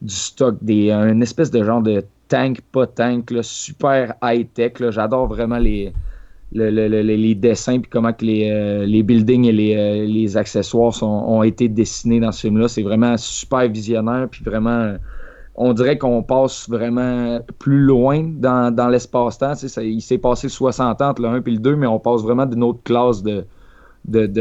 [0.03, 4.73] du stock, des, un espèce de genre de tank, pas tank, super high-tech.
[4.91, 5.93] J'adore vraiment les
[6.53, 9.53] les dessins puis comment que les, les buildings et
[10.07, 12.69] les, accessoires ont été dessinés dans ce film-là.
[12.69, 14.95] C'est vraiment super visionnaire puis vraiment
[15.57, 19.53] on dirait qu'on passe vraiment plus loin dans, l'espace-temps.
[19.83, 22.47] il s'est passé 60 ans entre le 1 et le 2, mais on passe vraiment
[22.47, 23.47] d'une autre classe de,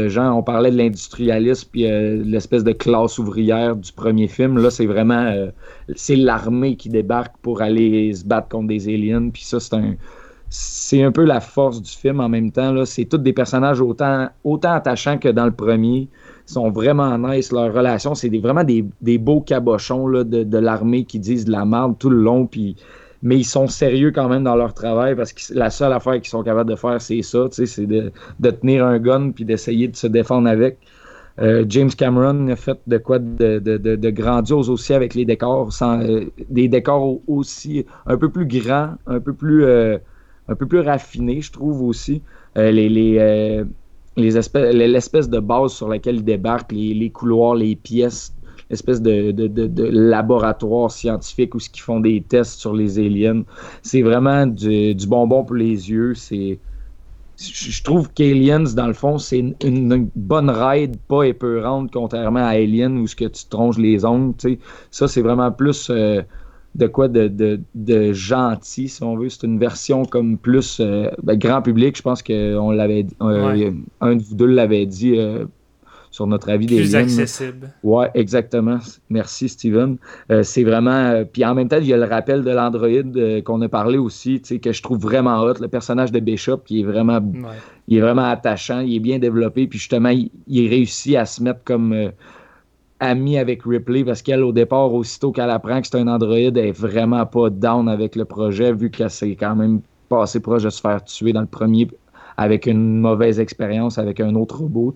[0.08, 0.36] gens.
[0.36, 4.58] On parlait de l'industrialisme puis euh, l'espèce de classe ouvrière du premier film.
[4.58, 5.32] Là, c'est vraiment
[5.94, 9.30] c'est l'armée qui débarque pour aller se battre contre des aliens.
[10.50, 12.84] C'est un peu la force du film en même temps.
[12.84, 14.28] C'est tous des personnages autant
[14.62, 16.08] attachants que dans le premier.
[16.46, 17.52] Sont vraiment nice.
[17.52, 22.10] Leur relation, c'est vraiment des, beaux cabochons de, l'armée qui disent de la merde tout
[22.10, 22.46] le long.
[22.46, 22.76] Puis,
[23.22, 26.28] mais ils sont sérieux quand même dans leur travail parce que la seule affaire qu'ils
[26.28, 27.46] sont capables de faire, c'est ça.
[27.50, 30.78] C'est de, tenir un gun puis d'essayer de se défendre avec.
[31.40, 36.26] Euh, James Cameron a fait de quoi de, grandiose aussi avec les décors, sans, euh,
[36.48, 39.98] des décors aussi un peu plus grands, un peu plus euh,
[40.46, 42.22] un peu plus raffiné, je trouve aussi.
[42.54, 43.64] Les,
[44.16, 48.34] l'espèce de base sur laquelle il débarque, les, couloirs, les pièces,
[48.70, 49.34] l'espèce de,
[49.90, 53.42] laboratoire scientifique où ils font des tests sur les aliens.
[53.82, 56.14] C'est vraiment du, bonbon pour les yeux.
[56.14, 56.58] C'est,
[57.36, 62.98] je trouve qu'Aliens, dans le fond, c'est une, bonne ride, pas épeurante, contrairement à Alien
[62.98, 64.34] où ce que tu tronches les ongles.
[64.90, 65.88] Ça, c'est vraiment plus.
[65.90, 66.22] Euh,
[66.74, 69.28] de quoi de, de, gentil, si on veut.
[69.28, 71.96] C'est une version comme plus euh, ben, grand public.
[71.96, 73.70] Je pense qu'on l'avait euh,
[74.00, 75.44] un de vous deux l'avait dit euh,
[76.10, 77.72] sur notre avis des Plus accessible.
[77.84, 78.78] Ouais, exactement.
[79.08, 79.98] Merci, Steven.
[80.42, 81.24] c'est vraiment.
[81.32, 84.40] puis en même temps, il y a le rappel de l'Android qu'on a parlé aussi,
[84.40, 85.54] que je trouve vraiment hot.
[85.60, 87.20] Le personnage de Bishop qui est vraiment.
[87.86, 91.42] Il est vraiment attachant, il est bien développé, puis justement, il, il réussit à se
[91.42, 92.12] mettre comme
[93.00, 96.58] amie avec Ripley parce qu'elle, au départ, aussitôt qu'elle apprend que c'est un Android, elle
[96.58, 100.70] est vraiment pas down avec le projet vu qu'elle s'est quand même passé proche de
[100.70, 101.88] se faire tuer dans le premier
[102.36, 104.94] avec une mauvaise expérience avec un autre robot.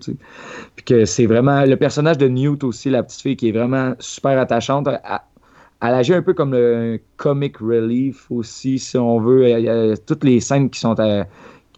[0.75, 1.63] Puis que c'est vraiment.
[1.63, 4.87] Le personnage de Newt aussi, la petite fille, qui est vraiment super attachante.
[4.87, 9.95] Elle, agit un peu comme le comic relief aussi, si on veut.
[10.05, 10.95] toutes les scènes qui sont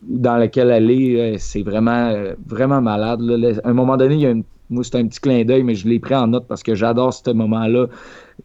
[0.01, 2.11] dans lesquelles elle est, c'est vraiment,
[2.47, 3.21] vraiment malade.
[3.63, 5.75] À un moment donné, il y a une moi, c'est un petit clin d'œil, mais
[5.75, 7.87] je l'ai pris en note parce que j'adore ce moment-là.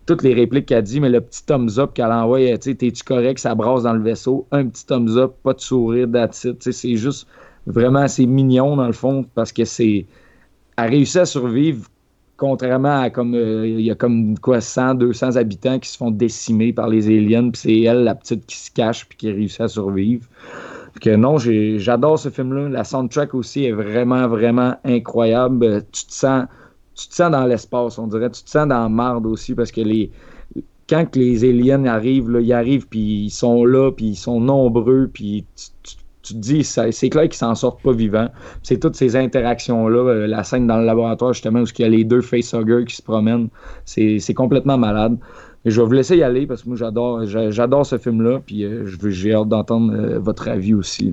[0.05, 3.05] Toutes les répliques qu'elle dit, mais le petit thumbs up qu'elle envoie, tu sais, t'es-tu
[3.05, 6.97] correct, ça brasse dans le vaisseau, un petit thumbs up, pas de sourire, that's c'est
[6.97, 7.27] juste
[7.67, 10.07] vraiment, c'est mignon dans le fond parce que c'est.
[10.77, 11.87] Elle réussit à survivre
[12.37, 16.11] contrairement à comme euh, il y a comme quoi 100 200 habitants qui se font
[16.11, 19.63] décimer par les aliens puis c'est elle la petite qui se cache puis qui réussit
[19.63, 20.27] à survivre
[21.01, 22.69] que non, j'adore ce film-là.
[22.69, 25.85] La soundtrack aussi est vraiment, vraiment incroyable.
[25.93, 26.47] Tu te sens,
[26.95, 28.31] tu te dans l'espace, on dirait.
[28.31, 30.11] Tu te sens dans la marde aussi parce que les,
[30.89, 35.11] quand les aliens arrivent, là, ils arrivent, puis ils sont là, puis ils sont nombreux,
[35.13, 35.45] puis
[36.23, 38.29] tu, te dis, c'est clair qu'ils s'en sortent pas vivants.
[38.63, 41.89] C'est toutes ces interactions-là, euh, la scène dans le laboratoire, justement, où il y a
[41.89, 43.49] les deux facehuggers qui se promènent,
[43.85, 45.19] c'est complètement malade
[45.71, 48.87] je vais vous laisser y aller parce que moi j'adore j'adore ce film-là, puis euh,
[49.11, 51.13] j'ai hâte d'entendre euh, votre avis aussi.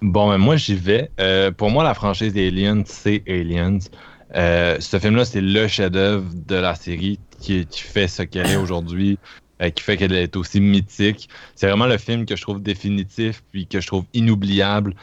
[0.00, 1.10] Bon, ben moi j'y vais.
[1.20, 3.80] Euh, pour moi, la franchise Aliens, c'est Aliens.
[4.32, 9.18] ce film-là, c'est le chef-d'œuvre de la série qui, fait ce qu'elle est aujourd'hui,
[9.74, 11.28] qui fait qu'elle est aussi mythique.
[11.56, 14.94] C'est vraiment le film que je trouve définitif, puis que je trouve inoubliable.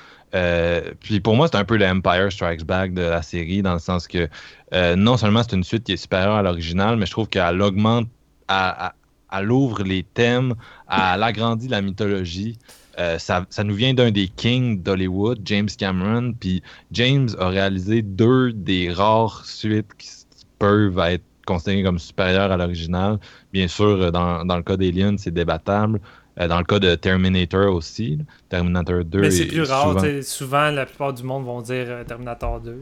[1.01, 4.07] puis pour moi, c'est un peu l'Empire Strikes Back de la série, dans le sens
[4.07, 4.29] que
[4.95, 8.07] non seulement c'est une suite qui est supérieure à l'original, mais je trouve qu'elle augmente
[8.49, 8.91] elle,
[9.31, 10.55] elle ouvre les thèmes,
[10.89, 12.57] elle agrandit la mythologie.
[12.99, 16.33] Euh, ça, ça, nous vient d'un des kings d'Hollywood, James Cameron.
[16.33, 20.09] Puis James a réalisé deux des rares suites qui,
[20.59, 23.19] peuvent être considérées comme supérieures à l'original.
[23.53, 26.01] Bien sûr, euh, dans, dans le cas d'Alien, c'est débattable.
[26.39, 28.17] Euh, dans le cas de Terminator aussi,
[28.49, 29.21] Terminator 2.
[29.21, 29.99] Mais c'est plus rare.
[29.99, 30.21] Souvent...
[30.23, 30.71] souvent...
[30.71, 32.81] la plupart du monde vont dire Terminator 2.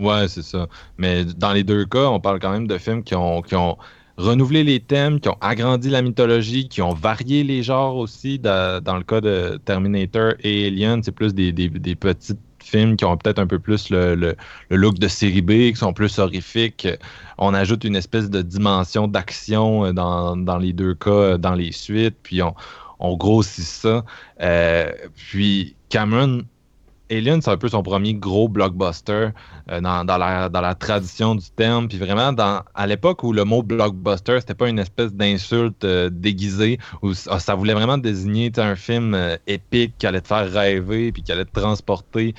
[0.00, 0.66] Ouais, c'est ça.
[0.96, 3.76] Mais dans les deux cas, on parle quand même de films qui ont, qui ont
[4.16, 8.38] renouvelé les thèmes, qui ont agrandi la mythologie, qui ont varié les genres aussi.
[8.38, 13.16] dans le cas de Terminator et Alien, c'est plus des, des, petits films qui ont
[13.16, 14.36] peut-être un peu plus le,
[14.70, 16.88] look de série B, qui sont plus horrifiques.
[17.38, 22.16] On ajoute une espèce de dimension d'action dans, dans, les deux cas, dans les suites,
[22.22, 22.54] puis on,
[22.98, 24.04] on grossit ça.
[24.40, 26.42] Euh, puis Cameron
[27.10, 29.28] Alien, c'est un peu son premier gros blockbuster
[29.70, 31.88] euh, dans, la, dans, la, tradition du terme.
[31.88, 36.08] Puis vraiment, dans, à l'époque où le mot blockbuster, c'était pas une espèce d'insulte euh,
[36.10, 40.50] déguisée, où ah, ça voulait vraiment désigner un film euh, épique qui allait te faire
[40.50, 42.34] rêver, puis qui allait te transporter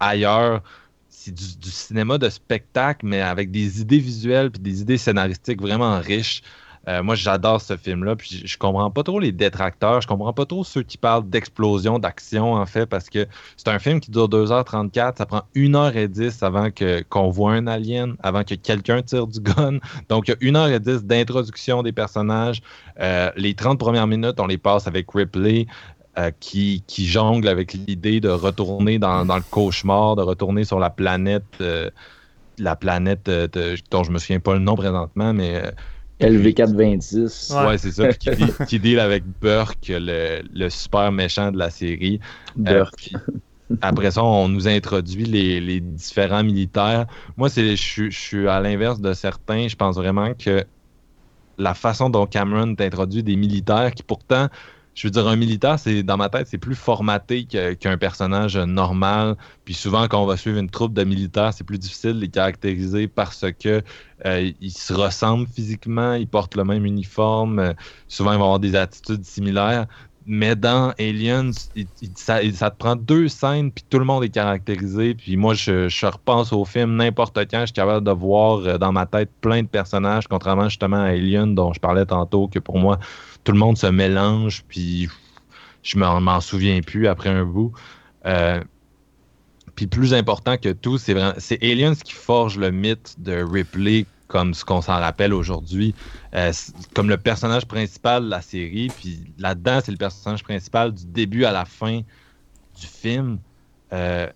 [0.00, 0.62] ailleurs.
[1.08, 5.60] C'est du, du, cinéma de spectacle, mais avec des idées visuelles puis des idées scénaristiques
[5.60, 6.42] vraiment riches.
[6.88, 8.16] Euh, moi, j'adore ce film-là.
[8.16, 10.00] Puis je, comprends pas trop les détracteurs.
[10.00, 13.26] Je comprends pas trop ceux qui parlent d'explosion, d'action, en fait, parce que
[13.56, 15.16] c'est un film qui dure 2h34.
[15.16, 19.78] Ça prend 1h10 avant que, qu'on voit un alien, avant que quelqu'un tire du gun.
[20.08, 22.60] Donc, il y a 1h10 d'introduction des personnages.
[23.00, 25.66] Euh, les 30 premières minutes, on les passe avec Ripley.
[26.16, 30.88] Euh, qui, jongle avec l'idée de retourner dans, dans, le cauchemar, de retourner sur la
[30.88, 31.60] planète,
[32.56, 33.28] la planète
[33.90, 35.60] dont je me souviens pas le nom présentement, mais
[36.20, 37.66] LV426.
[37.66, 38.12] Ouais, c'est ça.
[38.12, 38.30] Qui,
[38.66, 42.20] qui, deal avec Burke, le, le, super méchant de la série.
[42.58, 43.12] Euh, Burke.
[43.80, 47.06] après ça, on nous introduit les, les différents militaires.
[47.36, 49.68] Moi, je, je suis à l'inverse de certains.
[49.68, 50.64] Je pense vraiment que
[51.58, 54.48] la façon dont Cameron t'introduit des militaires qui pourtant
[54.94, 59.36] je veux dire, un militaire, c'est dans ma tête, c'est plus formaté qu'un personnage normal.
[59.64, 62.28] Puis souvent, quand on va suivre une troupe de militaires, c'est plus difficile de les
[62.28, 63.82] caractériser parce que
[64.24, 67.58] euh, ils se ressemblent physiquement, ils portent le même uniforme.
[67.58, 67.72] Euh,
[68.08, 69.86] souvent, ils vont avoir des attitudes similaires.
[70.26, 71.50] Mais dans Aliens,
[72.14, 75.14] ça, te prend deux scènes, puis tout le monde est caractérisé.
[75.14, 77.60] Puis moi, je, je repense au film n'importe quand.
[77.60, 81.08] Je suis capable de voir euh, dans ma tête plein de personnages, contrairement justement à
[81.08, 82.98] Alien, dont je parlais tantôt, que pour moi,
[83.44, 85.08] tout le monde se mélange, puis
[85.82, 87.72] je m'en souviens plus après un bout.
[88.26, 88.62] Euh,
[89.76, 94.54] puis plus important que tout, c'est c'est Aliens qui forge le mythe de Ripley comme
[94.54, 95.94] ce qu'on s'en rappelle aujourd'hui,
[96.34, 96.52] euh,
[96.94, 98.88] comme le personnage principal de la série.
[98.88, 102.00] Puis là-dedans, c'est le personnage principal du début à la fin
[102.80, 103.38] du film.
[103.92, 104.28] Euh,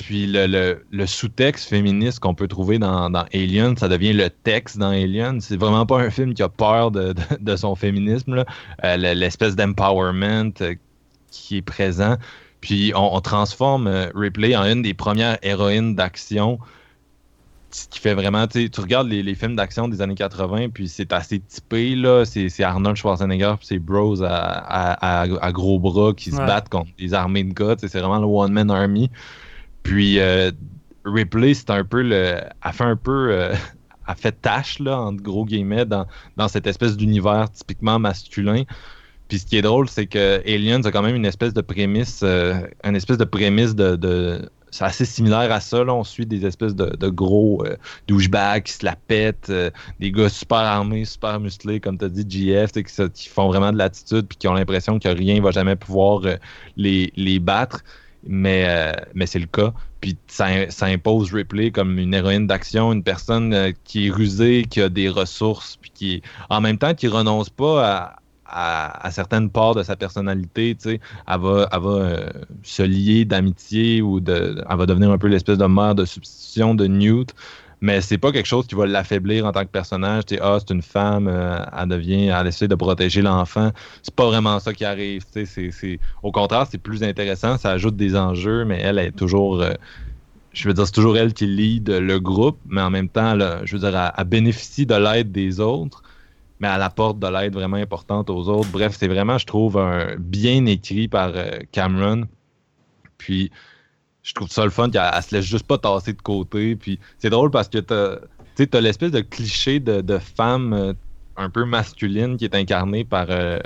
[0.00, 5.42] puis le, sous-texte féministe qu'on peut trouver dans, Alien, ça devient le texte dans Alien.
[5.42, 8.44] C'est vraiment pas un film qui a peur de, son féminisme.
[8.84, 10.74] Euh, l'espèce d'empowerment euh,
[11.30, 12.16] qui est présent.
[12.62, 16.58] Puis on, transforme euh, Ripley en une des premières héroïnes d'action.
[17.70, 21.40] Ce qui fait vraiment, tu regardes les, films d'action des années 80, puis c'est assez
[21.40, 22.24] typé, là.
[22.24, 27.44] C'est Arnold Schwarzenegger, puis c'est Bros à, gros bras qui se battent contre des armées
[27.44, 27.76] de gars.
[27.78, 29.10] C'est vraiment le One-Man Army.
[29.82, 30.50] Puis euh,
[31.04, 32.36] Ripley, c'est un peu le.
[32.62, 33.32] a fait un peu.
[33.32, 33.54] Euh,
[34.06, 36.04] a fait tâche, là, entre gros guillemets, dans,
[36.36, 38.64] dans cette espèce d'univers typiquement masculin.
[39.28, 42.22] Puis ce qui est drôle, c'est que Aliens a quand même une espèce de prémisse,
[42.24, 45.84] euh, une espèce de prémisse de, c'est assez similaire à ça.
[45.84, 45.94] Là.
[45.94, 47.76] On suit des espèces de, de gros euh,
[48.08, 49.52] douchebags qui se la pètent,
[50.00, 53.70] des gars super armés, super musclés, comme tu as dit, GF, qui, qui, font vraiment
[53.70, 56.22] de l'attitude puis qui ont l'impression que rien va jamais pouvoir
[56.76, 57.84] les, les battre
[58.26, 59.72] mais, euh, mais c'est le cas.
[60.00, 60.46] Puis ça,
[60.82, 65.08] impose Ripley comme une héroïne d'action, une personne euh, qui est rusée, qui a des
[65.08, 68.16] ressources, puis qui, en même temps, qui renonce pas
[68.46, 70.74] à, à, certaines parts de sa personnalité.
[70.74, 72.30] Tu sais, elle va, elle va euh,
[72.62, 76.74] se lier d'amitié ou de, elle va devenir un peu l'espèce de mère de substitution
[76.74, 77.34] de Newt
[77.80, 80.24] mais c'est pas quelque chose qui va l'affaiblir en tant que personnage.
[80.40, 83.72] Ah, c'est une femme, euh, elle devient, elle essaie de protéger l'enfant.
[84.02, 85.24] C'est pas vraiment ça qui arrive.
[86.22, 89.62] Au contraire, c'est plus intéressant, ça ajoute des enjeux, mais elle est toujours.
[89.62, 89.72] Euh,
[90.52, 93.76] je veux dire, c'est toujours elle qui lead le groupe, mais en même temps, je
[93.76, 96.02] veux dire, elle, bénéficie de l'aide des autres,
[96.58, 98.68] mais elle apporte de l'aide vraiment importante aux autres.
[98.70, 102.24] Bref, c'est vraiment, je trouve, un, bien écrit par euh, Cameron.
[103.16, 103.50] Puis,
[104.22, 106.76] je trouve ça le fun qu'elle se laisse juste pas tasser de côté.
[106.76, 108.16] Puis c'est drôle parce que t'as,
[108.72, 110.92] as l'espèce de cliché de, femme euh,
[111.36, 113.26] un peu masculine qui est incarnée par.
[113.30, 113.58] Euh,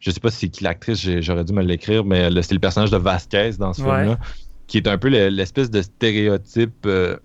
[0.00, 2.90] je sais pas si c'est qui l'actrice, j'aurais dû me l'écrire, mais c'est le personnage
[2.90, 4.18] de Vasquez dans ce film-là,
[4.66, 7.16] qui est un peu l'espèce de stéréotype euh,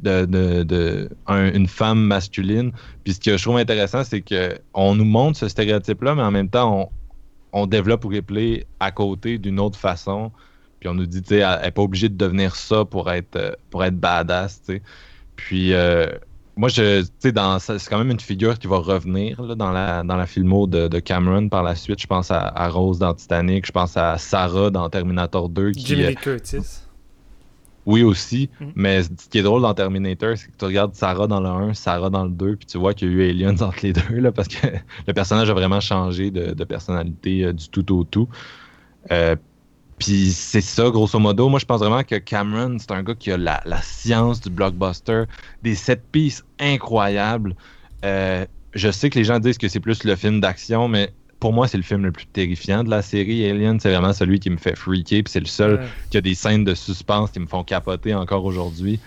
[0.00, 2.72] de, de, de un- une femme masculine.
[3.04, 6.32] Puis ce que je trouve intéressant, c'est que on nous montre ce stéréotype-là, mais en
[6.32, 6.90] même temps,
[7.52, 10.32] on, on développe Ripley à côté d'une autre façon.
[10.82, 13.36] Puis on nous dit, tu sais, elle n'est pas obligée de devenir ça pour être,
[13.36, 14.82] euh, pour être badass, tu sais.
[15.36, 16.08] Puis euh,
[16.56, 19.70] moi, je, tu sais, dans, c'est quand même une figure qui va revenir là, dans,
[19.70, 22.00] la, dans la filmo de, de Cameron par la suite.
[22.00, 25.70] Je pense à, à Rose dans Titanic, je pense à Sarah dans Terminator 2.
[25.70, 26.80] Qui, Jimmy euh, Curtis.
[27.86, 28.66] oui aussi, Mm.
[28.74, 31.74] mais ce qui est drôle dans Terminator, c'est que tu regardes Sarah dans le 1,
[31.74, 34.18] Sarah dans le 2, puis tu vois qu'il y a eu Aliens entre les deux,
[34.18, 34.66] là, parce que
[35.06, 38.28] le personnage a vraiment changé de, de personnalité euh, du tout au tout.
[39.12, 39.36] Euh,
[40.04, 41.48] puis c'est ça, grosso modo.
[41.48, 44.50] Moi, je pense vraiment que Cameron, c'est un gars qui a la, la science du
[44.50, 45.24] blockbuster,
[45.62, 47.54] des set pieces incroyables.
[48.04, 48.44] Euh,
[48.74, 51.66] je sais que les gens disent que c'est plus le film d'action, mais pour moi,
[51.68, 53.48] c'est le film le plus terrifiant de la série.
[53.48, 55.86] Alien, c'est vraiment celui qui me fait freaker, puis c'est le seul Ouais.
[56.10, 59.00] qui a des scènes de suspense qui me font capoter encore aujourd'hui.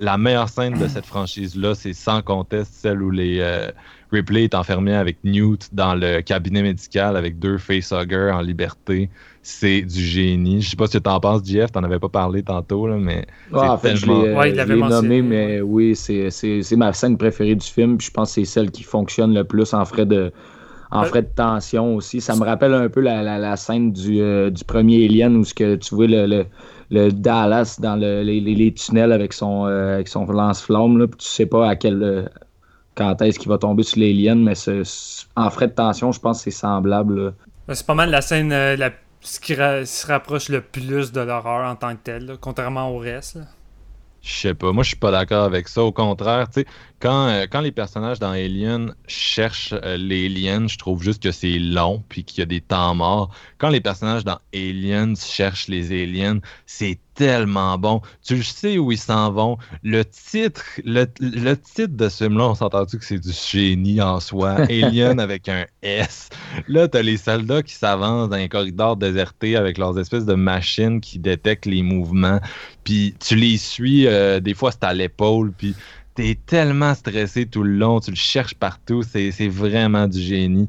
[0.00, 3.68] La meilleure scène de cette franchise-là, c'est sans conteste celle où les euh,
[4.12, 9.10] Ripley est enfermé avec Newt dans le cabinet médical avec deux facehuggers en liberté.
[9.42, 10.60] C'est du génie.
[10.62, 13.26] Je sais pas ce que t'en penses, Jeff, t'en avais pas parlé tantôt, là, mais
[13.50, 15.60] Ouais, en fait, je tellement- l'ai euh, Ouais, il je l'avait l'ai mentionné, nommé, mais
[15.62, 17.96] oui, c'est c'est- c'est ma scène préférée du film.
[17.98, 20.30] Puis je pense que c'est celle qui fonctionne le plus en frais de,
[20.90, 22.20] en frais de tension aussi.
[22.20, 25.44] Ça me rappelle un peu la, la, la scène du, euh, du premier Alien où
[25.44, 26.46] ce que tu vois le, le,
[26.90, 31.08] le Dallas dans le- les, les- les tunnels avec son, euh, avec son lance-flamme.
[31.18, 32.22] tu sais pas à quel, euh,
[32.94, 34.54] quand est-ce qu'il va tomber sur l'Alien, mais
[35.36, 37.34] en frais de tension, je pense que c'est semblable.
[37.72, 41.20] C'est pas mal la scène euh, la, ce qui ra- se rapproche le plus de
[41.20, 43.36] l'horreur en tant que telle, là, contrairement au reste.
[43.36, 43.42] là.
[44.20, 45.82] Je sais pas, moi je suis pas d'accord avec ça.
[45.82, 46.66] Au contraire, tu sais,
[47.00, 51.58] quand, euh, quand les personnages dans Alien cherchent euh, les je trouve juste que c'est
[51.58, 53.30] long puis qu'il y a des temps morts.
[53.58, 58.00] Quand les personnages dans Aliens cherchent les aliens, c'est tellement bon.
[58.24, 59.58] Tu le sais où ils s'en vont.
[59.82, 64.20] Le titre, le, le titre de ce film-là, on s'entend-tu que c'est du génie en
[64.20, 64.52] soi?
[64.70, 66.28] Alien avec un S.
[66.68, 71.00] Là, t'as les soldats qui s'avancent dans un corridor déserté avec leurs espèces de machines
[71.00, 72.40] qui détectent les mouvements
[72.88, 75.74] puis tu les suis, euh, des fois c'est à l'épaule, puis
[76.18, 80.68] t'es tellement stressé tout le long, tu le cherches partout, c'est vraiment du génie.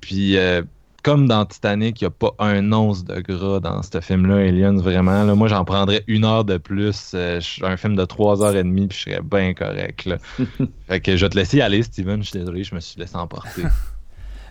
[0.00, 0.62] Puis euh,
[1.02, 4.78] comme dans Titanic, il n'y a pas un once de gras dans ce film-là, Aliens,
[4.78, 5.22] vraiment.
[5.24, 7.12] Là, moi, j'en prendrais une heure de plus.
[7.12, 10.06] euh, un film de trois heures et demie, puis je serais bien correct.
[10.06, 10.16] Là.
[10.88, 12.22] fait que je vais te laisser aller, Steven.
[12.22, 13.64] Je suis désolé, je me suis laissé emporter.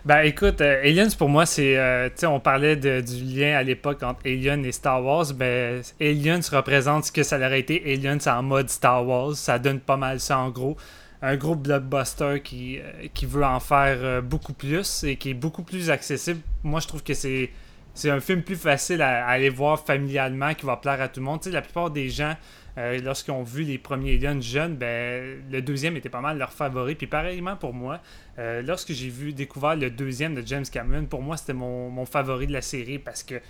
[0.06, 3.56] Ben écoute, euh, Aliens pour moi c'est, euh, tu sais, on parlait de- du lien
[3.56, 7.82] à l'époque entre Alien et Star Wars, ben Aliens représente ce que ça aurait été
[7.92, 10.76] Aliens en mode Star Wars, ça donne pas mal ça en gros.
[11.22, 12.82] Un gros blockbuster qui, euh,
[13.14, 16.40] qui veut en faire euh, beaucoup plus et qui est beaucoup plus accessible.
[16.62, 17.50] Moi je trouve que c'est
[17.92, 21.18] c'est un film plus facile à, à aller voir familialement qui va plaire à tout
[21.18, 21.40] le monde.
[21.40, 22.34] Tu sais, la plupart des gens,
[22.78, 26.52] euh, lorsqu'ils ont vu les premiers Aliens jeunes, ben, le deuxième était pas mal leur
[26.52, 26.94] favori.
[26.94, 28.00] Puis pareillement pour moi,
[28.38, 32.04] euh, lorsque j'ai vu découvert le deuxième de James Cameron, pour moi c'était mon, mon
[32.04, 33.40] favori de la série parce que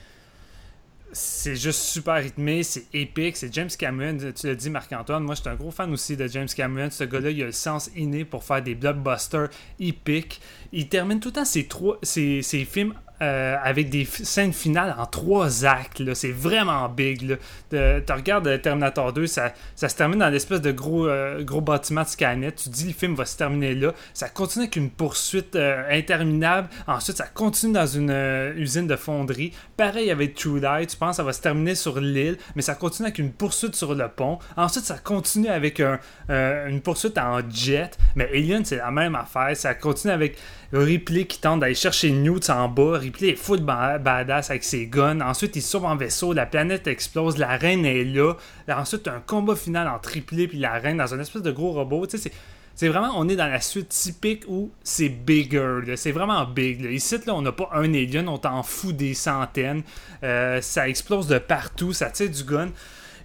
[1.12, 5.40] c'est juste super rythmé, c'est épique, c'est James Cameron, tu l'as dit Marc-Antoine, moi je
[5.40, 8.24] suis un gros fan aussi de James Cameron, ce gars-là il a le sens inné
[8.24, 9.48] pour faire des blockbusters
[9.78, 10.40] épiques,
[10.72, 14.94] il termine tout le temps ses, trois, ses, ses films euh, avec des scènes finales
[14.98, 16.02] en trois actes.
[16.12, 17.38] C'est vraiment big.
[17.70, 17.76] Tu
[18.12, 22.08] regardes euh, Terminator 2, ça, se termine dans l'espèce de gros, euh, gros bâtiment de
[22.08, 22.52] Skynet.
[22.52, 23.94] Tu dis le film va se terminer là.
[24.12, 26.68] Ça continue avec une poursuite interminable.
[26.86, 28.10] Ensuite, ça continue dans une
[28.56, 29.52] usine de fonderie.
[29.78, 30.90] Pareil avec True Light.
[30.90, 33.76] Tu penses que ça va se terminer sur l'île, mais ça continue avec une poursuite
[33.76, 34.38] sur le pont.
[34.58, 35.98] Ensuite, ça continue avec un,
[36.28, 37.96] une poursuite en jet.
[38.14, 39.56] Mais Alien, c'est la même affaire.
[39.56, 40.36] Ça continue avec
[40.72, 42.98] Ripley qui tente d'aller chercher Newt en bas.
[42.98, 45.20] Ripley est full ba- badass avec ses guns.
[45.20, 46.32] Ensuite, il sauve en vaisseau.
[46.32, 47.38] La planète explose.
[47.38, 48.34] La reine est là.
[48.68, 52.06] Ensuite, un combat final entre Ripley et la reine dans un espèce de gros robot.
[52.06, 52.88] Tu sais, c'est.
[52.88, 56.84] Vraiment, on est dans la suite typique où c'est bigger, c'est vraiment big.
[56.84, 56.90] Là.
[56.90, 59.82] Ici, là, on n'a pas un alien, on t'en fout des centaines.
[60.22, 62.68] Euh, ça explose de partout, ça tire du gun.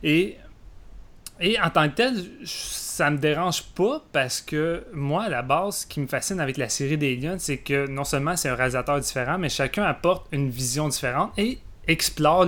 [0.04, 0.38] Et
[1.42, 2.16] et en tant que tel,
[2.46, 6.58] ça me dérange pas parce que moi, à la base, ce qui me fascine avec
[6.58, 10.50] la série d'Alien, c'est que non seulement c'est un réalisateur différent, mais chacun apporte une
[10.50, 12.46] vision différente et explore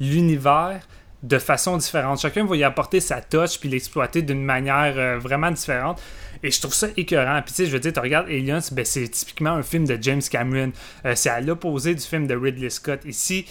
[0.00, 0.80] l'univers
[1.22, 2.20] de façon différente.
[2.20, 6.00] Chacun va y apporter sa touch puis l'exploiter d'une manière euh, vraiment différente.
[6.42, 7.42] Et je trouve ça écœurant.
[7.42, 9.98] Puis tu sais, je veux dire, tu regardes Aliens, ben, c'est typiquement un film de
[10.00, 10.72] James Cameron.
[11.04, 13.00] Euh, c'est à l'opposé du film de Ridley Scott.
[13.04, 13.46] Ici,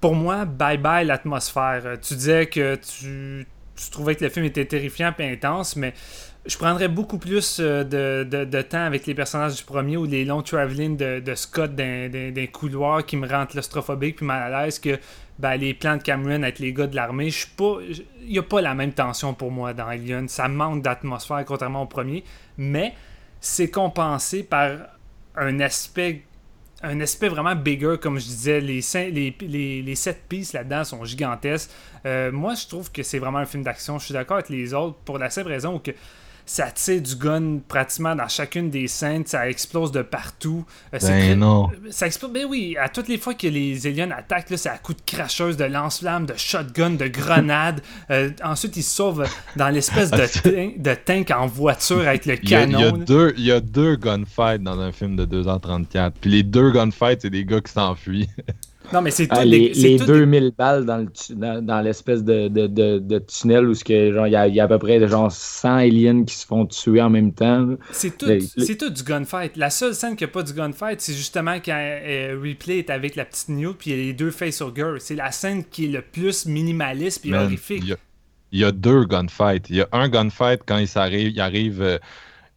[0.00, 1.82] pour moi, bye bye l'atmosphère.
[1.84, 3.46] Euh, Tu disais que tu,
[3.76, 5.94] tu trouvais que le film était terrifiant et intense, mais
[6.44, 10.24] je prendrais beaucoup plus euh, de, de- temps avec les personnages du premier ou les
[10.24, 14.78] longs travelling de, de Scott les couloirs qui me rendent claustrophobique puis mal à l'aise
[14.78, 14.98] que
[15.38, 17.76] ben, les plans de Cameron avec les gars de l'armée, je suis pas.
[18.20, 20.28] Il n'y a pas la même tension pour moi dans Alien.
[20.28, 22.22] Ça manque d'atmosphère contrairement au premier,
[22.58, 22.94] mais
[23.40, 24.70] c'est compensé par
[25.36, 26.22] un aspect
[26.82, 28.60] un aspect vraiment bigger, comme je disais.
[28.60, 28.82] Les,
[29.82, 31.70] les, sept pistes là-dedans sont gigantesques.
[32.06, 33.98] Euh, moi, je trouve que c'est vraiment un film d'action.
[33.98, 35.92] Je suis d'accord avec les autres pour la simple raison que
[36.46, 40.64] ça tire du gun pratiquement dans chacune des scènes, ça explose de partout.
[40.94, 41.70] Euh, ben non.
[41.90, 44.78] Ça explose, ben oui, à toutes les fois que les aliens attaquent, là, c'est à
[44.78, 47.80] coups de cracheuse, de lance-flammes, de shotgun, de grenades.
[48.10, 49.26] Euh, ensuite, ils se sauvent
[49.56, 52.78] dans l'espèce de, de tank en voiture avec le canon.
[52.78, 56.12] Il y, a, deux, il y a deux gunfights dans un film de 2h34.
[56.20, 58.28] Puis les deux gunfights, c'est des gars qui s'enfuient.
[58.92, 63.18] Non, mais c'est ah, les, les 2000 balles dans, le, dans, l'espèce de, de, de,
[63.20, 66.46] tunnel où il y, a, y a à peu près genre 100 aliens qui se
[66.46, 67.70] font tuer en même temps.
[67.90, 69.56] C'est tout, tout, du gunfight.
[69.56, 73.16] La seule scène qui n'a pas du gunfight, c'est justement quand euh, Ripley est avec
[73.16, 74.32] la petite Newt puis les deux
[74.74, 77.84] girl C'est la scène qui est le plus minimaliste puis horrifique.
[78.52, 79.70] Il y, a, deux gunfights.
[79.70, 81.98] Il y a un gunfight quand il arrive, il arrive euh,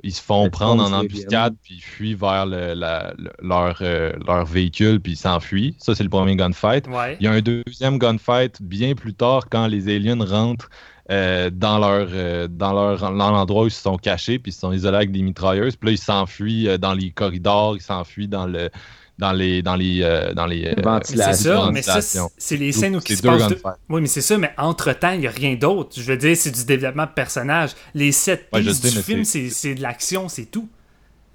[0.05, 5.13] ils se font prendre en embuscade, puis ils fuient vers leur, euh, leur véhicule, puis
[5.13, 5.75] ils s'enfuient.
[5.79, 6.85] Ça, c'est le premier gunfight.
[7.19, 10.69] Il y a un deuxième gunfight bien plus tard quand les aliens rentrent
[11.11, 14.59] euh, dans leur euh, dans leur l'endroit où ils se sont cachés, puis ils se
[14.59, 15.75] sont isolés avec des mitrailleuses.
[15.75, 18.69] Puis là, ils s'enfuient dans les corridors, ils s'enfuient dans le
[19.17, 22.01] dans les dans les euh, dans les euh, c'est ça mais ça
[22.37, 23.53] c'est les scènes où qui se passent
[23.89, 25.99] oui mais c'est ça mais entre temps il y a rien d'autre.
[25.99, 27.71] Je veux dire c'est du développement de personnage.
[27.93, 30.67] Les sept pistes du film c'est de l'action c'est tout.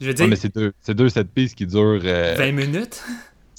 [0.00, 3.02] Je veux dire mais c'est deux c'est deux sept pistes qui durent 20 euh, minutes.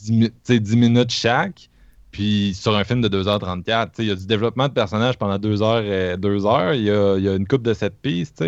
[0.03, 1.69] 10, 10 minutes chaque
[2.11, 5.61] puis sur un film de 2h34, il y a du développement de personnages pendant 2
[5.61, 6.73] heures, 2 heures.
[6.73, 8.43] Il y a, y a, une coupe de cette piste,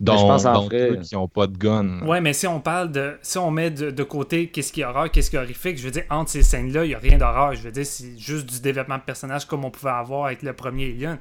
[0.00, 2.06] dont, dont ceux qui n'ont pas de gun.
[2.06, 3.18] Ouais, mais si on parle de.
[3.22, 5.90] Si on met de, côté qu'est-ce qui est horreur, qu'est-ce qui est horrifique, je veux
[5.90, 7.54] dire, entre ces scènes-là, il n'y a rien d'horreur.
[7.54, 10.52] Je veux dire, c'est juste du développement de personnages comme on pouvait avoir avec le
[10.52, 11.18] premier Alien.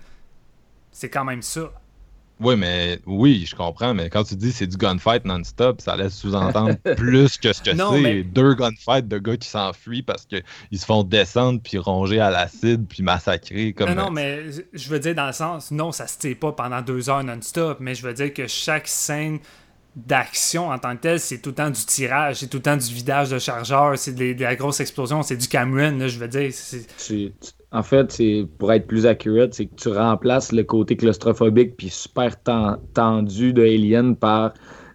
[0.91, 1.71] C'est quand même ça.
[2.39, 6.15] Oui, mais oui, je comprends, mais quand tu dis c'est du gunfight non-stop, ça laisse
[6.15, 8.23] sous-entendre plus que ce que c'est.
[8.23, 12.87] Deux gunfights de gars qui s'enfuient parce qu'ils se font descendre puis ronger à l'acide
[12.87, 13.73] puis massacrer.
[13.73, 13.89] Comme...
[13.89, 16.81] Non, non, mais je veux dire dans le sens, non, ça se tire pas pendant
[16.81, 19.39] deux heures non-stop, mais je veux dire que chaque scène
[19.95, 22.77] d'action en tant que telle, c'est tout le temps du tirage, c'est tout le temps
[22.77, 26.27] du vidage de chargeur, c'est de, la grosse explosion, c'est du Cameron, là, je veux
[26.27, 26.51] dire.
[27.71, 31.89] En fait, c'est pour être plus accurate, c'est que tu remplaces le côté claustrophobique puis
[31.89, 34.53] super tendu de Alien par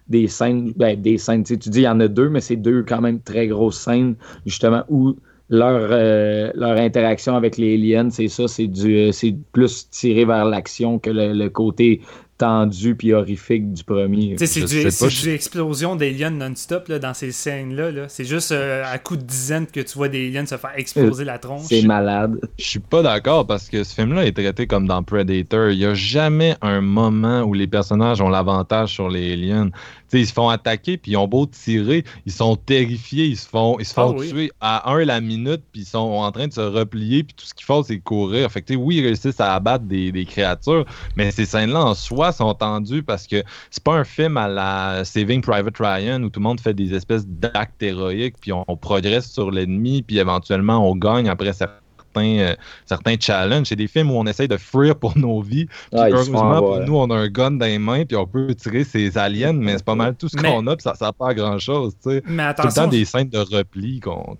[0.09, 2.83] des scènes, ben, des scènes, tu dis il y en a deux, mais c'est deux
[2.83, 4.15] quand même très grosses scènes,
[4.45, 5.15] justement, où
[5.49, 10.25] leur, euh, leur interaction avec les aliens, c'est ça, c'est du euh, c'est plus tiré
[10.25, 12.01] vers l'action que le, côté
[12.37, 14.35] tendu puis horrifique du premier.
[14.37, 14.83] C'est du,
[15.23, 18.07] du, explosion d'aliens non-stop dans ces scènes-là.
[18.09, 21.23] c'est juste euh, à coup de dizaines que tu vois des aliens se faire exploser
[21.23, 21.67] la tronche.
[21.69, 22.39] C'est malade.
[22.59, 25.69] Je suis pas d'accord parce que ce film-là est traité comme dans Predator.
[25.69, 29.69] Il y a jamais un moment où les personnages ont l'avantage sur les aliens
[30.13, 33.77] ils se font attaquer, puis ils ont beau tirer, ils sont terrifiés, ils se font,
[33.79, 36.53] ils se font ah tuer à un la minute, puis ils sont en train de
[36.53, 38.51] se replier, puis tout ce qu'ils font, c'est courir.
[38.51, 40.85] Fait que, oui, ils réussissent à abattre des, créatures,
[41.15, 45.05] mais ces scènes-là en soi sont tendues parce que c'est pas un film à la
[45.05, 48.77] Saving Private Ryan où tout le monde fait des espèces d'actes héroïques, puis on, on
[48.77, 51.84] progresse sur l'ennemi, puis éventuellement on gagne après certains
[52.21, 52.55] euh,
[52.85, 53.67] certains, challenges.
[53.67, 55.67] C'est des films où on essaye de fuir pour nos vies.
[55.93, 59.17] heureusement, pour nous, on a un gun dans les mains puis on peut tirer ces
[59.17, 61.59] aliens, mais c'est pas mal tout ce qu'on a puis ça sert pas à grand
[61.59, 61.93] chose.
[62.25, 62.63] Mais attention.
[62.63, 64.35] Tout le temps des scènes de repli qu'on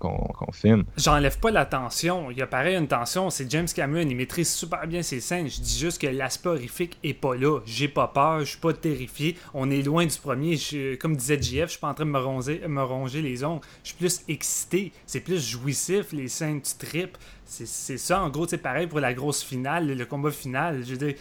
[0.52, 0.84] filme.
[0.96, 2.30] J'enlève pas la tension.
[2.30, 3.30] Il y a pareil une tension.
[3.30, 4.06] C'est James Cameron.
[4.08, 5.48] Il maîtrise super bien ses scènes.
[5.48, 7.60] Je dis juste que l'aspect horrifique est pas là.
[7.66, 8.40] J'ai pas peur.
[8.40, 9.36] Je suis pas terrifié.
[9.54, 10.56] On est loin du premier.
[11.00, 13.62] comme disait JF, je suis pas en train de me ronger, me ronger les ongles.
[13.82, 14.92] Je suis plus excité.
[15.06, 16.60] C'est plus jouissif les scènes.
[16.60, 17.16] Tu tripes.
[17.46, 20.82] C'est ça, en gros, c'est pareil pour la grosse finale, le combat final.
[20.84, 21.14] Je veux dire,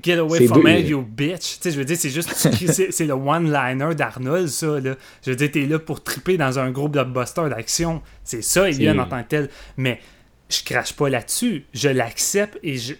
[0.00, 1.58] Get away from me, you bitch.
[1.62, 2.32] je veux dire, c'est juste,
[2.90, 4.80] c'est le one-liner d'Arnold, ça.
[4.80, 4.96] Là.
[5.22, 8.00] Je veux dire, t'es là pour triper dans un gros blockbuster d'action.
[8.24, 9.50] C'est ça, il en tant que tel.
[9.76, 10.00] Mais
[10.48, 11.66] je crache pas là-dessus.
[11.74, 12.94] Je l'accepte et je,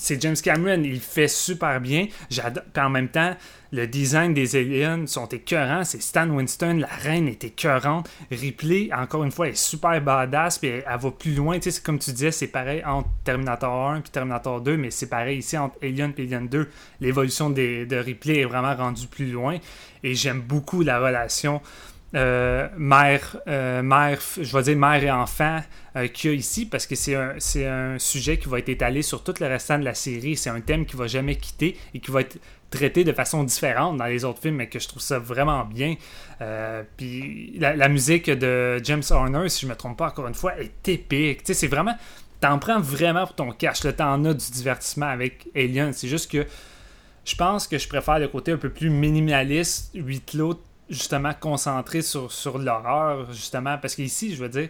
[0.00, 2.06] c'est James Cameron, il fait super bien.
[2.30, 2.64] J'adore.
[2.76, 3.36] en même temps,
[3.70, 5.84] le design des aliens sont écœurants.
[5.84, 8.08] C'est Stan Winston, la reine est écœurante.
[8.30, 10.58] Ripley, encore une fois, est super badass.
[10.58, 11.58] Puis elle, va plus loin.
[11.58, 15.08] Tu sais, comme tu disais, c'est pareil entre Terminator 1 et Terminator 2, mais c'est
[15.08, 16.68] pareil ici entre Alien et Alien 2.
[17.00, 19.58] L'évolution de Ripley est vraiment rendue plus loin.
[20.02, 21.60] Et j'aime beaucoup la relation
[22.14, 25.60] euh, mère, euh, mère, je vais dire mère et enfant
[25.94, 29.22] euh, qu'il y a ici parce que c'est un, sujet qui va être étalé sur
[29.22, 30.36] tout le restant de la série.
[30.36, 32.38] C'est un thème qui va jamais quitter et qui va être
[32.70, 35.94] traité de façon différente dans les autres films, mais que je trouve ça vraiment bien.
[36.96, 40.88] Puis la, musique de James Horner, si je me trompe pas encore une fois, est
[40.88, 41.38] épique.
[41.38, 41.96] Tu sais, c'est vraiment.
[42.40, 43.84] T'en prends vraiment pour ton cash.
[43.84, 45.92] Le temps as du divertissement avec Alien.
[45.92, 46.46] C'est juste que
[47.24, 50.60] je pense que je préfère le côté un peu plus minimaliste, huit clos,
[50.90, 53.78] justement concentré sur, l'horreur, justement.
[53.78, 54.68] Parce qu'ici, je veux dire,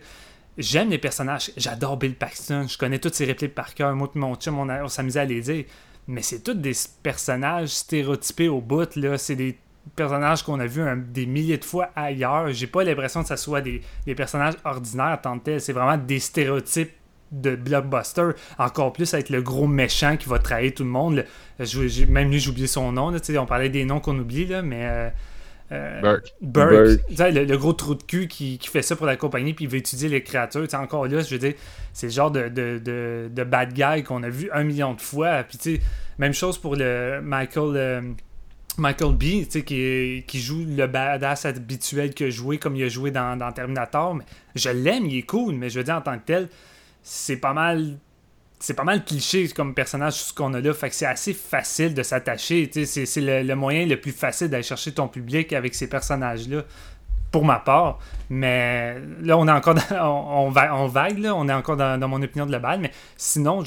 [0.59, 1.51] j'aime les personnages.
[1.57, 2.67] J'adore Bill Paxton.
[2.69, 3.95] Je connais toutes ses répliques par cœur.
[3.95, 5.65] Moi mon chum, on, on s'amusait à les dire
[6.11, 6.73] mais c'est tous des
[7.03, 8.97] personnages stéréotypés au bout.
[8.97, 9.17] Là.
[9.17, 9.59] C'est des
[9.95, 12.53] personnages qu'on a vus des milliers de fois ailleurs.
[12.53, 13.81] J'ai pas l'impression que ce soit des,
[14.17, 15.61] personnages ordinaires tant tel.
[15.61, 16.93] C'est vraiment des stéréotypes
[17.31, 18.31] de blockbuster.
[18.59, 21.25] Encore plus avec le gros méchant qui va trahir tout le monde.
[22.09, 23.15] même lui, j'ai oublié son nom.
[23.15, 24.83] on parlait des noms qu'on oublie, là, mais.
[24.83, 25.11] Euh,
[25.73, 26.35] euh, Burke.
[26.41, 27.01] Burke.
[27.11, 30.09] Le, gros trou de cul qui, fait ça pour la compagnie puis il veut étudier
[30.09, 30.67] les créatures.
[30.75, 31.55] encore là, je veux dire,
[31.93, 35.45] c'est le genre de, de, bad guy qu'on a vu un million de fois.
[35.45, 35.81] Puis
[36.19, 37.77] même chose pour le Michael.
[37.77, 38.01] Euh,
[38.79, 43.37] Michael B, qui, qui joue le badass habituel a joué comme il a joué dans,
[43.37, 44.15] dans Terminator.
[44.15, 44.25] Mais
[44.55, 46.49] je l'aime, il est cool, mais je veux dire, en tant que tel,
[47.03, 47.99] c'est pas mal
[48.61, 50.75] c'est pas mal cliché comme personnage ce qu'on a là.
[50.75, 52.71] Fait que c'est assez facile de s'attacher.
[52.85, 56.63] C'est le, moyen le plus facile d'aller chercher ton public avec ces personnages-là.
[57.33, 58.01] Pour ma part.
[58.29, 61.35] Mais là, on est encore on, on, vague, là.
[61.35, 62.81] On est encore dans, mon opinion de la balle.
[62.81, 63.63] Mais sinon,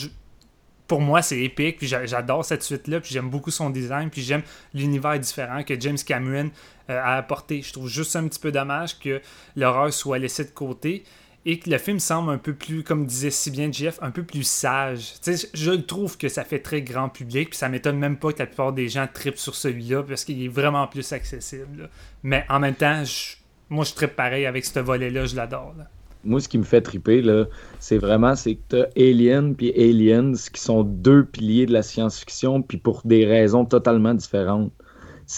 [0.86, 1.78] pour moi, c'est épique.
[1.78, 3.00] Puis j'adore cette suite-là.
[3.00, 4.10] Puis j'aime beaucoup son design.
[4.10, 4.44] Puis j'aime
[4.74, 6.52] l'univers différent que James Cameron
[6.90, 7.62] euh, a apporté.
[7.62, 9.22] Je trouve juste un petit peu dommage que
[9.56, 11.06] l'horreur soit laissée de côté
[11.46, 14.24] et que le film semble un peu plus, comme disait si bien Jeff, un peu
[14.24, 15.16] plus sage.
[15.54, 18.46] je trouve que ça fait très grand public, puis ça m'étonne même pas que la
[18.46, 21.90] plupart des gens tripent sur celui-là, parce qu'il est vraiment plus accessible.
[22.24, 23.04] Mais en même temps,
[23.70, 25.74] moi je trippe pareil avec ce volet-là, je l'adore.
[26.26, 27.22] Moi, ce qui me fait triper,
[27.80, 32.62] c'est vraiment c'est que tu Alien puis Aliens qui sont deux piliers de la science-fiction,
[32.62, 34.72] puis pour des raisons totalement différentes.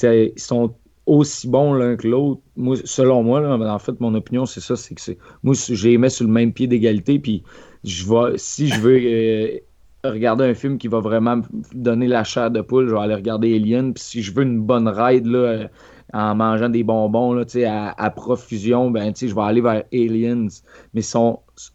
[0.03, 0.76] Ils sont
[1.06, 2.41] aussi bons l'un que l'autre.
[2.56, 5.18] Moi, selon moi, en fait, mon opinion, c'est ça, c'est que c'est.
[5.44, 7.44] Moi, j'ai les mets sur le même pied d'égalité, puis
[7.84, 9.60] je vais, si je veux euh,
[10.03, 11.41] regarder un film qui va vraiment
[11.73, 13.94] donner la chair de poule, je vais aller regarder Alien.
[13.94, 15.68] Puis si je veux une bonne ride là, euh,
[16.14, 20.48] en mangeant des bonbons là, à, à profusion, ben je vais aller vers Aliens.
[20.94, 21.02] Mais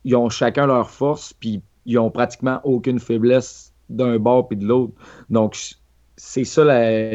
[0.04, 4.66] ils ont chacun leur force, puis ils ont pratiquement aucune faiblesse d'un bord puis de
[4.66, 4.94] l'autre.
[5.30, 5.56] Donc
[6.22, 6.62] c'est ça,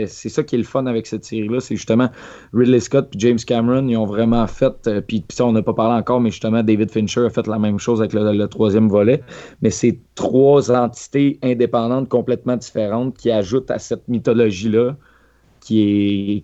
[0.08, 1.60] c'est ça qui est le fun avec cette série-là.
[1.60, 2.10] C'est justement
[2.54, 4.74] Ridley Scott et James Cameron, ils ont vraiment fait.
[4.88, 7.60] Euh, puis, ça, on n'a pas parlé encore, mais justement, David Fincher a fait la
[7.60, 9.22] même chose avec le, troisième volet.
[9.62, 14.98] Mais c'est trois entités indépendantes complètement différentes qui ajoutent à cette mythologie-là.
[15.62, 16.44] Qui,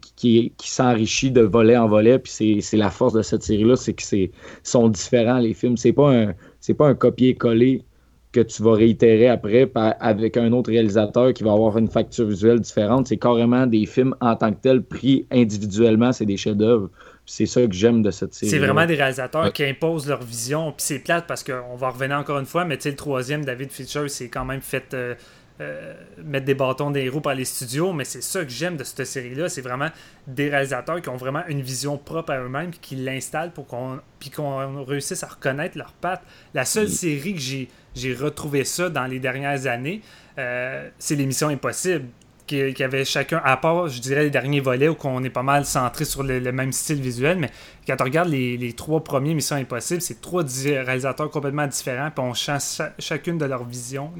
[0.63, 4.31] s'enrichit de volet en volet, puis c'est la force de cette série-là, c'est qu'ils
[4.63, 5.77] sont différents, les films.
[5.77, 6.33] C'est pas un,
[6.75, 7.83] pas un copier-coller
[8.31, 12.59] que tu vas réitérer après avec un autre réalisateur qui va avoir une facture visuelle
[12.59, 13.07] différente.
[13.07, 16.89] C'est carrément des films en tant que tels pris individuellement, c'est des chefs-d'œuvre.
[17.25, 18.49] C'est ça que j'aime de cette série.
[18.49, 20.71] C'est vraiment des réalisateurs qui imposent leur vision.
[20.71, 23.45] Puis c'est plate parce qu'on va revenir encore une fois, mais tu sais, le troisième,
[23.45, 24.93] David Fincher, c'est quand même fait.
[24.93, 25.15] Euh,
[25.61, 25.93] euh,
[26.23, 29.05] mettre des bâtons des roues par les studios, mais c'est ça que j'aime de cette
[29.05, 29.47] série-là.
[29.47, 29.89] C'est vraiment
[30.25, 34.31] des réalisateurs qui ont vraiment une vision propre à eux-mêmes, qui l'installent pour qu'on puis
[34.31, 36.23] qu'on réussisse à reconnaître leurs pattes.
[36.55, 40.01] La seule série que j'ai, j'ai retrouvé ça dans les dernières années,
[40.37, 42.05] euh, c'est l'émission Impossible.
[42.47, 45.63] Qui, avait chacun, à part, je dirais, les derniers volets où on est pas mal
[45.63, 47.49] centré sur le, même style visuel, mais
[47.87, 52.33] quand on regarde les, trois premiers Missions Impossibles, c'est trois réalisateurs complètement différents, puis on
[52.33, 54.11] change chacune de leur vision.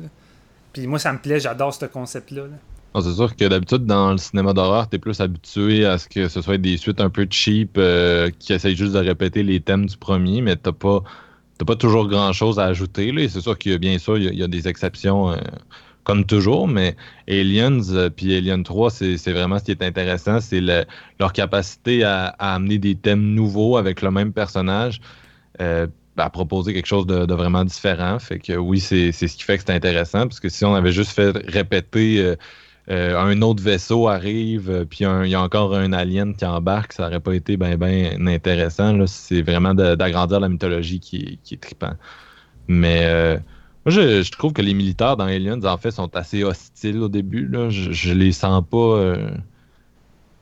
[0.72, 2.44] Puis moi, ça me plaît, j'adore ce concept-là.
[3.02, 6.30] c'est sûr que d'habitude, dans le cinéma d'horreur, tu es plus habitué à ce que
[6.30, 9.88] ce soit des suites un peu cheap euh, qui essayent juste de répéter les thèmes
[9.88, 11.04] du premier, mais t'as pas
[11.66, 13.14] pas toujours grand chose à ajouter.
[13.30, 15.38] C'est sûr qu'il y a bien sûr, il y a, des exceptions euh,
[16.04, 16.96] comme toujours, mais
[17.28, 22.28] Aliens euh, puis Alien 3, c'est vraiment ce qui est intéressant, c'est leur capacité à,
[22.40, 25.02] amener des thèmes nouveaux avec le même personnage
[26.22, 28.20] à proposer quelque chose de, vraiment différent.
[28.20, 30.92] Fait que oui, c'est ce qui fait que c'est intéressant, parce que si on avait
[30.92, 32.36] juste fait répéter euh,
[32.92, 36.94] euh, un autre vaisseau arrive, euh, puis il y a encore un alien qui embarque,
[36.94, 39.08] ça n'aurait pas été bien ben intéressant.
[39.08, 41.94] C'est vraiment d'agrandir la mythologie qui, est trippant.
[42.68, 43.40] Mais
[43.86, 47.50] moi, je, trouve que les militaires dans Aliens, en fait, sont assez hostiles au début.
[47.70, 49.16] Je, je les sens pas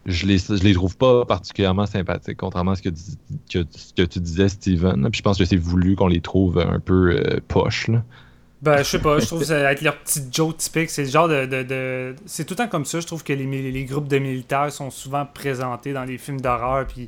[0.09, 5.09] je les, trouve pas particulièrement sympathiques, contrairement à ce que, tu disais, Steven.
[5.11, 7.89] Puis je pense que c'est voulu qu'on les trouve un peu euh, poches.
[8.61, 10.89] Ben, je sais pas, je trouve ça être leur petit Joe typique.
[10.89, 11.45] C'est le genre de.
[11.45, 12.99] de, C'est tout le temps comme ça.
[12.99, 16.85] Je trouve que les, groupes de militaires sont souvent présentés dans les films d'horreur.
[16.85, 17.07] Puis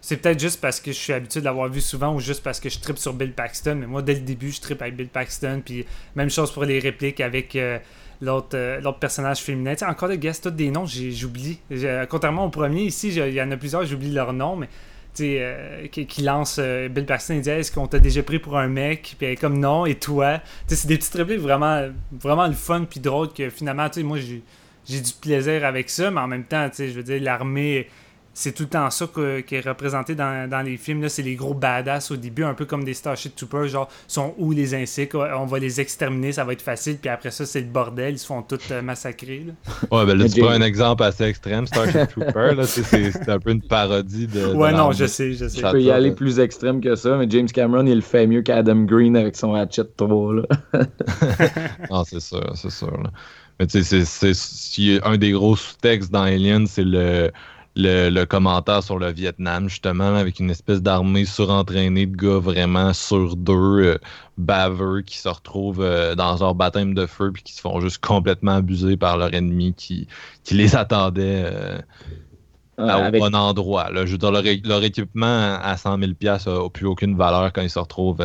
[0.00, 2.58] c'est peut-être juste parce que je suis habitué de l'avoir vu souvent ou juste parce
[2.58, 3.76] que je tripe sur Bill Paxton.
[3.76, 5.62] Mais moi, dès le début, je tripe avec Bill Paxton.
[5.64, 7.54] Puis même chose pour les répliques avec.
[7.54, 7.78] Euh,
[8.20, 9.74] l'autre euh, l'autre personnage féminin.
[9.74, 11.60] Tu encore des guests, tous des noms, j'oublie.
[11.70, 14.68] J'ai- Contrairement au premier, ici, il y en a plusieurs, j'oublie leur nom, mais
[15.20, 18.68] euh, qui, lance euh, Bill Paxton, il dit Est-ce qu'on t'a déjà pris pour un
[18.68, 19.14] mec?
[19.18, 20.40] Puis elle comme non, et toi?
[20.66, 25.12] C'est des petites répliques vraiment, vraiment le fun, puis drôle que finalement, moi, j'ai du
[25.20, 27.88] plaisir avec ça, mais en même temps, je veux dire, l'armée
[28.40, 31.02] c'est tout le temps ça que- qui est représenté dans, dans les films.
[31.02, 31.08] là.
[31.08, 34.52] C'est les gros badass au début, un peu comme des Starship Troopers, genre, sont où
[34.52, 37.66] les insectes, on va les exterminer, ça va être facile, puis après ça, c'est le
[37.66, 39.44] bordel, ils se font tous euh, massacrer.
[39.46, 39.52] là.
[39.90, 43.28] Ouais, ben là, tu prends un exemple assez extrême, Starship Trooper, là, tu c'est c'est
[43.28, 44.48] un peu une parodie de.
[44.50, 45.60] de Ouais, non, je sais, je sais.
[45.60, 48.42] Je peux y aller plus extrême que ça, mais James Cameron, il le fait mieux
[48.42, 50.34] qu'Adam Green avec son Hatchet 3.
[50.34, 50.42] Là.
[51.90, 52.90] Non, c'est sûr, c'est sûr.
[53.02, 53.10] là.
[53.60, 57.30] Mais tu sais, c'est- un des gros sous-textes dans Alien, c'est le,
[57.78, 62.92] le, le commentaire sur le Vietnam, justement, avec une espèce d'armée surentraînée de gars vraiment
[62.92, 63.98] sur deux, euh,
[64.36, 68.04] baveux, qui se retrouvent euh, dans leur baptême de feu, puis qui se font juste
[68.04, 70.08] complètement abuser par leur ennemi qui,
[70.42, 71.78] qui les attendait euh,
[72.78, 73.90] à- Avec- au bon endroit.
[73.92, 74.06] Là.
[74.06, 77.78] Je veux dire, leur, équipement à 100 000 n'a plus aucune valeur quand ils se
[77.78, 78.22] retrouvent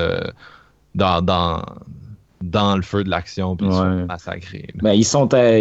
[0.96, 1.62] dans, dans,
[2.42, 4.68] dans le feu de l'action puis ils sont massacrés.
[4.76, 5.60] Ben, ils sont, à-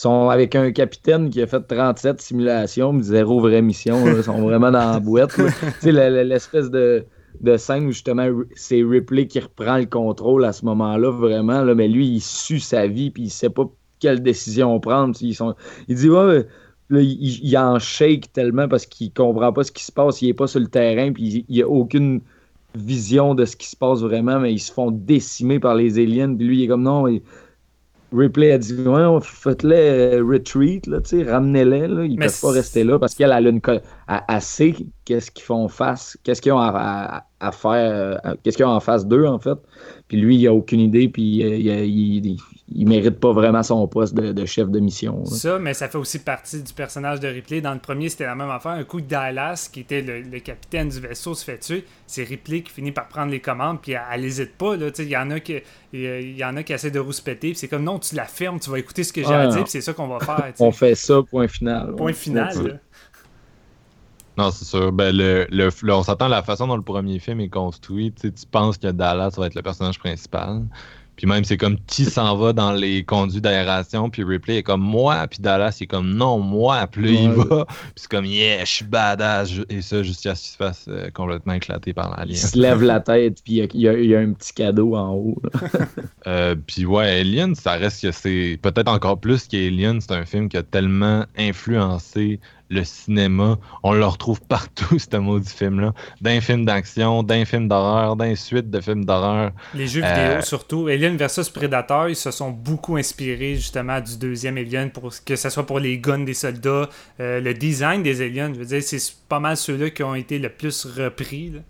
[0.00, 4.04] sont avec un capitaine qui a fait 37 simulations, mais zéro vraie mission.
[4.04, 4.14] là.
[4.16, 5.36] Ils sont vraiment dans la boîte.
[5.82, 7.04] l'espèce de,
[7.40, 11.62] de scène où justement c'est Ripley qui reprend le contrôle à ce moment-là, vraiment.
[11.62, 13.64] Là, mais lui, il sue sa vie, puis il sait pas
[13.98, 15.14] quelle décision prendre.
[15.20, 15.54] Ils sont,
[15.88, 16.46] il dit, ouais,
[16.88, 20.22] là, il, il en shake tellement parce qu'il comprend pas ce qui se passe.
[20.22, 22.20] Il est pas sur le terrain, puis il, il a aucune
[22.74, 26.34] vision de ce qui se passe vraiment, mais ils se font décimer par les aliens.
[26.34, 27.06] Puis lui, il est comme non.
[27.08, 27.22] il-
[28.12, 29.76] Ripley a dit ouais, on- faites-les
[30.18, 33.46] euh, retreat, là, tu sais, ramenez-les, là, ils peuvent pas rester là parce qu'elle elle
[33.46, 33.60] a une
[34.40, 34.74] sait
[35.04, 38.70] qu'est-ce qu'ils font face, qu'est-ce qu'ils ont à, à- à faire, euh, qu'est-ce qu'ils ont
[38.70, 39.58] en face d'eux en fait.
[40.08, 42.38] Puis lui, il a aucune idée, puis euh, il, il, il-
[42.72, 45.20] il mérite pas vraiment son poste de, de chef de mission.
[45.24, 45.30] là.
[45.30, 47.60] Ça, mais ça fait aussi partie du personnage de Ripley.
[47.60, 48.72] Dans le premier, c'était la même affaire.
[48.72, 51.84] Un coup de Dallas, qui était le, le capitaine du vaisseau, se fait tuer.
[52.06, 54.76] C'est Ripley qui finit par prendre les commandes, puis elle, elle hésite pas.
[54.76, 54.90] là.
[54.90, 55.60] Tu sais, Il y, en a qui-
[55.92, 58.60] il y en a qui essaient de rouspéter, puis c'est comme non, tu la fermes,
[58.60, 59.50] tu vas écouter ce que j'ai à non.
[59.50, 60.52] dire, puis c'est ça qu'on va faire.
[60.60, 61.94] On fait ça, point final.
[61.96, 62.56] Point final.
[62.56, 62.68] Ouais.
[62.70, 62.74] là.
[64.38, 64.92] Non, c'est sûr.
[64.92, 68.12] Ben, le, le, le- on s'attend à la façon dont le premier film est construit.
[68.12, 70.62] Tu penses que Dallas va être le personnage principal.
[71.20, 74.08] Puis même, c'est comme qui s'en va dans les conduits d'aération.
[74.08, 75.26] Puis Ripley est comme moi.
[75.28, 76.86] Puis Dallas, il est comme non, moi.
[76.90, 77.44] Puis là, il Ouais.
[77.44, 77.66] va.
[77.66, 79.50] Puis c'est comme yeah, je suis badass.
[79.68, 82.36] Et ça, jusqu'à ce qu'il se fasse euh, complètement éclaté par Il l'alien.
[82.36, 84.32] se lève la tête, puis il y a, il y a- il y a un
[84.32, 85.36] petit cadeau en haut.
[86.26, 90.48] Euh, puis ouais, Alien, ça reste que c'est peut-être encore plus qu'Alien, c'est un film
[90.48, 92.40] qui a tellement influencé
[92.70, 93.58] le cinéma.
[93.82, 95.92] On le retrouve partout, ce maudit film-là.
[96.20, 99.50] D'un film d'action, d'un film d'horreur, d'un suite de films d'horreur.
[99.74, 100.86] Les jeux Euh, vidéo, surtout.
[100.86, 105.50] Alien versus Predator, ils se sont beaucoup inspirés justement du deuxième Alien, pour que ce
[105.50, 106.88] soit pour les guns des soldats,
[107.20, 108.52] euh, le design des aliens.
[108.54, 111.50] Je veux dire, c'est pas mal ceux-là qui ont été le plus repris.
[111.50, 111.60] là.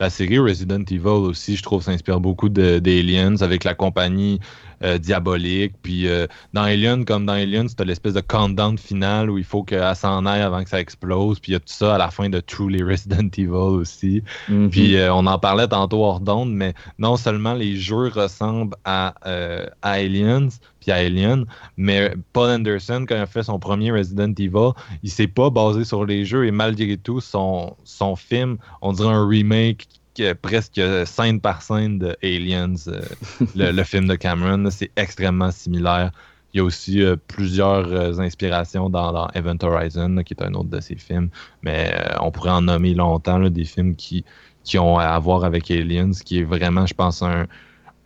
[0.00, 4.40] La série Resident Evil aussi, je trouve, s'inspire beaucoup d'Aliens avec la compagnie
[4.82, 5.72] euh, diabolique.
[5.82, 9.62] Puis euh, dans Alien, comme dans Aliens, t'as l'espèce de countdown final où il faut
[9.62, 11.40] qu'elle s'en aille avant que ça explose.
[11.40, 14.22] Puis il y a tout ça à la fin de les Resident Evil aussi.
[14.48, 14.70] Mhm.
[14.70, 19.14] Puis euh, on en parlait tantôt hors d'onde, mais non seulement les jeux ressemblent à,
[19.26, 20.48] euh, à Aliens,
[20.86, 21.46] puis à Alien,
[21.76, 24.70] mais Paul Anderson, quand il a fait son premier Resident Evil,
[25.02, 29.12] il s'est pas basé sur les jeux et malgré tout, son, son film, on dirait
[29.12, 33.02] un remake que- presque scène par scène de Aliens, euh,
[33.56, 34.70] le, le film de Cameron.
[34.70, 36.12] C'est extrêmement similaire.
[36.54, 40.42] Il y a aussi euh, plusieurs euh, inspirations dans, dans Event Horizon, là, qui est
[40.42, 41.30] un autre de ses films.
[41.62, 44.24] Mais on pourrait en nommer longtemps là, des films qui,
[44.62, 47.46] qui ont à voir avec Aliens, qui est vraiment, je pense, un,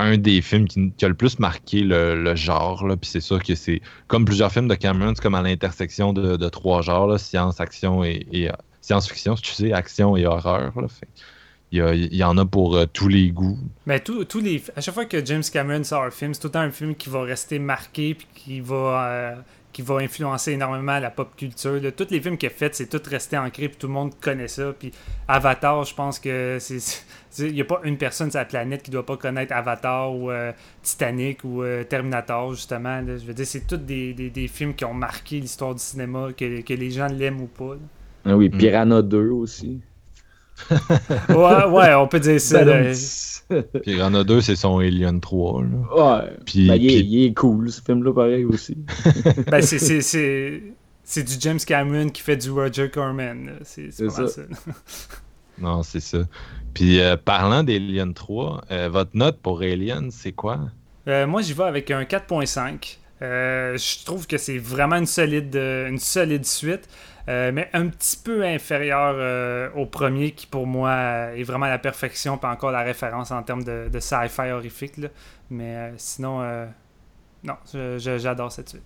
[0.00, 2.86] un des films qui, a le plus marqué le, genre.
[2.86, 2.96] Là.
[2.96, 6.48] Puis c'est sûr que c'est comme plusieurs films de Cameron, c'est comme à l'intersection de,
[6.48, 10.72] trois genres, science, action et, euh, science-fiction, si tu sais, action et horreur.
[11.72, 13.58] Il, y en a pour euh, tous les goûts.
[13.86, 16.52] Mais tous les, à chaque fois que James Cameron sort un film, c'est tout le
[16.52, 19.36] temps un film qui va rester marqué puis qui va, euh,
[19.72, 21.80] qui va influencer énormément la pop culture.
[21.80, 21.92] là.
[21.92, 24.48] Tous les films qu'il a fait, c'est tout resté ancré puis tout le monde connaît
[24.48, 24.72] ça.
[24.76, 24.90] Puis
[25.28, 27.04] Avatar, je pense que c'est-
[27.38, 30.30] il n'y a pas une personne sur la planète qui doit pas connaître Avatar ou
[30.30, 30.52] euh,
[30.82, 33.00] Titanic ou euh, Terminator justement.
[33.00, 33.16] là.
[33.16, 36.28] Je veux dire, c'est tous des, des, des films qui ont marqué l'histoire du cinéma,
[36.36, 37.74] que, que les gens l'aiment ou pas.
[37.74, 37.80] là.
[38.26, 38.58] Ah oui, Mm.
[38.58, 39.80] Piranha 2 aussi.
[41.30, 42.64] Ouais, ouais, on peut dire ça.
[42.64, 45.62] Ben, Puis il y en a deux, c'est son Alien 3.
[45.62, 45.68] Là.
[46.22, 46.30] ouais.
[46.44, 48.76] Puis, Ben, il, est, puis- il est cool, ce film-là, pareil aussi.
[49.50, 50.62] Ben, c'est, c'est, c'est,
[51.02, 53.46] c'est du James Cameron qui fait du Roger Corman.
[53.46, 53.52] là.
[53.62, 54.42] C'est, c'est C'est pas mal ça.
[54.52, 54.72] ça.
[55.60, 56.18] Non, c'est ça.
[56.74, 60.60] Puis euh, parlant d'Alien 3, euh, votre note pour Alien, c'est quoi?
[61.08, 62.98] Euh, moi, j'y vais avec un 4.5.
[63.22, 66.88] Euh, je trouve que c'est vraiment une solide, une solide suite,
[67.26, 72.50] mais un petit peu inférieure au premier, qui pour moi est vraiment la perfection, pas
[72.50, 74.96] encore la référence en termes de, de sci-fi horrifique.
[74.96, 75.08] Là.
[75.50, 76.40] Mais sinon,
[77.44, 77.54] non,
[77.98, 78.82] j'adore cette suite.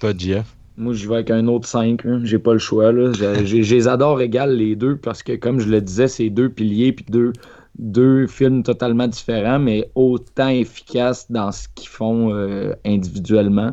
[0.00, 0.46] Toi, Jeff?
[0.78, 2.02] Moi, je vais avec un autre 5.
[2.22, 2.92] J'ai pas le choix.
[2.92, 3.12] Là.
[3.12, 6.92] Je les adore égal, les deux, parce que, comme je le disais, c'est deux piliers
[6.92, 7.32] puis deux,
[7.78, 13.72] deux films totalement différents, mais autant efficaces dans ce qu'ils font euh, individuellement.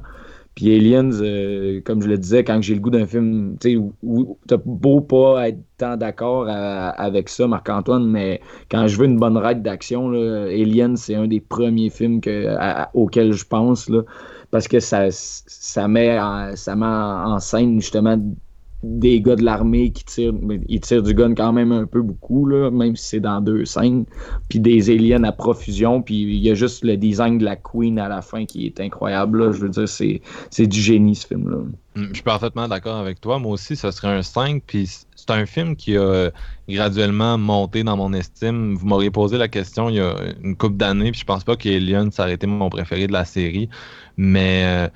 [0.56, 4.27] Puis Aliens, euh, comme je le disais, quand j'ai le goût d'un film, tu sais,
[4.48, 8.40] t'as beau pas être tant d'accord avec ça, Marc-Antoine, mais
[8.72, 12.56] quand je veux une bonne ride d'action, Aliens, c'est un des premiers films que,
[12.94, 13.90] auxquels je pense.
[13.90, 14.03] Là
[14.56, 18.18] parce que ça, ça, met en, ça met en scène justement
[18.84, 20.34] des gars de l'armée qui tirent,
[20.69, 23.65] ils tirent du gun quand même un peu beaucoup, là, même si c'est dans deux
[23.65, 24.06] scènes.
[24.48, 27.99] Puis des aliens à profusion, puis il y a juste le design de la Queen
[27.99, 29.52] à la fin qui est incroyable.
[29.52, 30.22] Je veux dire, c'est,
[30.52, 31.57] c'est du génie ce film-là.
[31.95, 33.40] Mm, je suis parfaitement d'accord avec toi.
[33.40, 34.64] Moi aussi, ce serait un 5.
[34.65, 34.90] Puis
[35.28, 36.30] c'est un film qui a
[36.70, 38.76] graduellement monté dans mon estime.
[38.76, 41.56] Vous m'auriez posé la question il y a une couple d'années, puis je pense pas
[41.56, 43.70] qu'Alien, ça aurait été mon préféré de la série.
[44.18, 44.88] Mais euh,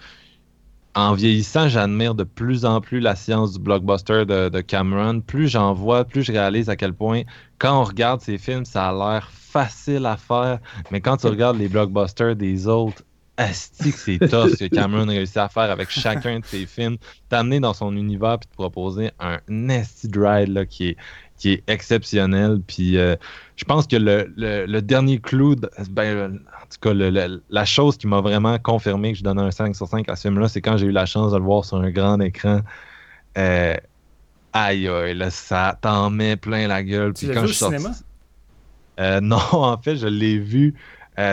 [0.96, 5.22] en vieillissant, j'admire de plus en plus la science du blockbuster de, Cameron.
[5.22, 7.24] Plus j'en vois, plus je réalise à quel point,
[7.58, 10.60] quand on regarde ces films, ça a l'air facile à faire.
[10.92, 13.04] Mais quand tu regardes les blockbusters des autres,
[13.40, 16.98] asti c'est tough ce que Cameron réussit à faire avec chacun de ses films,
[17.30, 20.98] t'amener dans son univers puis te proposer un nasty ride là, qui est
[21.38, 22.60] qui est exceptionnel.
[22.68, 23.16] Puis euh,
[23.56, 25.56] je pense que le, dernier clou,
[25.90, 29.76] ben, en tout cas, la chose qui m'a vraiment confirmé que je donnais un 5
[29.76, 31.78] sur 5 à ce film-là, c'est quand j'ai eu la chance de le voir sur
[31.78, 32.60] un grand écran.
[33.38, 33.76] Euh,
[34.52, 37.14] aïe, aïe, là, ça t'en met plein la gueule.
[37.14, 37.92] Puis quand je suis cinéma?
[39.00, 40.76] Euh, non, en fait, je l'ai vu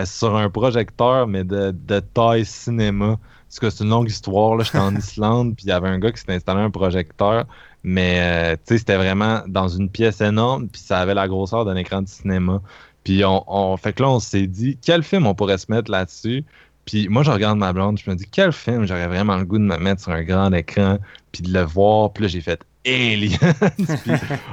[0.05, 3.19] sur un projecteur, mais de, de taille cinéma.
[3.49, 4.61] Parce que c'est une longue histoire.
[4.61, 7.47] J'étais en Islande, puis il y avait un gars qui s'était installé un projecteur.
[7.85, 12.03] Mais euh, c'était vraiment dans une pièce énorme, puis ça avait la grosseur d'un écran
[12.03, 12.61] de cinéma.
[13.05, 16.45] Puis on, fait que là, on s'est dit, quel film on pourrait se mettre là-dessus?
[16.85, 18.87] Puis moi, je regarde ma blonde, je me dis, quel film?
[18.87, 20.99] J'aurais vraiment le goût de me mettre sur un grand écran,
[21.31, 22.13] puis de le voir.
[22.13, 23.37] Puis là, j'ai fait, Aliens.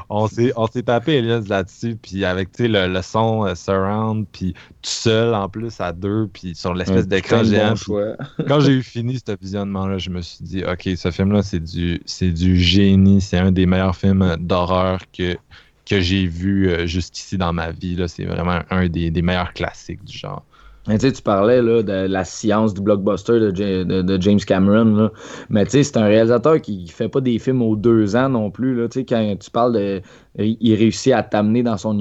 [0.10, 5.34] on s'est tapé Aliens là-dessus, puis avec le, le son euh, surround, puis tout seul
[5.34, 7.76] en plus à deux, puis sur l'espèce d'écran géant.
[8.48, 12.02] quand j'ai eu fini ce visionnement-là, je me suis dit, ok, ce film-là, c'est du,
[12.22, 15.38] du génie, c'est un des meilleurs films d'horreur que,
[15.86, 17.98] que j'ai vu euh, jusqu'ici dans ma vie.
[18.08, 20.44] C'est vraiment un des, des meilleurs classiques du genre
[20.86, 25.12] tu parlais là, de la science du blockbuster de, James Cameron.
[25.50, 28.76] Mais c'est un réalisateur qui fait pas des films aux deux ans non plus.
[28.76, 28.88] Là.
[29.08, 30.02] Quand tu parles de.
[30.38, 31.96] Il réussit à t'amener dans son,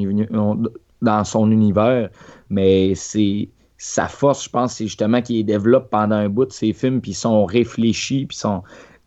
[1.02, 2.10] dans son univers.
[2.50, 3.48] Mais c'est.
[3.84, 7.10] Sa force, je pense, c'est justement qu'il développe pendant un bout de ses films, puis
[7.10, 8.62] ils sont réfléchis, puis sont.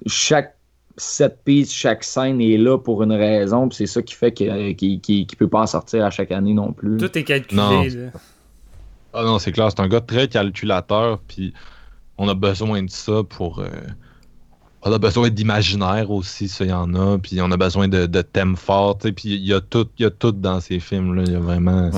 [0.05, 0.55] Chaque
[0.97, 4.49] cette piste, chaque scène est là pour une raison, puis c'est ça qui fait qu'il
[4.49, 6.97] ne peut pas en sortir à chaque année non plus.
[6.97, 8.09] Tout est calculé.
[9.15, 11.53] Ah non, c'est clair, c'est un gars très calculateur, puis
[12.17, 13.59] on a besoin de ça pour.
[13.59, 13.67] Euh,
[14.87, 18.55] on a besoin d'imaginaire aussi, ça, y en a, puis on a besoin de, thèmes
[18.55, 21.39] forts, puis il y, a tout, y a tout dans ces films-là, il y a
[21.39, 21.89] vraiment.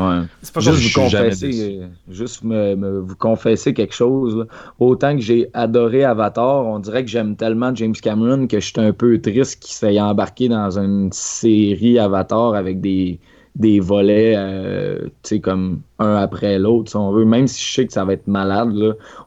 [0.41, 4.47] C'est pas juste vous confesser, juste me, vous confesser quelque chose.
[4.79, 8.79] Autant que j'ai adoré Avatar, on dirait que j'aime tellement James Cameron que je suis
[8.79, 13.19] un peu triste qu'il se fait embarquer dans une série Avatar avec des
[13.57, 17.25] des volets, euh, tu sais, comme un après l'autre, si on veut.
[17.25, 18.73] Même si je sais que ça va être malade,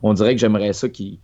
[0.02, 1.18] on dirait que j'aimerais ça qui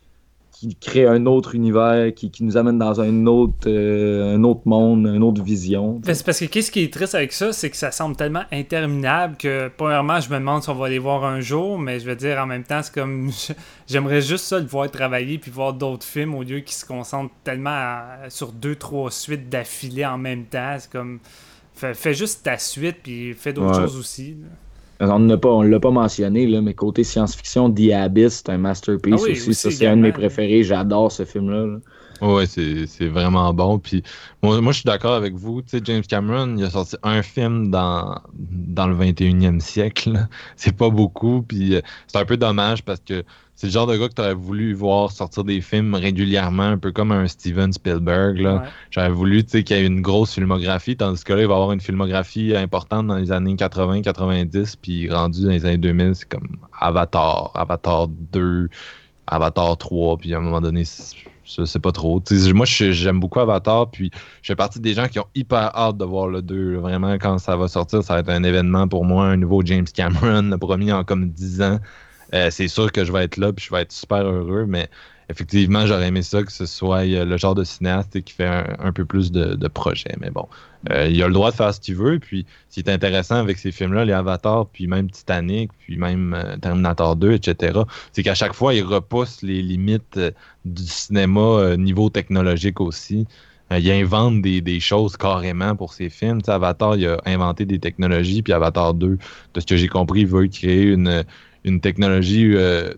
[0.58, 5.06] qui crée un autre univers, qui, nous amène dans un autre, euh, un autre monde,
[5.06, 6.00] une autre vision.
[6.02, 9.36] C'est parce que qu'est-ce qui est triste avec ça, c'est que ça semble tellement interminable
[9.36, 12.16] que, premièrement, je me demande si on va les voir un jour, mais je veux
[12.16, 13.30] dire, en même temps, c'est comme.
[13.86, 17.34] J'aimerais juste ça, le voir travailler puis voir d'autres films au lieu qu'ils se concentrent
[17.44, 18.00] tellement
[18.30, 20.76] sur deux, trois suites d'affilée en même temps.
[20.78, 21.20] C'est comme.
[21.76, 24.36] Fais, juste ta suite, puis fais d'autres choses aussi.
[24.98, 29.30] On ne l'a pas mentionné, là, mais côté science-fiction, The Abyss, c'est un masterpiece ah
[29.30, 29.54] aussi.
[29.54, 30.62] Ça, c'est un de mes préférés.
[30.62, 31.78] J'adore ce film-là.
[32.22, 33.78] Oui, c'est vraiment bon.
[33.78, 34.02] Puis
[34.42, 35.62] moi, moi je suis d'accord avec vous.
[35.62, 40.26] Tu sais, James Cameron, il a sorti un film dans, dans le 21e siècle.
[40.56, 41.42] C'est pas beaucoup.
[41.42, 43.22] Puis euh, c'est un peu dommage parce que
[43.56, 46.78] c'est le genre de gars que tu aurais voulu voir sortir des films régulièrement, un
[46.78, 48.46] peu comme un Steven Spielberg.
[48.90, 51.80] J'aurais voulu qu'il y ait une grosse filmographie, tandis que là, il va avoir une
[51.80, 57.50] filmographie importante dans les années 80-90, puis rendu dans les années 2000, c'est comme Avatar,
[57.54, 58.68] Avatar 2,
[59.26, 62.22] Avatar 3, puis à un moment donné, c'est pas trop.
[62.52, 64.10] moi, j'aime beaucoup Avatar, puis
[64.42, 66.76] je fais partie des gens qui ont hyper hâte de voir le 2.
[66.76, 69.86] Vraiment, quand ça va sortir, ça va être un événement pour moi, un nouveau James
[69.92, 71.78] Cameron, le premier en comme 10 ans.
[72.34, 74.88] Euh, c'est sûr que je vais être là, puis je vais être super heureux, mais
[75.28, 79.04] effectivement, j'aurais aimé ça que ce soit le genre de cinéaste qui fait un, peu
[79.04, 80.14] plus de, projets.
[80.20, 80.46] Mais bon,
[80.90, 82.18] euh, il a le droit de faire ce qu'il veut.
[82.18, 86.34] Puis, ce qui est intéressant avec ces films-là, les Avatars, puis même Titanic, puis même
[86.34, 87.80] euh, Terminator 2, etc.,
[88.12, 90.20] c'est qu'à chaque fois, il repousse les limites
[90.64, 93.26] du cinéma niveau technologique aussi.
[93.72, 96.40] il invente des, des, choses carrément pour ses films.
[96.46, 99.18] Avatar, il a inventé des technologies, puis Avatar 2,
[99.54, 101.24] de ce que j'ai compris, il veut créer une
[101.66, 102.54] une technologie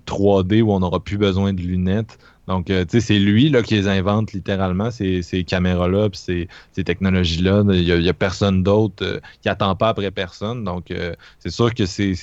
[0.07, 2.19] 3D euh, où on n'aura plus besoin de lunettes.
[2.47, 6.49] Donc, euh, tu sais, c'est lui là, qui les invente littéralement, ces, ces caméras-là, ces,
[6.73, 7.65] ces technologies-là.
[7.71, 10.65] Il n'y a, personne d'autre euh, qui attend pas après personne.
[10.65, 10.93] Donc,
[11.41, 12.15] c'est sûr que c'est.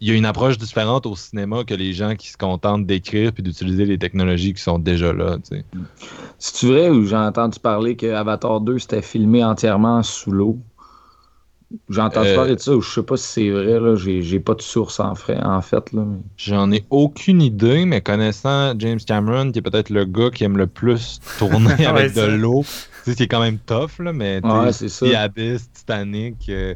[0.00, 3.32] Il y a une approche différente au cinéma que les gens qui se contentent d'écrire
[3.32, 5.38] puis d'utiliser les technologies qui sont déjà là.
[6.38, 10.60] C'est vrai j'ai entendu parler que Avatar 2 c'était filmé entièrement sous l'eau?
[11.90, 13.94] J'ai entendu parler de ça, ou je sais pas si c'est vrai, là.
[13.94, 15.38] J'ai, pas de source en, fait.
[15.38, 16.04] En fait là,
[16.38, 20.56] J'en ai aucune idée, mais connaissant James Cameron, qui est peut-être le gars qui aime
[20.56, 22.64] le plus tourner avec de l'eau,
[23.04, 25.06] c'est quand même tough, là, mais ouais, c'est ça.
[25.20, 26.74] Abyss, Titanic, euh,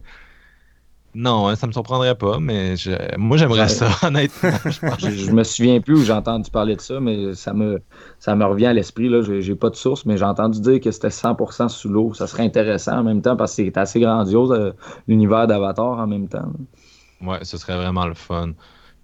[1.14, 2.74] non, hein, ça me surprendrait pas, mais
[3.18, 4.50] moi j'aimerais ça, honnêtement.
[4.64, 7.82] je, me souviens plus où j'ai entendu parler de ça, mais ça me,
[8.18, 9.10] ça me revient à l'esprit.
[9.10, 12.14] Là, j'ai, pas de source, mais j'ai entendu dire que c'était 100% sous l'eau.
[12.14, 14.72] Ça serait intéressant en même temps parce que c'est assez grandiose euh,
[15.06, 16.50] l'univers d'Avatar en même temps.
[17.20, 18.52] Ouais, ce serait vraiment le fun.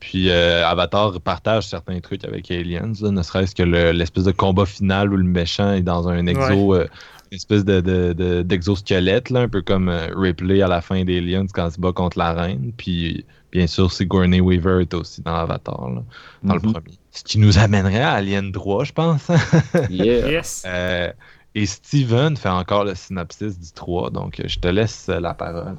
[0.01, 5.12] Puis euh, Avatar partage certains trucs avec Aliens, ne serait-ce que l'espèce de combat final
[5.12, 6.86] où le méchant est dans un exo euh,
[7.30, 11.46] une espèce de, d'exosquelette, là, un peu comme euh, Ripley à la fin des Lions
[11.52, 12.72] quand il se bat contre la reine.
[12.76, 16.02] Puis, bien sûr, Sigourney Weaver est aussi dans Avatar, là,
[16.42, 16.72] dans le mhm.
[16.72, 16.98] premier.
[17.10, 19.28] Ce qui nous amènerait à Alien 3, je pense.
[19.90, 20.62] yes.
[20.66, 21.12] Euh,
[21.55, 25.76] et Steven fait encore le synopsis du 3, donc je te laisse la parole.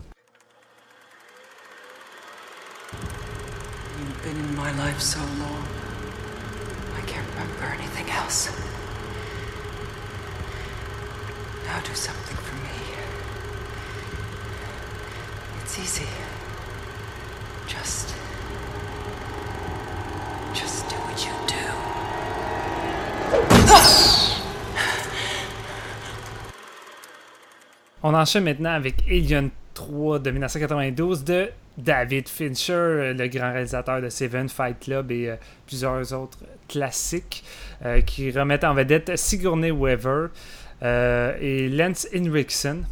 [3.98, 5.64] You've been in my life so long.
[6.98, 8.50] I can't remember anything else.
[28.02, 34.10] On enchaîne maintenant avec Alien 3 de 1992 de David Fincher, le grand réalisateur de
[34.10, 35.36] Seven, Fight Club et euh,
[35.68, 37.44] plusieurs autres classiques,
[37.86, 40.28] euh, qui remettent en vedette Sigourney Weaver.
[40.84, 42.86] Euh, et Lance Henriksen.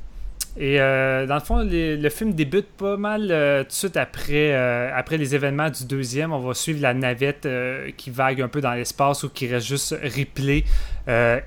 [0.59, 4.53] Et euh, dans le fond, le film débute pas mal euh, tout de suite après,
[4.91, 6.33] après les événements du deuxième.
[6.33, 7.47] On va suivre la navette
[7.95, 10.63] qui vague un peu dans l'espace ou qui reste juste Ripley,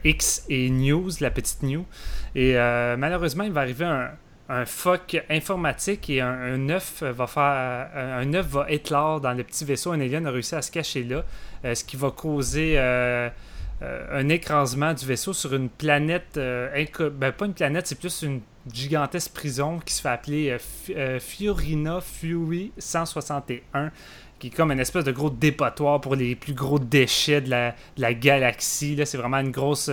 [0.05, 1.85] X et News, la petite New.
[2.37, 4.11] Et malheureusement, il va arriver un,
[4.49, 8.67] un fuck informatique et un, œuf va faire un œuf va
[9.21, 9.91] dans le petit vaisseau.
[9.91, 11.25] Un alien a réussi à se cacher là,
[11.75, 12.79] ce qui va causer
[13.83, 16.69] un écrasement du vaisseau sur une planète, euh,
[17.13, 18.41] ben, pas une planète, c'est plus une
[18.71, 20.59] gigantesque prison qui se fait appeler
[20.91, 23.91] euh, Fiorina Fury 161
[24.39, 28.15] qui est comme une espèce de gros dépotoir pour les plus gros déchets de la,
[28.15, 28.97] galaxie.
[28.97, 29.91] Là, c'est vraiment une grosse,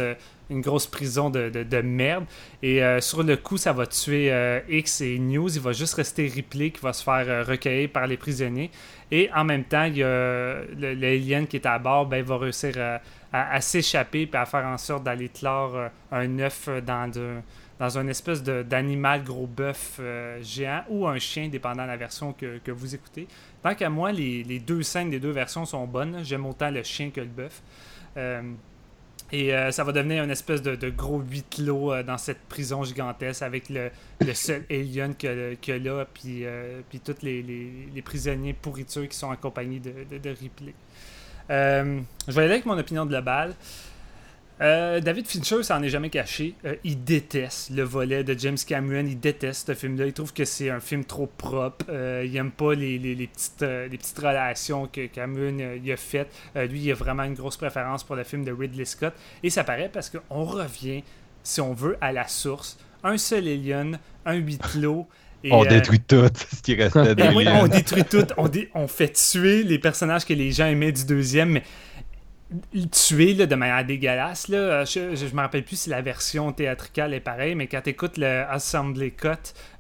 [0.50, 2.24] une grosse prison de, de, merde.
[2.64, 4.32] Et sur le coup, ça va tuer
[4.70, 5.54] X et News.
[5.54, 8.72] Il va juste rester Ripley qui va se faire recueillir par les prisonniers.
[9.10, 12.38] Et en même temps, il y a l'alien qui est à bord, ben, il va
[12.38, 13.00] réussir à
[13.32, 17.38] à, s'échapper et à faire en sorte d'aller clore euh, un œuf dans, de,
[17.80, 22.60] dans espèce d'animal gros bœuf euh, géant ou un chien, dépendant de la version que,
[22.60, 23.28] que vous écoutez.
[23.62, 26.20] Tant qu'à moi, les, les, deux scènes des deux versions sont bonnes.
[26.24, 27.62] J'aime autant le chien que le bœuf.
[28.16, 28.42] Euh,
[29.32, 33.41] et ça va devenir une espèce de, de gros huit clos dans cette prison gigantesque
[33.41, 33.90] avec le,
[34.22, 36.44] le seul alien que, que là, puis,
[36.90, 40.74] puis tous les, les, les, prisonniers pourritures qui sont accompagnés de, de, de Ripley.
[41.49, 43.54] Euh, je vais aller avec mon opinion globale.
[44.60, 46.56] Euh, David Fincher s'en est jamais caché.
[46.66, 49.06] Euh, il déteste le volet de James Cameron.
[49.06, 50.08] Il déteste ce film-là.
[50.08, 51.86] Il trouve que c'est un film trop propre.
[52.24, 52.98] il aime pas les,
[53.28, 56.34] petites, les petites relations que Cameron y a faites.
[56.56, 59.14] lui, il a vraiment une grosse préférence pour le film de Ridley Scott.
[59.44, 61.04] Et ça paraît parce qu'on revient,
[61.44, 62.78] si on veut, à la source.
[63.04, 65.08] Un seul alien, un huis clos
[65.52, 68.26] on euh, détruit tout ce qui restait de oui, On détruit tout.
[68.38, 71.64] On, on, fait tuer les personnages que les gens aimaient du deuxième, mais
[72.74, 74.48] là, de manière dégueulasse.
[74.48, 78.18] Là, je me rappelle plus si la version théâtrale est pareille, mais quand tu écoutes
[78.18, 79.30] le Assembly Cut,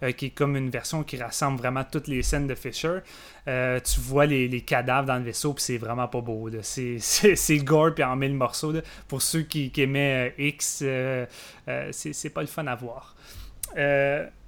[0.03, 2.99] euh, qui est comme une version qui rassemble vraiment toutes les scènes de Fisher,
[3.47, 6.49] euh, tu vois les, cadavres dans le vaisseau, puis c'est vraiment pas beau.
[6.61, 8.73] C'est gore, puis en mille morceaux.
[9.07, 10.83] Pour ceux qui, aimaient X,
[11.91, 13.15] c'est pas le fun à voir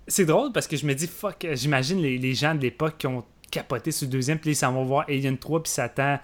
[0.10, 3.24] c'est drôle parce que je me dis, fuck, j'imagine les, gens de l'époque qui ont
[3.52, 6.20] capoté le deuxième, puis ils s'en vont voir Alien 3, puis s'attend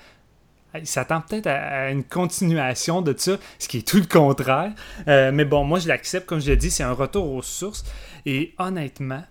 [0.79, 4.71] il s'attend peut-être à, une continuation de ça, ce qui est tout le contraire.
[5.07, 7.83] Euh, mais bon, moi je l'accepte, comme je l'ai dit, c'est un retour aux sources.
[8.25, 9.23] Et honnêtement,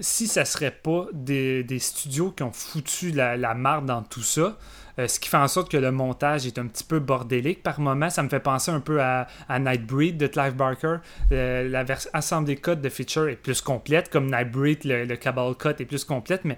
[0.00, 4.56] si ça serait pas des, studios qui ont foutu la, la marde dans tout ça,
[4.98, 7.80] euh, ce qui fait en sorte que le montage est un petit peu bordélique par
[7.80, 8.08] moment.
[8.08, 10.96] Ça me fait penser un peu à, Nightbreed de Clive Barker.
[11.32, 15.54] Euh, la version assemblée cut de Feature est plus complète, comme Nightbreed, le, le Cabal
[15.54, 16.56] Cut est plus complète, mais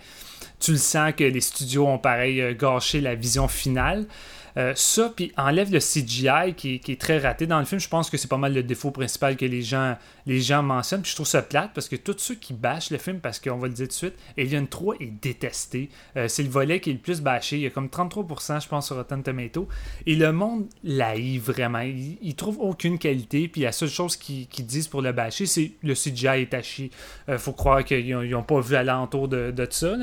[0.61, 4.07] tu le sens que les studios ont pareil euh, gâché la vision finale.
[4.59, 7.81] Euh, ça, puis enlève le CGI qui, est très raté dans le film.
[7.81, 11.03] Je pense que c'est pas mal le défaut principal que les gens, les gens mentionnent.
[11.03, 13.57] Puis je trouve ça plate parce que tous ceux qui bâchent le film, parce qu'on
[13.57, 15.91] va le dire tout de suite, Alien 3 est détesté.
[16.17, 17.57] Euh, c'est le volet qui est le plus bâché.
[17.57, 19.69] Il y a comme 33%, je pense, sur Rotten Tomato.
[20.07, 21.81] Et le monde l'haït vraiment.
[21.81, 23.47] Il, il trouve aucune qualité.
[23.47, 26.91] Puis la seule chose qu'ils disent pour le bâcher, c'est le CGI est à chier.
[27.29, 29.95] Euh, faut croire qu'ils n'ont pas vu alentour de, de ça.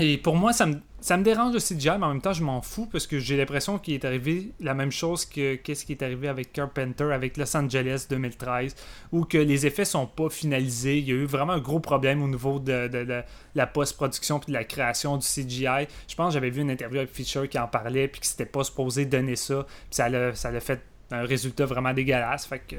[0.00, 2.86] Et pour moi, ça me, dérange aussi CGI, mais en même temps, je m'en fous
[2.86, 6.28] parce que j'ai l'impression qu'il est arrivé la même chose que qu'est-ce qui est arrivé
[6.28, 8.76] avec Carpenter, avec Los Angeles 2013,
[9.10, 10.98] où que les effets sont pas finalisés.
[10.98, 13.24] Il y a eu vraiment un gros problème au niveau de,
[13.56, 15.88] la post-production puis de la création du CGI.
[16.06, 18.46] Je pense que j'avais vu une interview avec Fisher qui en parlait puis qui s'était
[18.46, 19.66] pas supposé donner ça.
[19.90, 20.80] Puis ça l'a, fait
[21.10, 22.46] un résultat vraiment dégueulasse.
[22.46, 22.76] Fait que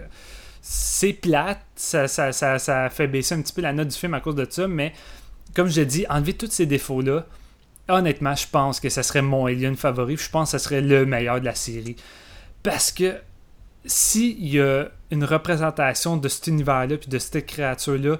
[0.61, 4.13] c'est plate, ça, ça, ça, ça fait baisser un petit peu la note du film
[4.13, 4.93] à cause de ça, mais
[5.55, 7.25] comme je dit, enlever tous ces défauts-là,
[7.87, 10.17] honnêtement, je pense que ça serait mon alien favori.
[10.17, 11.95] Je pense que ça serait le meilleur de la série.
[12.63, 13.15] Parce que
[13.85, 18.17] s'il y a une représentation de cet univers-là puis de cette créature-là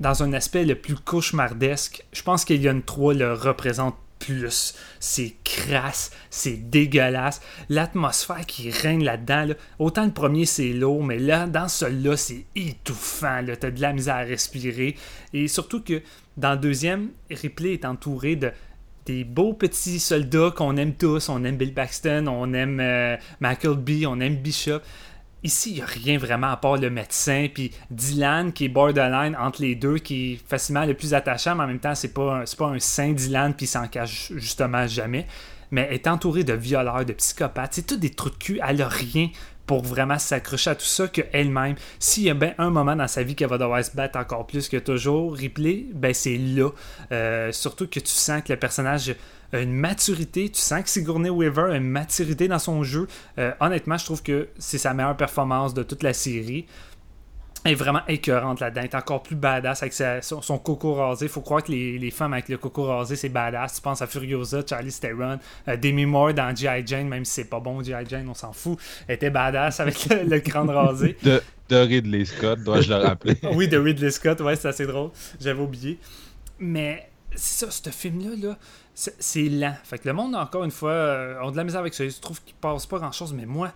[0.00, 4.74] dans un aspect le plus cauchemardesque, je pense qu'Alien 3 le représente plus.
[5.00, 7.40] C'est crasse, c'est dégueulasse.
[7.68, 13.44] L'atmosphère qui règne là-dedans, autant le premier c'est lourd, mais là, dans celui-là, c'est étouffant.
[13.58, 14.96] T'as de la misère à respirer.
[15.32, 16.02] Et surtout que
[16.38, 18.52] dans le deuxième, Ripley est entouré de
[19.08, 21.30] des beaux petits soldats qu'on aime tous.
[21.30, 24.80] On aime Bill Paxton, on aime euh, B, on aime Bishop.
[25.42, 29.36] Ici, il n'y a rien vraiment à part le médecin, puis Dylan qui est borderline
[29.36, 32.44] entre les deux, qui est facilement le plus attachant, mais en même temps, c'est pas,
[32.58, 35.26] pas un saint Dylan, puis il s'en cache justement jamais.
[35.70, 38.88] Mais est entouré de violeurs, de psychopathes, c'est tout des trucs de cul, elle a
[38.88, 39.30] rien
[39.68, 41.76] pour vraiment s'accrocher à tout ça qu'elle-même.
[42.00, 44.46] S'il y a bien un moment dans sa vie qu'elle va devoir se battre encore
[44.46, 46.70] plus que toujours, Ripley, ben c'est là.
[47.12, 49.14] Euh, surtout que tu sens que le personnage
[49.52, 53.08] a une maturité, tu sens que Sigourney Weaver a une maturité dans son jeu.
[53.38, 56.66] Euh, honnêtement, je trouve que c'est sa meilleure performance de toute la série
[57.68, 58.80] est vraiment écœurante là-dedans.
[58.82, 61.28] Elle est encore plus badass avec son, coco rasé.
[61.28, 63.74] Faut croire que les, femmes avec le coco rasé, c'est badass.
[63.74, 65.38] Tu penses à Furiosa, Charlie Theron,
[65.68, 66.82] euh, Demi Moore dans G.I.
[66.86, 68.04] Jane, même si c'est pas bon, G.I.
[68.08, 68.78] Jane, on s'en fout.
[69.06, 71.16] Elle était badass avec le, crâne rasé.
[71.22, 73.36] De, de, Ridley Scott, dois-je le rappeler?
[73.54, 75.10] oui, de Ridley Scott, ouais, c'est assez drôle.
[75.40, 75.98] J'avais oublié.
[76.58, 78.58] Mais c'est ça, ce film-là, là,
[78.94, 79.74] c'est lent.
[79.84, 82.04] Fait que le monde, encore une fois, euh, ont de la misère avec ça.
[82.04, 83.72] Ils trouvent qu'il passe pas grand-chose, mais moi,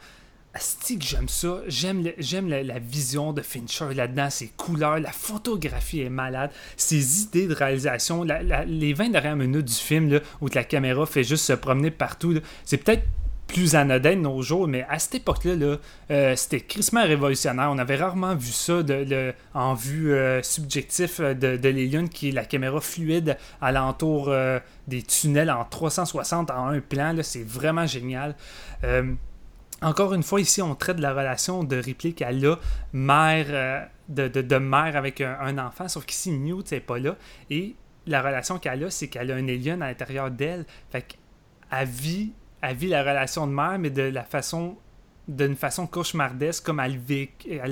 [0.55, 1.63] Asti que j'aime ça.
[1.69, 2.03] J'aime,
[2.49, 8.23] la, vision de Fincher là-dedans, ses couleurs, la photographie est malade, ses idées de réalisation,
[8.23, 12.35] les 20 dernières minutes du film là, où la caméra fait juste se promener partout,
[12.65, 13.05] c'est peut-être
[13.53, 15.77] plus anodin de nos jours, mais à cette époque-là, là,
[16.11, 17.69] euh, c'était crissement révolutionnaire.
[17.71, 22.33] On avait rarement vu ça de, en vue euh, subjectif euh, de, de qui est
[22.33, 24.33] la caméra fluide alentour
[24.89, 27.15] des tunnels en 360 en un plan.
[27.23, 28.35] C'est vraiment génial.
[29.83, 32.57] Encore une fois, ici, on traite de la relation de Ripley qu'elle a,
[32.93, 37.17] mère, euh, de, mère avec un, enfant, sauf qu'ici, Newt n'est pas là.
[37.51, 37.75] Et
[38.07, 40.65] la relation qu'elle a, c'est qu'elle a un alien à l'intérieur d'elle.
[40.91, 44.77] Fait qu'elle vit, elle la relation de mère, mais de la façon
[45.29, 46.99] d'une façon cauchemardesque comme elle,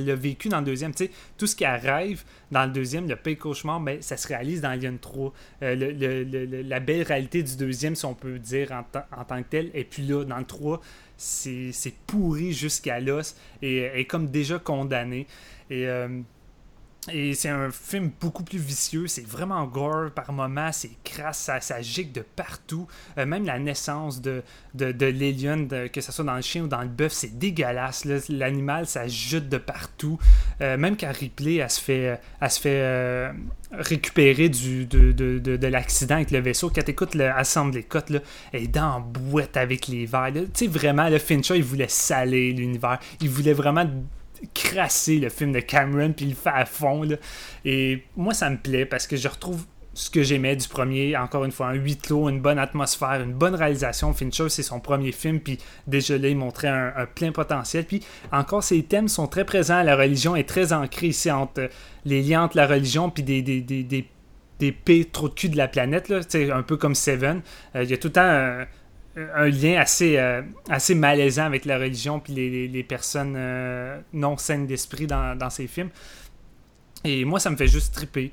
[0.06, 0.94] l'a vécu dans le deuxième.
[0.94, 4.60] Tu tout ce qui arrive dans le deuxième, le pays cauchemar, ben, ça se réalise
[4.60, 5.32] dans Alien 3.
[5.62, 9.84] Euh, la belle réalité du deuxième, si on peut dire en, tant que tel, et
[9.84, 10.80] puis là, dans le 3,
[11.20, 15.26] c'est pourri jusqu'à l'os et est comme déjà condamné.
[15.68, 16.08] Et euh,
[17.08, 21.60] et c'est un film beaucoup plus vicieux, c'est vraiment gore par moments, c'est crasse, ça,
[21.60, 22.86] ça gicle de partout.
[23.16, 24.42] Euh, même la naissance de,
[24.74, 28.04] de, que ce soit dans le chien ou dans le bœuf, c'est dégueulasse.
[28.28, 30.18] L'animal, ça jute de partout.
[30.60, 32.18] Euh, même quand Ripley, elle se fait,
[32.66, 33.32] euh,
[33.72, 36.68] récupérer de, de, de, l'accident avec le vaisseau.
[36.68, 38.20] Quand tu écoutes l'assemblée cote, là,
[38.52, 40.32] elle est dans boîte avec les verres.
[40.32, 42.98] Tu sais, vraiment, le Fincher, il voulait saler l'univers.
[43.22, 43.86] Il voulait vraiment
[44.54, 47.02] crasser le film de Cameron puis il le fait à fond.
[47.64, 51.44] Et moi, ça me plaît parce que je retrouve ce que j'aimais du premier, encore
[51.44, 54.12] une fois, un huit clos, une bonne atmosphère, une bonne réalisation.
[54.14, 57.84] Fincher, c'est son premier film, puis déjà là, il montrait un, plein potentiel.
[57.84, 59.82] Puis encore, ces thèmes sont très présents.
[59.82, 61.68] La religion est très ancrée ici entre
[62.04, 66.08] les liens entre la religion puis des, des, des, trop de cul de la planète,
[66.08, 66.20] là,
[66.54, 67.42] un peu comme Seven.
[67.74, 68.66] Euh, il y a tout le temps
[69.16, 73.36] un lien assez, euh, assez malaisant avec la religion puis les, personnes
[74.12, 75.90] non saines d'esprit dans, dans, ces films.
[77.04, 78.30] Et moi, ça me fait juste triper.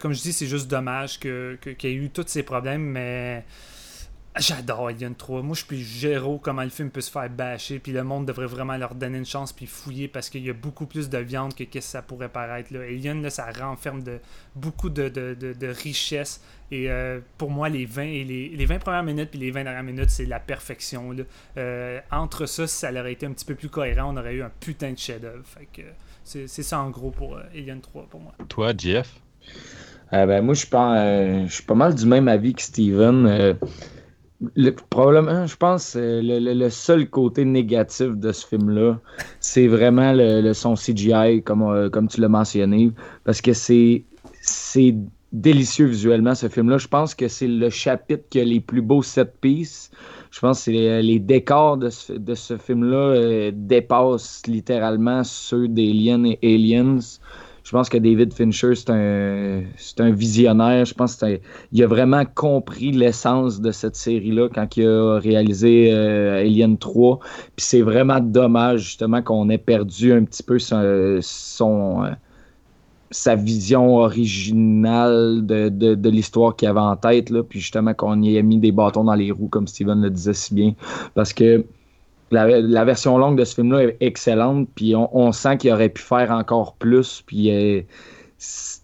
[0.00, 3.44] comme je dis, c'est juste dommage qu'il que, y ait eu tous ces problèmes, mais
[4.38, 5.42] J'adore Alien 3.
[5.42, 7.80] Moi, je suis géro comment le film peut se faire bâcher.
[7.80, 10.52] Puis le monde devrait vraiment leur donner une chance puis fouiller parce qu'il y a
[10.52, 12.72] beaucoup plus de viande que ce que ça pourrait paraître.
[12.72, 12.80] Là.
[12.82, 14.20] Alien, là, ça renferme de,
[14.54, 16.40] beaucoup de, de, de, richesse.
[16.70, 19.64] Et euh, pour moi, les 20, et les, les 20 premières minutes puis les 20
[19.64, 21.10] dernières minutes, c'est la perfection.
[21.10, 21.24] Là.
[21.56, 24.42] Euh, entre ça, si ça aurait été un petit peu plus cohérent, on aurait eu
[24.42, 25.44] un putain de chef-d'œuvre.
[26.22, 28.32] c'est, ça en gros pour euh, Alien 3 pour moi.
[28.48, 29.12] Toi, Jeff?
[30.12, 33.56] Ben, Moi, je suis, pas, je suis pas mal du même avis que Steven.
[34.56, 38.98] Le, probablement, je pense, euh, le, le, seul côté négatif de ce film-là,
[39.38, 42.90] c'est vraiment le, son CGI, comme, euh, comme tu l'as mentionné,
[43.24, 44.04] parce que c'est
[45.32, 46.78] délicieux visuellement, ce film-là.
[46.78, 49.90] Je pense que c'est le chapitre qui a les plus beaux set pieces.
[50.30, 56.26] Je pense que les, les décors de ce, ce film-là euh, dépassent littéralement ceux d'Alien
[56.26, 56.98] et Aliens.
[57.70, 59.62] Je pense que David Fincher, c'est un,
[60.00, 60.84] un visionnaire.
[60.84, 66.40] Je pense qu'il a vraiment compris l'essence de cette série-là quand il a réalisé euh,
[66.40, 67.20] Alien 3.
[67.54, 72.10] Puis c'est vraiment dommage, justement, qu'on ait perdu un petit peu son, euh,
[73.12, 77.30] sa vision originale de, l'histoire qu'il avait en tête.
[77.30, 77.44] Là.
[77.44, 80.34] Puis justement, qu'on y ait mis des bâtons dans les roues, comme Steven le disait
[80.34, 80.74] si bien.
[81.14, 81.64] Parce que
[82.30, 86.30] la, version longue de ce film-là est excellente, puis on, sent qu'il aurait pu faire
[86.30, 87.82] encore plus, puis euh,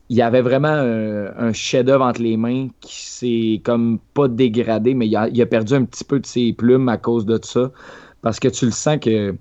[0.09, 5.07] il y avait vraiment un, chef-d'œuvre entre les mains qui s'est comme pas dégradé, mais
[5.07, 7.71] il a, perdu un petit peu de ses plumes à cause de ça,
[8.23, 9.35] parce que tu le sens que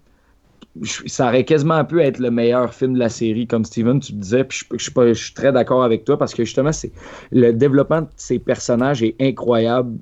[0.84, 4.44] ça aurait quasiment pu être le meilleur film de la série, comme Steven, tu disais,
[4.44, 6.92] puis je, suis très d'accord avec toi, parce que justement, c'est
[7.32, 9.98] le développement de ces personnages est incroyable.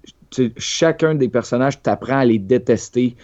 [0.58, 3.16] chacun des personnages, t'apprends à les détester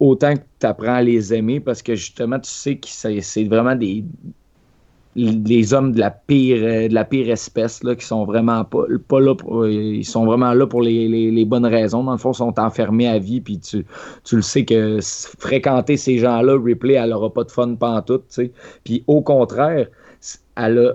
[0.00, 3.74] autant que tu apprends à les aimer parce que justement, tu sais que c'est vraiment
[3.74, 4.04] des
[5.16, 9.18] les hommes de la pire de la pire espèce là, qui sont vraiment pas, pas
[9.18, 9.64] là pour,
[10.68, 12.04] pour les, bonnes raisons.
[12.04, 13.86] Dans le fond ils sont enfermés à vie puis tu,
[14.30, 14.98] le sais que
[15.38, 18.38] fréquenter ces gens-là Ripley elle aura pas de fun pantoute
[18.84, 19.86] puis au contraire
[20.56, 20.92] elle a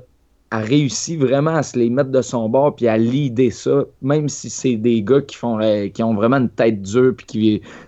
[0.51, 4.27] a réussi vraiment à se les mettre de son bord puis à l'idée ça, même
[4.27, 7.25] si c'est des gars qui font euh, qui ont vraiment une tête dure puis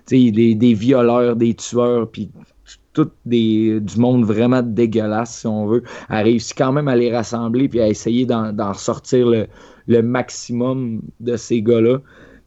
[0.08, 2.30] qui des, des violeurs, des tueurs puis
[2.94, 7.14] tout des, du monde vraiment dégueulasse si on veut, a réussi quand même à les
[7.14, 9.46] rassembler puis à essayer d'en sortir le,
[9.88, 11.98] le, maximum de ces gars-là.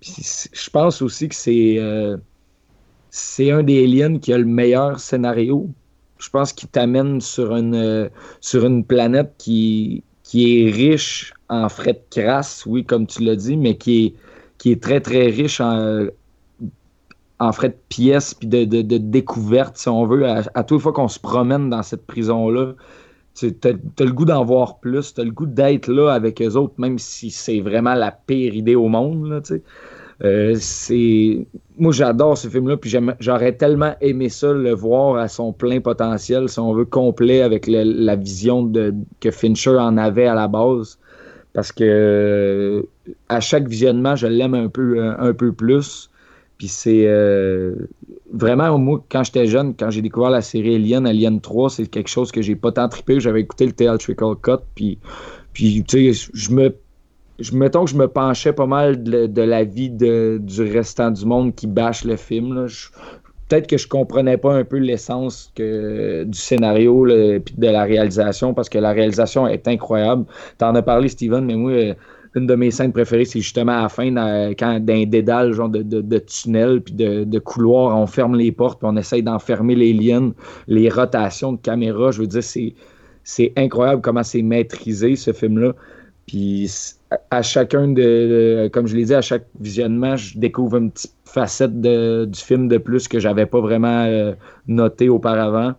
[0.02, 2.18] Je pense aussi que c'est euh,
[3.10, 5.70] c'est un des aliens qui a le meilleur scénario
[6.20, 8.10] je pense qu'il t'amène sur une, euh,
[8.42, 13.38] sur une planète qui, qui est riche en frais de crasse, oui, comme tu l'as
[13.38, 14.14] dit, mais qui est,
[14.58, 16.08] qui est très, très riche en,
[17.40, 20.28] en frais de pièces puis de, de, découvertes, si on veut.
[20.28, 22.74] À, à toute fois qu'on se promène dans cette prison-là,
[23.36, 26.58] tu as, le goût d'en voir plus, tu as le goût d'être là avec eux
[26.58, 29.30] autres, même si c'est vraiment la pire idée au monde.
[29.30, 29.40] Là,
[30.24, 31.46] euh, c'est
[31.78, 36.50] moi j'adore ce film-là, puis j'aurais tellement aimé ça le voir à son plein potentiel,
[36.50, 38.72] si on veut complet avec la vision
[39.20, 40.98] que Fincher en avait à la base,
[41.54, 42.82] parce que euh,
[43.30, 46.10] à chaque visionnement je l'aime un peu un, peu plus.
[46.58, 47.76] Puis c'est euh,
[48.34, 52.10] vraiment, moi, quand j'étais jeune, quand j'ai découvert la série Alien, Alien 3, c'est quelque
[52.10, 53.20] chose que j'ai pas tant trippé.
[53.20, 54.98] J'avais écouté le Theatrical Cut, puis,
[55.54, 56.74] puis tu sais, je me
[57.40, 61.26] je, mettons que je me penchais pas mal de, la vie de, du restant du
[61.26, 62.68] monde qui bâche le film.
[63.48, 68.70] Peut-être que je comprenais pas un peu l'essence du scénario et de la réalisation, parce
[68.70, 70.26] que la réalisation est incroyable.
[70.60, 71.96] Tu en as parlé, Steven, mais moi,
[72.36, 74.14] une de mes scènes préférées, c'est justement à la fin,
[74.56, 78.52] quand d'un dédale genre de, de, de tunnel puis de, de couloir, on ferme les
[78.52, 80.34] portes, puis on essaye d'enfermer les liens,
[80.68, 82.12] les rotations de caméra.
[82.12, 82.74] Je veux dire, c'est,
[83.24, 85.74] c'est incroyable comment c'est maîtrisé, ce film-là.
[86.26, 86.70] Puis
[87.32, 91.80] à chacun de, comme je l'ai dit, à chaque visionnement, je découvre une petite facette
[91.80, 94.34] du film de plus que j'avais pas vraiment euh,
[94.68, 95.74] noté auparavant.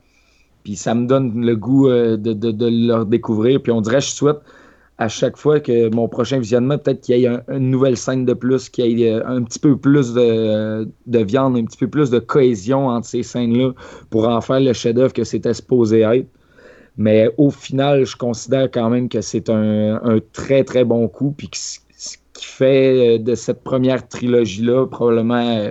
[0.65, 3.63] Puis ça me donne le goût euh, de, de, le redécouvrir.
[3.63, 4.39] Puis on dirait, je souhaite
[4.97, 8.35] à chaque fois que mon prochain visionnement, peut-être qu'il y ait une nouvelle scène de
[8.35, 11.89] plus, qu'il y ait euh, un petit peu plus de, de, viande, un petit peu
[11.89, 13.73] plus de cohésion entre ces scènes-là
[14.11, 16.29] pour en faire le chef-d'œuvre que c'était supposé être.
[16.99, 21.33] Mais au final, je considère quand même que c'est un, très, très bon coup.
[21.37, 21.79] Puis ce
[22.33, 25.71] qui fait euh, de cette première trilogie-là probablement euh,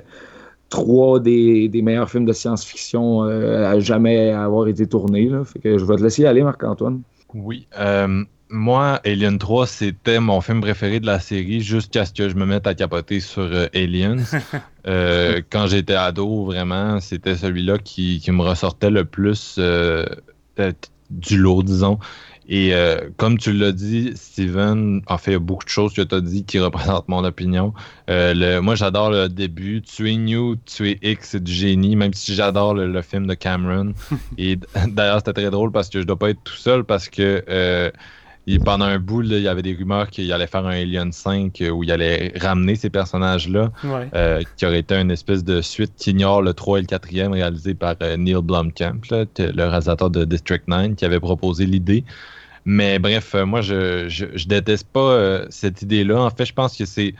[0.70, 5.30] trois des, meilleurs films de science-fiction euh, à jamais avoir été tournés.
[5.46, 7.02] Fait que je vais te laisser aller, Marc-Antoine.
[7.34, 7.68] Oui.
[8.50, 12.46] moi, Alien 3, c'était mon film préféré de la série jusqu'à ce que je me
[12.46, 14.18] mette à capoter sur euh, Aliens.
[14.90, 19.60] Euh, quand j'étais ado, vraiment, c'était celui-là qui, qui me ressortait le plus
[21.10, 22.00] du lot, disons.
[22.50, 25.94] Et euh, comme tu l'as dit, Steven, en fait, il y a beaucoup de choses
[25.94, 27.74] que tu as dit qui représentent mon opinion.
[28.10, 29.82] Euh, le- moi, j'adore le début.
[29.82, 33.94] Tuer New, tuer X, c'est du génie, même si j'adore le, le film de Cameron.
[34.38, 34.58] Et
[34.88, 37.92] d'ailleurs, c'était très drôle parce que je dois pas être tout seul parce que euh,
[38.48, 41.12] il- pendant un bout, là, il y avait des rumeurs qu'il allait faire un Alien
[41.12, 44.08] 5 euh, où il allait ramener ces personnages-là, Ouais.
[44.16, 47.34] euh, qui aurait été une espèce de suite qui ignore le 3 et le 4e
[47.34, 52.04] réalisé par euh, Neil Blomkamp, là, le réalisateur de District 9, qui avait proposé l'idée.
[52.66, 56.22] Mais bref, moi, je, je, je déteste pas euh, cette idée-là.
[56.22, 57.14] En fait, je pense que c'est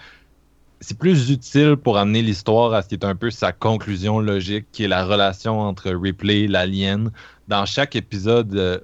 [0.80, 4.66] c'est plus utile pour amener l'histoire à ce qui est un peu sa conclusion logique,
[4.72, 7.12] qui est la relation entre Ripley et l'alien.
[7.48, 8.84] Dans chaque épisode,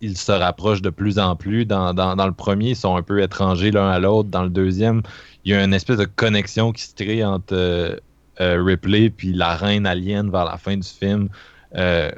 [0.00, 1.64] ils se rapprochent de plus en plus.
[1.66, 4.28] Dans, dans, dans le premier, ils sont un peu étrangers l'un à l'autre.
[4.28, 5.02] Dans le deuxième,
[5.44, 7.96] il y a une espèce de connexion qui se crée entre euh,
[8.40, 11.28] euh, Ripley puis la reine alien vers la fin du film.
[11.76, 12.10] Euh,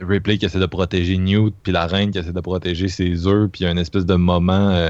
[0.00, 3.50] Ripley qui essaie de protéger Newt, puis la reine qui essaie de protéger ses œufs,
[3.50, 4.88] puis il y a une espèce de moment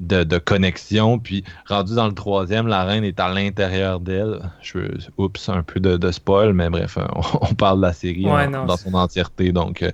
[0.00, 1.18] de, de connexion.
[1.18, 4.40] Puis rendu dans le troisième, la reine est à l'intérieur d'elle.
[4.62, 4.78] Je,
[5.18, 8.46] oups, un peu de, de spoil, mais bref, on, on parle de la série Ouais,
[8.46, 9.52] en- non, dans son entièreté.
[9.52, 9.84] Donc,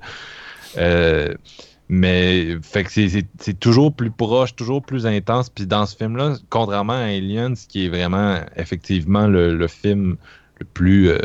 [0.76, 1.34] euh,
[1.88, 2.56] mais
[2.88, 5.50] c'est- toujours plus proche, toujours plus intense.
[5.50, 10.16] Puis dans ce film-là, contrairement à Aliens, qui est vraiment effectivement le, film
[10.58, 11.18] le plus, euh,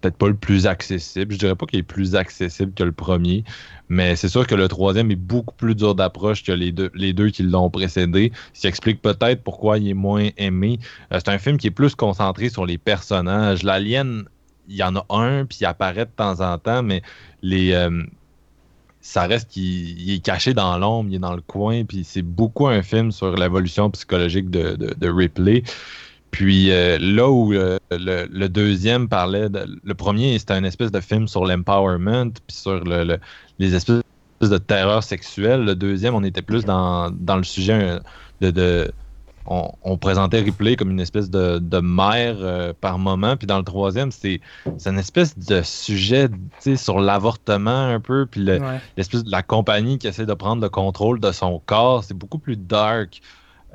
[0.00, 1.34] peut-être pas le plus accessible.
[1.34, 3.44] Je dirais pas qu'il est plus accessible que le premier,
[3.88, 7.12] mais c'est sûr que le troisième est beaucoup plus dur d'approche que les deux, les
[7.12, 8.32] deux qui l'ont précédé.
[8.54, 10.78] Ce qui explique peut-être pourquoi il est moins aimé.
[11.12, 13.62] Euh, c'est un film qui est plus concentré sur les personnages.
[13.62, 14.24] L'alien,
[14.68, 17.02] il y en a un, puis il apparaît de temps en temps, mais
[17.42, 17.72] les,
[19.00, 22.22] ça reste qu'il il est caché dans l'ombre, il est dans le coin, puis c'est
[22.22, 25.62] beaucoup un film sur l'évolution psychologique de, de, Ripley.
[26.30, 31.26] Puis euh, là où le, deuxième parlait, de- le premier c'était un espèce de film
[31.28, 33.18] sur l'empowerment, puis sur le-
[33.58, 34.02] les espèces
[34.40, 35.64] de terreur sexuelle.
[35.64, 38.00] Le deuxième, on était plus dans, dans le sujet
[38.42, 38.92] euh, de...
[39.50, 43.58] on, on présentait Ripley comme une espèce de, de mère euh, par moment, puis dans
[43.58, 44.40] le troisième, c'est
[44.86, 46.28] une espèce de sujet
[46.76, 48.78] sur l'avortement un peu, puis le, Ouais.
[48.96, 52.04] l'espèce de la compagnie qui essaie de prendre le contrôle de son corps.
[52.04, 53.20] C'est beaucoup plus dark.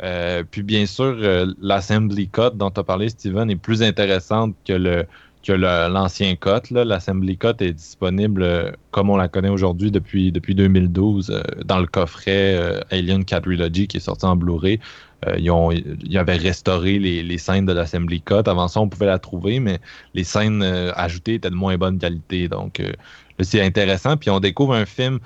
[0.03, 4.55] Euh, puis bien sûr, euh, l'assembly cut dont tu as parlé, Steven, est plus intéressante
[4.65, 5.05] que le
[5.45, 6.71] que le- l'ancien cut.
[6.71, 11.79] L'assembly cut est disponible euh, comme on la connaît aujourd'hui depuis, depuis 2012 euh, dans
[11.79, 14.79] le coffret Alien Quadrilogy qui est sorti en Blu-ray.
[15.27, 18.43] Euh, ils, ont, ils avaient restauré les, les scènes de l'assembly cut.
[18.45, 19.79] Avant ça, on pouvait la trouver, mais
[20.13, 22.47] les scènes euh, ajoutées étaient de moins bonne qualité.
[22.47, 22.91] Donc, euh,
[23.39, 24.17] c'est intéressant.
[24.17, 25.19] Puis on découvre un film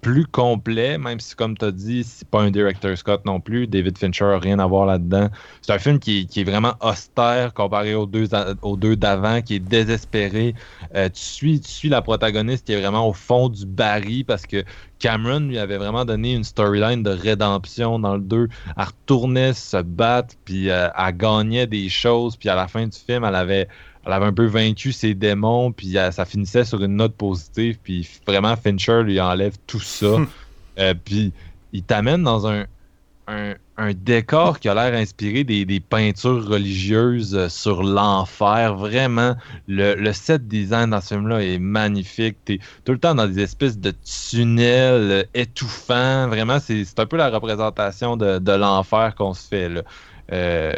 [0.00, 3.66] plus complet, même si, comme tu as dit, c'est pas un director Scott non plus.
[3.66, 5.28] David Fincher n'a rien à voir là-dedans.
[5.62, 8.28] C'est un film qui, qui est vraiment austère comparé aux deux,
[8.62, 10.54] aux deux d'avant, qui est désespéré.
[10.94, 14.46] Euh, tu, suis, tu suis la protagoniste qui est vraiment au fond du baril parce
[14.46, 14.64] que
[14.98, 18.48] Cameron lui avait vraiment donné une storyline de rédemption dans le 2.
[18.76, 22.98] Elle retournait se battre, puis euh, elle gagnait des choses, puis à la fin du
[22.98, 23.68] film, elle avait
[24.06, 28.08] elle avait un peu vaincu ses démons, puis ça finissait sur une note positive, puis
[28.26, 30.16] vraiment Fincher lui enlève tout ça.
[30.78, 31.32] Euh, puis
[31.72, 32.64] il t'amène dans un,
[33.28, 38.74] un, un décor qui a l'air inspiré des, des peintures religieuses euh, sur l'enfer.
[38.76, 39.36] Vraiment,
[39.68, 42.36] le, le set design dans ce film-là est magnifique.
[42.44, 46.28] T'es tout le temps dans des espèces de tunnels euh, étouffants.
[46.28, 49.68] Vraiment, c'est c'est un peu la représentation de, de l'enfer qu'on se fait.
[49.68, 49.82] Là.
[50.32, 50.72] Euh,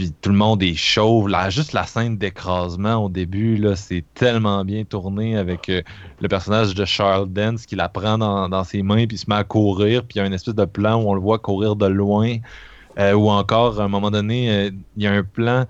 [0.00, 1.28] puis tout le monde est chauve.
[1.28, 5.82] Là, juste la scène d'écrasement au début, là, c'est tellement bien tourné avec euh,
[6.22, 9.34] le personnage de Charles Dance qui la prend dans, dans ses mains puis se met
[9.36, 10.02] à courir.
[10.04, 12.36] Puis il y a une espèce de plan où on le voit courir de loin.
[12.98, 15.66] Euh, ou encore, à un moment donné, euh, il y a un plan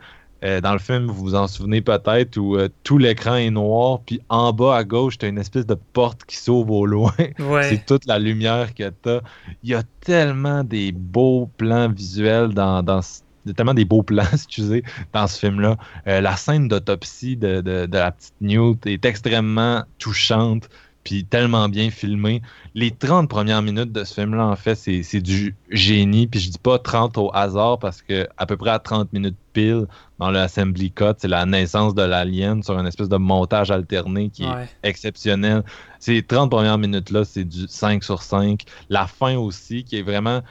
[0.62, 3.98] dans le film, vous vous en souvenez peut-être, où tout l'écran est noir.
[4.06, 7.12] Puis en bas à gauche, tu as une espèce de porte qui s'ouvre au loin.
[7.38, 7.64] Ouais.
[7.68, 9.20] C'est toute la lumière que t'as.
[9.62, 13.20] Il y a tellement des beaux plans visuels dans, dans ce-
[13.56, 15.76] tellement des beaux plans, excusez, dans ce film-là.
[16.06, 20.68] Euh, la scène d'autopsie de, de- de la petite Newt est extrêmement touchante,
[21.02, 22.42] puis tellement bien filmée.
[22.74, 26.26] Les 30 premières minutes de ce film-là, en fait, c'est du génie.
[26.26, 29.36] Puis je dis pas 30 au hasard parce que à peu près à 30 minutes
[29.54, 29.86] pile
[30.18, 34.28] dans le Assembly Cut, c'est la naissance de l'alien sur une espèce de montage alterné
[34.28, 34.46] qui est
[34.82, 35.62] exceptionnel.
[35.98, 38.62] Ces 30 premières minutes-là, c'est du 5 sur 5.
[38.90, 40.42] La fin aussi, qui est vraiment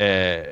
[0.00, 0.44] euh,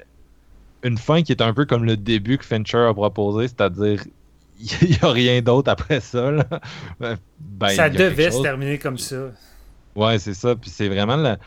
[0.85, 4.05] une fin qui est un peu comme le début que Fincher a proposé, c'est-à-dire
[4.61, 6.31] il n'y a rien d'autre après ça.
[6.31, 6.47] là.
[7.01, 9.33] Ben, ben, ça devait se terminer comme ça.
[9.97, 10.55] Ouais, c'est ça.
[10.55, 11.39] Puis c'est vraiment la-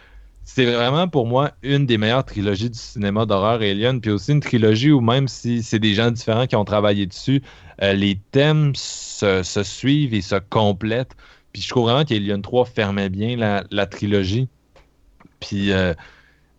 [0.43, 4.39] c'est vraiment pour moi une des meilleures trilogies du cinéma d'horreur Alien, puis aussi une
[4.39, 7.41] trilogie où même si c'est des gens différents qui ont travaillé dessus,
[7.81, 11.15] euh, les thèmes se, se, suivent et se complètent.
[11.51, 14.47] Puis je trouve vraiment qu'Alien 3 fermait bien la, la trilogie.
[15.41, 15.93] Puis euh,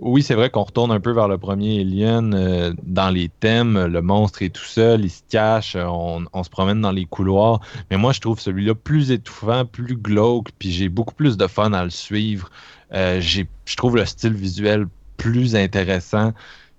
[0.00, 3.86] oui, c'est vrai qu'on retourne un peu vers le premier Alien euh, dans les thèmes.
[3.86, 7.60] Le monstre est tout seul, il se cache, on, se promène dans les couloirs.
[7.90, 11.72] Mais moi, je trouve celui-là plus étouffant, plus glauque, puis j'ai beaucoup plus de fun
[11.72, 12.50] à le suivre.
[12.94, 16.32] Euh, je trouve le style visuel plus intéressant.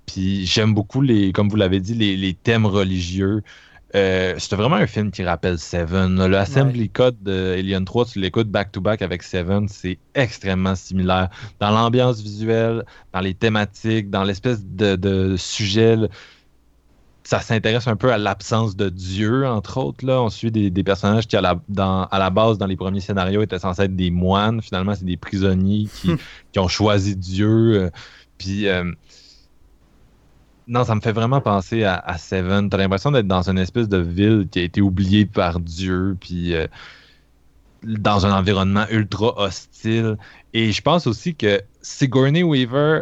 [0.06, 3.44] Puis j'aime beaucoup les, comme vous l'avez dit, les thèmes religieux.
[3.96, 6.28] Euh, c'est vraiment un film qui rappelle Seven.
[6.28, 6.88] Le Assembly ouais.
[6.90, 11.30] Code de Alien 3, tu l'écoutes back-to-back avec Seven, c'est extrêmement similaire.
[11.60, 15.98] Dans l'ambiance visuelle, dans les thématiques, dans l'espèce de, de, sujet,
[17.24, 20.06] ça s'intéresse un peu à l'absence de Dieu, entre autres.
[20.06, 20.22] Là.
[20.22, 23.02] On suit des, des personnages qui, à la, dans, à la, base, dans les premiers
[23.02, 24.62] scénarios, étaient censés être des moines.
[24.62, 26.12] Finalement, c'est des prisonniers qui,
[26.52, 27.50] qui, ont choisi Dieu.
[27.50, 27.90] Euh,
[28.38, 28.68] puis...
[28.68, 28.92] Euh,
[30.70, 32.70] non, ça me fait vraiment penser à, à Seven.
[32.70, 36.54] T'as l'impression d'être dans une espèce de ville qui a été oubliée par Dieu, puis
[36.54, 36.68] euh,
[37.84, 40.16] dans un environnement ultra hostile.
[40.54, 43.02] Et je pense aussi que Sigourney Weaver,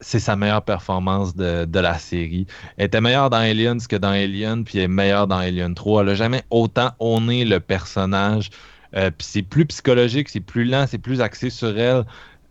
[0.00, 2.46] c'est sa meilleure performance de, de, la série.
[2.76, 6.02] Elle était meilleure dans Aliens que dans Alien, puis elle est meilleure dans Alien 3.
[6.02, 8.50] Elle n'a jamais autant honné le personnage.
[8.94, 12.04] Euh, puis c'est plus psychologique, c'est plus lent, c'est plus axé sur elle.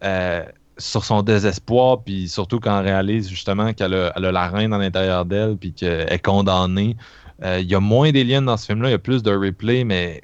[0.04, 0.44] Euh,
[0.78, 5.26] sur son désespoir, puis surtout quand elle réalise justement qu'elle a, la reine à l'intérieur
[5.26, 6.96] d'elle, puis qu'elle est condamnée.
[7.44, 9.84] Euh, il y a moins d'aliens dans ce film-là, il y a plus de replay,
[9.84, 10.22] mais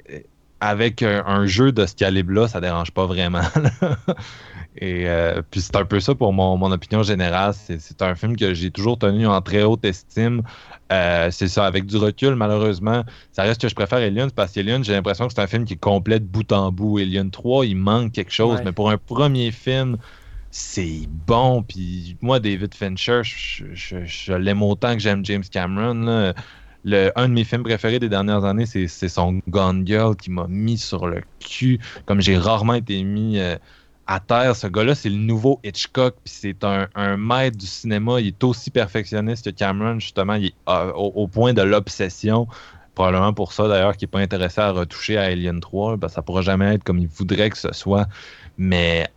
[0.60, 3.42] avec un, un jeu de ce calibre-là, ça dérange pas vraiment.
[4.76, 7.54] Et euh, puis c'est un peu ça pour mon, mon opinion générale.
[7.54, 10.42] C'est un film que j'ai toujours tenu en très haute estime.
[10.90, 14.82] Euh, c'est ça, avec du recul, malheureusement, ça reste que je préfère Alien parce qu'Alien,
[14.82, 16.98] j'ai l'impression que c'est un film qui est complet de bout en bout.
[16.98, 18.64] Alien 3, il manque quelque chose, ouais.
[18.64, 19.96] mais pour un premier film,
[20.56, 21.64] c'est bon.
[21.64, 26.32] Puis moi, David Fincher, je, l'aime autant que j'aime James Cameron.
[26.84, 30.46] Le, un de mes films préférés des dernières années, c'est son Gone Girl qui m'a
[30.46, 33.56] mis sur le cul, comme j'ai rarement été mis euh,
[34.06, 34.54] à terre.
[34.54, 38.20] Ce gars-là, c'est le nouveau Hitchcock, puis c'est un, maître du cinéma.
[38.20, 40.34] Il est aussi perfectionniste que Cameron, justement.
[40.34, 42.46] Il est euh, au, au, point de l'obsession.
[42.94, 45.96] Probablement pour ça, d'ailleurs, qu'il n'est pas intéressé à retoucher à Alien 3.
[45.96, 48.06] Ben, ça pourra jamais être comme il voudrait que ce soit.
[48.56, 49.08] Mais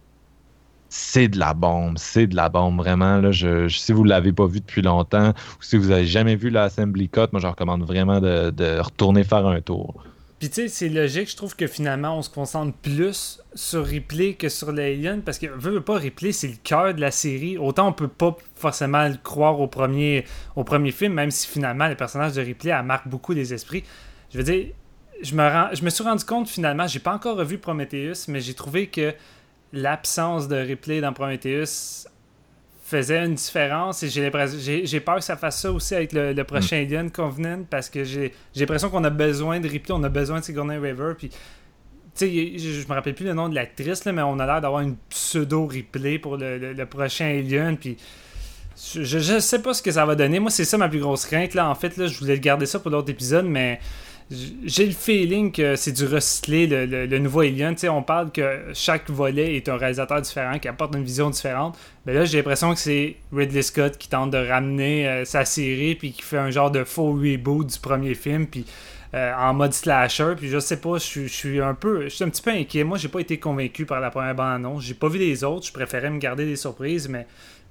[0.89, 3.21] c'est de la bombe, c'est de la bombe, vraiment.
[3.31, 7.09] Si vous ne l'avez pas vu depuis longtemps, ou si vous n'avez jamais vu l'Assembly
[7.09, 10.03] Cut, moi je recommande vraiment de, retourner faire un tour.
[10.39, 14.35] Puis tu sais, c'est logique, je trouve que finalement on se concentre plus sur Ripley
[14.35, 17.57] que sur l'Alien, parce que veut, veut pas Ripley, c'est le cœur de la série.
[17.57, 20.25] Autant on peut pas forcément le croire au premier,
[20.91, 23.83] film, même si finalement le personnage de Ripley elle marque beaucoup les esprits.
[24.31, 24.67] Je veux dire,
[25.23, 28.53] je me, je me suis rendu compte finalement, j'ai pas encore revu Prometheus, mais j'ai
[28.53, 29.15] trouvé que
[29.73, 32.07] l'absence de replay dans Prometheus
[32.83, 36.77] faisait une différence et j'ai, peur que ça fasse ça aussi avec le, le prochain
[36.77, 36.85] mm.
[36.85, 40.45] Alien Covenant parce que j'ai, l'impression qu'on a besoin de replay, on a besoin de
[40.45, 41.35] Sigourney Weaver puis tu
[42.15, 44.81] sais, je, je me rappelle plus le nom de l'actrice mais on a l'air d'avoir
[44.81, 47.97] une pseudo replay pour le, le, le prochain Alien puis
[48.77, 50.39] je, je, sais pas ce que ça va donner.
[50.39, 51.55] Moi, c'est ça ma plus grosse crainte.
[51.55, 51.67] Là.
[51.67, 53.79] En fait, là, je voulais garder ça pour l'autre épisode, mais
[54.29, 57.77] j'ai le feeling que c'est du recyclé, le, nouveau Alien.
[57.77, 61.77] sais on parle que chaque volet est un réalisateur différent, qui apporte une vision différente.
[62.05, 65.95] Mais là, j'ai l'impression que c'est Ridley Scott qui tente de ramener euh, sa série,
[65.95, 68.65] puis qui fait un genre de faux reboot du premier film, puis
[69.13, 70.33] euh, en mode slasher.
[70.35, 72.83] Puis je sais pas, je suis un peu, je suis un petit peu inquiet.
[72.83, 74.83] Moi, j'ai pas été convaincu par la première bande-annonce.
[74.83, 75.67] J'ai pas vu les autres.
[75.67, 77.25] Je préférais me garder des surprises, mais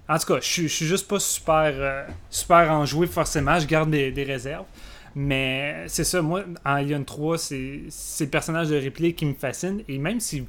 [0.09, 3.59] en tout cas, je, je suis juste pas super, euh, super enjoué forcément.
[3.59, 4.65] Je garde des réserves.
[5.19, 7.81] Mais c'est ça, moi, en Alien 3, c'est
[8.21, 9.83] le personnage de Ripley qui me fascine.
[9.89, 10.45] Et même si,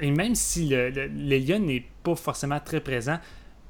[0.00, 3.18] et même si l'Alien n'est pas forcément très présent,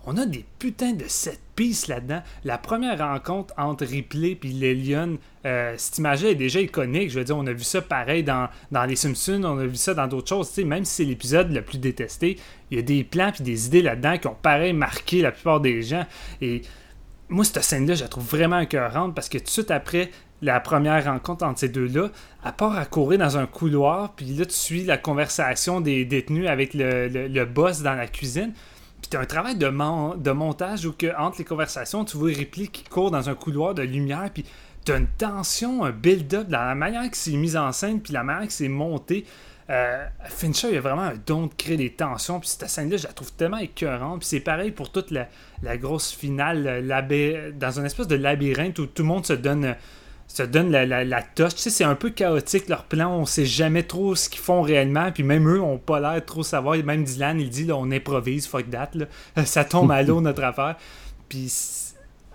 [0.04, 2.22] on a des putains de set pieces là-dedans.
[2.44, 5.16] La première rencontre entre Ripley et l'Alien,
[5.46, 7.10] euh, cette image est déjà iconique.
[7.10, 9.76] Je veux dire, on a vu ça pareil dans, dans Les Simpsons, on a vu
[9.76, 10.48] ça dans d'autres choses.
[10.50, 12.36] sais même si c'est l'épisode le plus détesté,
[12.70, 15.60] il y a des plans et des idées là-dedans qui ont pareil marqué la plupart
[15.60, 16.04] des gens.
[16.42, 16.60] Et
[17.28, 20.10] moi, cette scène-là, je la trouve vraiment écœurante parce que tout suite après
[20.40, 22.10] la première rencontre entre ces deux-là,
[22.44, 26.48] à part à courir dans un couloir, puis là, tu suis la conversation des détenus
[26.48, 28.52] avec le, boss dans la cuisine.
[29.00, 32.30] Puis t'as un travail de, mon, de montage où que, entre les conversations, tu vois
[32.30, 34.44] Ripley qui court dans un couloir de lumière, puis
[34.84, 38.22] t'as une tension, un build-up, dans la manière que c'est mis en scène, puis la
[38.22, 39.24] manière que c'est monté.
[39.70, 42.40] Euh, Fincher, il a vraiment un don de créer des tensions.
[42.40, 44.20] Puis cette scène-là, je la trouve tellement écœurante.
[44.20, 46.84] Puis c'est pareil pour toute la, grosse finale
[47.58, 49.76] dans une espèce de labyrinthe où tout le monde se donne
[50.26, 51.54] se donnent la, la, la touche.
[51.54, 53.10] Tu sais, c'est un peu chaotique leur plan.
[53.10, 55.10] On sait jamais trop ce qu'ils font réellement.
[55.10, 56.76] Puis même eux ont pas l'air de trop savoir.
[56.76, 58.90] Même Dylan, il dit là, on improvise, fuck that.
[58.94, 59.06] Là.
[59.46, 60.76] Ça tombe à l'eau notre affaire.
[61.30, 61.50] Puis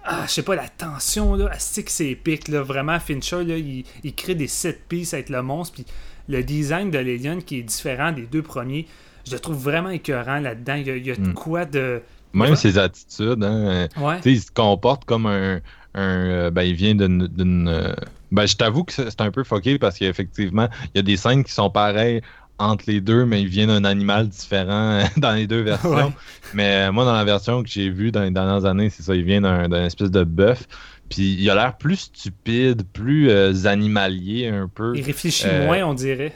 [0.05, 2.61] ah, je sais pas, la tension, là, c'est que c'est épique, là.
[2.61, 5.85] Vraiment, Fincher, là, il, il crée des set pieces avec le monstre, puis
[6.29, 8.87] le design de l'Alien qui est différent des deux premiers,
[9.25, 10.75] je le trouve vraiment écœurant là-dedans.
[10.75, 11.33] Il y a, il y a de Mm.
[11.33, 12.01] quoi de...
[12.33, 14.17] Même ses attitudes, hein, Ouais.
[14.17, 15.57] tu sais, il se comporte comme un.
[15.93, 17.67] un, euh, ben, il vient d'une.
[17.69, 17.93] euh,
[18.31, 21.43] ben, je t'avoue que c'est un peu fucké parce qu'effectivement, il y a des scènes
[21.43, 22.21] qui sont pareilles
[22.57, 25.91] entre les deux, mais il vient d'un animal différent dans les deux versions.
[25.93, 26.11] Ouais.
[26.55, 29.13] Mais euh, moi, dans la version que j'ai vue dans les dernières années, c'est ça,
[29.15, 30.67] il vient d'un d'un espèce de bœuf.
[31.13, 34.93] Puis il a l'air plus stupide, plus euh, animalier un peu.
[34.95, 36.33] Il réfléchit Euh, moins, on dirait.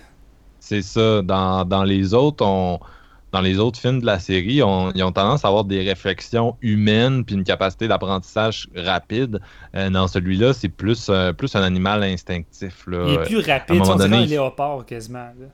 [0.60, 1.22] C'est ça.
[1.24, 2.80] Dans, dans les autres, on,
[3.32, 6.56] dans les autres films de la série, on- ils ont tendance à avoir des réflexions
[6.62, 9.40] humaines puis une capacité d'apprentissage rapide.
[9.76, 12.86] Euh, dans celui-là, c'est plus, euh, plus un animal instinctif.
[12.86, 13.06] Là.
[13.08, 15.20] Il est plus à un rapide, moment on dirait un léopard quasiment.
[15.40, 15.48] là.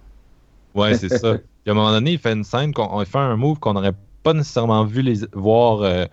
[0.76, 1.34] Ouais, c'est ça.
[1.64, 3.74] Puis à un moment donné, il fait une scène, qu'on, il fait un move qu'on
[3.74, 6.06] n'aurait pas nécessairement vu les voir, euh,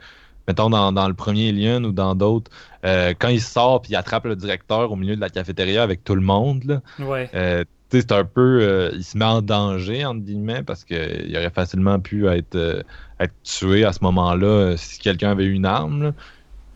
[0.50, 2.50] mettons, dans, dans le premier Alien ou dans d'autres.
[2.84, 6.02] Euh, quand il sort puis il attrape le directeur au milieu de la cafétéria avec
[6.04, 7.28] tout le monde, là, Ouais.
[7.34, 8.60] euh, c'est un peu.
[8.62, 12.84] euh, il se met en danger, entre guillemets, parce qu'il aurait facilement pu être,
[13.18, 16.02] être tué à ce moment-là si quelqu'un avait une arme.
[16.04, 16.12] là.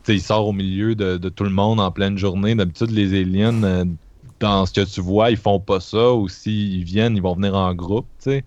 [0.08, 2.54] Il sort au milieu de, de tout le monde en pleine journée.
[2.54, 3.86] D'habitude, les aliens,
[4.40, 6.12] dans ce que tu vois, ils font pas ça.
[6.14, 8.08] Ou s'ils viennent, ils vont venir en groupe.
[8.22, 8.44] tu sais.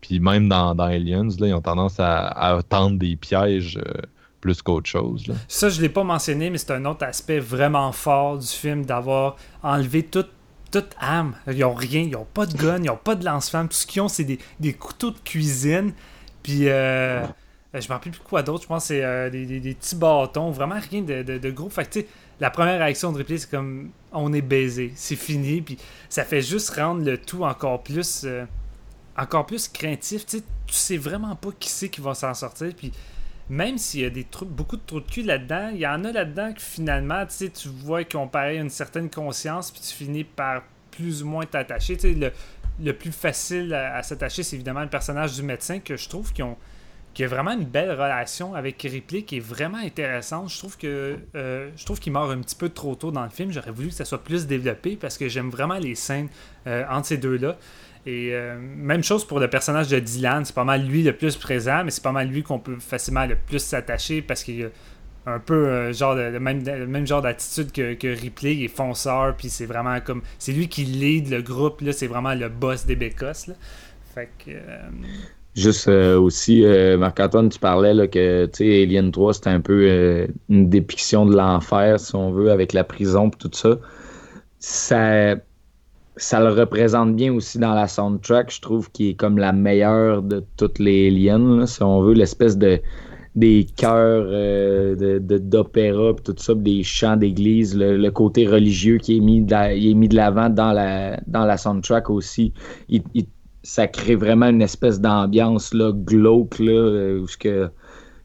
[0.00, 4.02] Puis même dans, dans Aliens, là, ils ont tendance à, à tendre des pièges euh,
[4.42, 5.24] plus qu'autre chose.
[5.48, 9.36] Ça, je l'ai pas mentionné, mais c'est un autre aspect vraiment fort du film d'avoir
[9.62, 10.28] enlevé toute,
[10.70, 11.34] toute âme.
[11.46, 13.68] Ils ont rien, ils ont pas de gun, ils ont pas de lance-flamme.
[13.68, 15.92] Tout ce qu'ils ont, c'est des, des couteaux de cuisine.
[16.42, 17.24] Puis, euh,
[17.72, 18.64] je m'en rappelle plus quoi d'autre.
[18.64, 20.50] Je pense que c'est euh, des, des- petits bâtons.
[20.50, 21.70] Vraiment rien de, de, de gros.
[21.70, 22.00] Fait que,
[22.40, 25.62] la première réaction de Ripley, c'est comme on est baisé, c'est fini.
[25.62, 25.78] Puis,
[26.08, 28.22] ça fait juste rendre le tout encore plus.
[28.24, 28.44] euh,
[29.16, 30.26] encore plus craintif.
[30.26, 32.72] Tu sais, tu sais vraiment pas qui c'est qui va s'en sortir.
[32.76, 32.90] Puis,
[33.48, 34.10] même s'il y a
[34.44, 37.50] beaucoup de trous de cul là-dedans, il y en a là-dedans que finalement, tu sais,
[37.50, 41.44] tu vois qu'ils ont pareil une certaine conscience, puis tu finis par plus ou moins
[41.44, 41.96] t'attacher.
[41.96, 42.16] Tu
[42.82, 46.42] le, plus facile à, s'attacher, c'est évidemment le personnage du médecin que je trouve qui
[46.42, 46.56] ont
[47.14, 50.48] qui a vraiment une belle relation avec Ripley qui est vraiment intéressante.
[50.48, 53.28] Je trouve que euh, je trouve qu'il meurt un petit peu trop tôt dans le
[53.28, 53.52] film.
[53.52, 56.28] J'aurais voulu que ça soit plus développé parce que j'aime vraiment les scènes
[56.66, 57.58] euh, entre ces deux-là.
[58.04, 61.36] Et euh, même chose pour le personnage de Dylan, c'est pas mal lui le plus
[61.36, 64.68] présent, mais c'est pas mal lui qu'on peut facilement le plus s'attacher parce qu'il a
[65.26, 69.36] un peu euh, genre le même, même genre d'attitude que, que Ripley, il est fonceur,
[69.36, 70.22] puis c'est vraiment comme.
[70.38, 73.50] C'est lui qui lead le groupe, là, c'est vraiment le boss des Bécosses.
[74.14, 74.50] Fait que.
[74.50, 74.90] euh,
[75.54, 76.64] Juste aussi,
[76.98, 82.14] Marc-Antoine, tu parlais là, que Alien 3, c'était un peu une dépiction de l'enfer, si
[82.14, 83.76] on veut, avec la prison et tout ça.
[84.58, 85.36] Ça,
[86.16, 90.22] ça le représente bien aussi dans la soundtrack, je trouve, qui est comme la meilleure
[90.22, 92.80] de toutes les Aliens, là, si on veut, l'espèce de
[93.34, 98.98] des chœurs euh, de- de- d'opéra puis tout ça, des chants d'église, le, côté religieux
[98.98, 102.52] qui est mis de de l'avant dans la, dans la soundtrack aussi.
[103.64, 107.70] Ça crée vraiment une espèce d'ambiance glauque, là, euh, où que,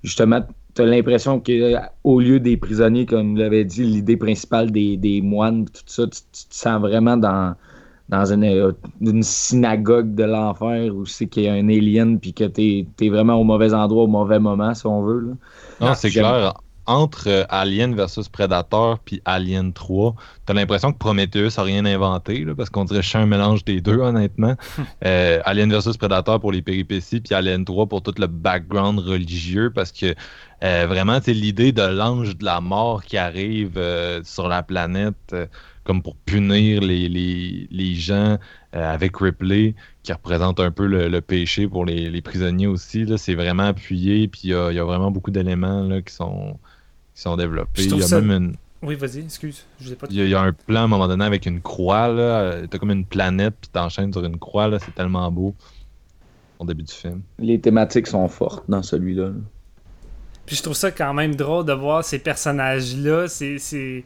[0.04, 0.42] justement,
[0.76, 5.66] tu as l'impression qu'au lieu des prisonniers, comme l'avait dit, l'idée principale des, des moines,
[5.66, 7.56] tout ça, tu, tu te sens vraiment dans,
[8.10, 8.72] dans une, euh,
[9.02, 13.10] une synagogue de l'enfer où c'est qu'il y a un alien puis que tu es,
[13.10, 15.20] vraiment au mauvais endroit au mauvais moment, si on veut.
[15.20, 15.34] Là.
[15.82, 16.54] Non, Ah, c'est clair.
[16.90, 20.16] Entre euh, Alien versus Predator puis Alien 3,
[20.46, 23.66] t'as l'impression que Prometheus a rien inventé, là, parce qu'on dirait que c'est un mélange
[23.66, 24.56] des deux, honnêtement.
[25.06, 29.70] Euh, Alien versus Predator pour les péripéties, puis Alien 3 pour tout le background religieux,
[29.70, 30.16] parce que
[30.64, 35.16] euh, vraiment, c'est l'idée de l'ange de la mort qui arrive euh, sur la planète,
[35.34, 35.46] euh,
[35.88, 38.38] comme pour punir les, les, les gens
[38.76, 39.74] euh, avec Ripley,
[40.04, 43.06] qui représente un peu le, le péché pour les, les prisonniers aussi.
[43.06, 43.18] là.
[43.18, 46.14] C'est vraiment appuyé, puis il y a, il y a vraiment beaucoup d'éléments là, qui
[46.14, 46.60] sont,
[47.16, 47.86] qui sont développés.
[47.86, 48.56] Il y a ça- même une,
[48.88, 49.66] Oui, vas-y, excuse.
[49.80, 51.46] Je pas il y, a, il y a un plan à un moment donné avec
[51.46, 52.10] une croix.
[52.10, 52.68] là.
[52.70, 54.68] T'as comme une planète, puis t'enchaînes sur une croix.
[54.68, 54.80] là.
[54.80, 55.56] C'est tellement beau
[56.60, 57.22] au début du film.
[57.40, 59.28] Les thématiques sont fortes dans celui-là.
[59.30, 59.34] là.
[60.46, 63.28] Puis je trouve ça quand même drôle de voir ces personnages-là.
[63.30, 64.04] C'est.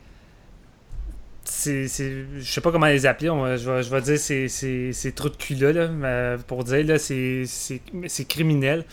[1.43, 1.87] C'est...
[1.87, 6.37] Je sais pas comment les appeler, je, vais, dire ces, ces, ces trous de cul-là,
[6.47, 8.85] pour dire, là, c'est, c'est criminels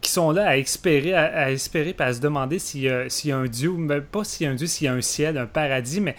[0.00, 3.72] qui, sont là à espérer, à, à à se demander s'il y a, un dieu,
[4.12, 6.14] pas s'il y a un dieu, s'il y a un ciel, un paradis, mais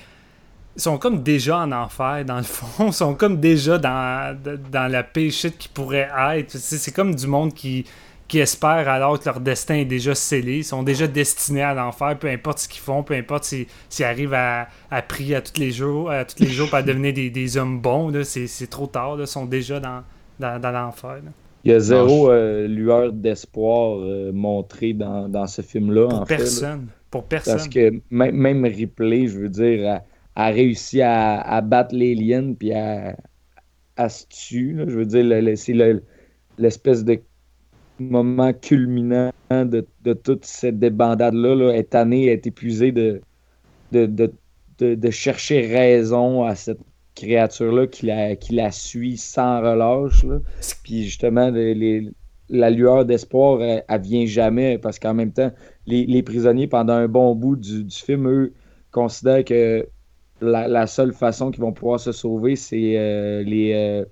[0.76, 2.88] ils sont comme déjà en enfer, dans le fond.
[2.88, 4.38] Ils sont comme déjà dans,
[4.72, 6.52] dans la péché qui pourrait être.
[6.58, 7.86] C'est comme du monde qui,
[8.28, 12.28] qui espèrent alors que leur destin est déjà scellé, sont déjà destinés à l'enfer, peu
[12.28, 16.10] importe ce qu'ils font, peu importe s'ils arrivent à, à, prier à tous les jours,
[16.10, 19.46] à tous les jours pour devenir des, des, hommes bons, c'est trop tard, ils sont
[19.46, 20.04] déjà dans,
[20.40, 21.18] dans, dans l'enfer.
[21.64, 26.08] Il y a zéro euh, lueur d'espoir euh, montrée dans, dans, ce film-là.
[26.10, 26.88] Pour personne.
[27.10, 27.56] pour personne.
[27.56, 30.02] Parce que même, même Ripley, je veux dire,
[30.36, 33.16] a, réussi à, à battre l'alien puis à,
[33.98, 34.76] à se tuer.
[34.88, 35.74] Je veux dire, c'est
[36.60, 37.20] l'espèce de
[38.00, 41.56] moment culminant de, de toute cette débandade-là.
[41.56, 43.22] Là, est année, est épuisé de,
[43.92, 46.80] de, de, de, chercher raison à cette
[47.16, 50.26] créature-là qui la, qui la suit sans relâche.
[50.84, 51.52] Puis justement,
[52.50, 55.52] la lueur d'espoir, elle, vient jamais parce qu'en même temps,
[55.88, 58.54] les, les, prisonniers, pendant un bon bout du, du film, eux,
[58.92, 59.88] considèrent que
[60.42, 64.06] la, la, seule façon qu'ils vont pouvoir se sauver, c'est euh, les, euh,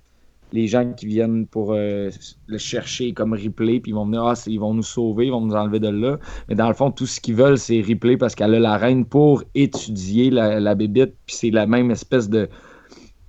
[0.53, 2.11] les gens qui viennent pour euh,
[2.45, 5.41] le chercher comme replay, puis ils vont venir, ah, ils vont nous sauver, ils vont
[5.41, 6.19] nous enlever de là.
[6.47, 9.03] Mais dans le fond, tout ce qu'ils veulent, c'est replay parce qu'elle a la reine
[9.03, 12.47] pour étudier la, la bébite, puis c'est la même espèce de,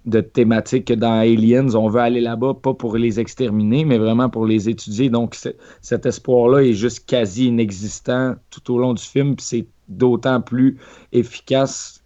[0.05, 1.75] de thématique que dans Aliens.
[1.75, 5.09] On veut aller là-bas, pas pour les exterminer, mais vraiment pour les étudier.
[5.09, 5.35] Donc,
[5.81, 10.77] cet espoir-là est juste quasi inexistant tout au long du film, puis c'est d'autant plus
[11.13, 12.04] efficace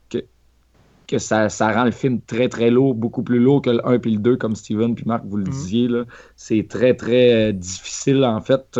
[1.08, 3.98] que ça, ça, rend le film très très lourd, beaucoup plus lourd que le 1
[3.98, 5.50] puis le 2, comme Steven puis Marc vous le mhm.
[5.50, 5.88] disiez.
[5.88, 6.04] Là.
[6.36, 8.78] C'est très très euh, difficile en fait.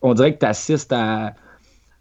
[0.00, 1.34] on dirait que tu assistes à,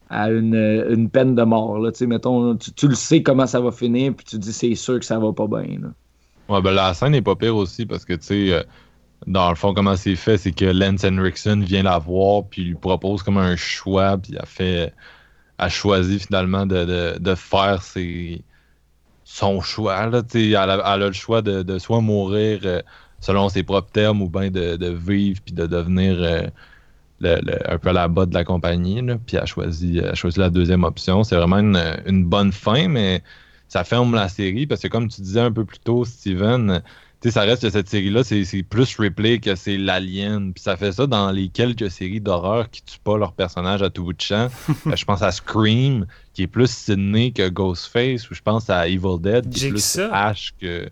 [0.09, 0.55] à une,
[0.89, 1.77] une, peine de mort.
[1.77, 1.91] Là.
[2.07, 5.05] Mettons, tu, tu, le sais comment ça va finir, puis tu dis c'est sûr que
[5.05, 5.79] ça va pas bien.
[5.81, 5.89] Là.
[6.49, 8.53] Ouais, ben la scène n'est pas pire aussi parce que tu sais.
[8.53, 8.63] Euh,
[9.27, 12.73] dans le fond, comment c'est fait, c'est que Lance Henriksen vient la voir, puis lui
[12.73, 14.93] propose comme un choix, puis elle fait,
[15.59, 18.43] a choisi finalement de, de, de faire ses,
[19.31, 20.07] son choix.
[20.07, 22.81] Là, elle, a, elle a le choix de, de soit mourir euh,
[23.21, 26.47] selon ses propres termes ou bien de, de vivre puis de devenir euh,
[27.65, 29.01] un peu à la bas de la compagnie.
[29.01, 31.23] Là, puis elle a, choisi, a choisi la deuxième option.
[31.23, 33.23] C'est vraiment une, une, bonne fin, mais
[33.69, 36.81] ça ferme la série parce que comme tu disais un peu plus tôt, Steven,
[37.29, 40.53] sais, ça reste que cette série-là, c'est plus replay que c'est l'alien.
[40.53, 43.89] Puis ça fait ça dans les quelques séries d'horreur qui tuent pas leurs personnages à
[43.89, 44.49] tout bout de champ.
[44.87, 48.87] Euh, je pense à Scream, qui est plus Sidney que Ghostface, ou je pense à
[48.87, 50.89] Evil Dead, qui est plus Ash que.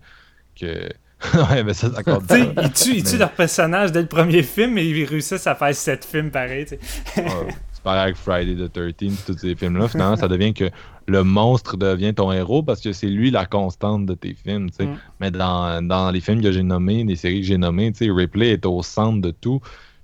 [0.56, 0.90] que...
[1.34, 2.38] ouais, mais ça, ça compte pas.
[2.38, 5.74] Ils tuent, ils tuent leur personnage dès le premier film, mais ils réussissent à faire
[5.74, 6.68] sept films pareil.
[7.80, 9.88] c'est pareil avec Friday the 13 tous ces films-là.
[9.88, 10.70] Finalement, ça devient que
[11.08, 14.70] le monstre devient ton héros parce que c'est lui la constante de tes films.
[14.80, 14.86] Mm.
[15.22, 18.66] Mais dans, dans, les films que j'ai nommés, les séries que j'ai nommées, Ripley est
[18.66, 19.62] au centre de tout.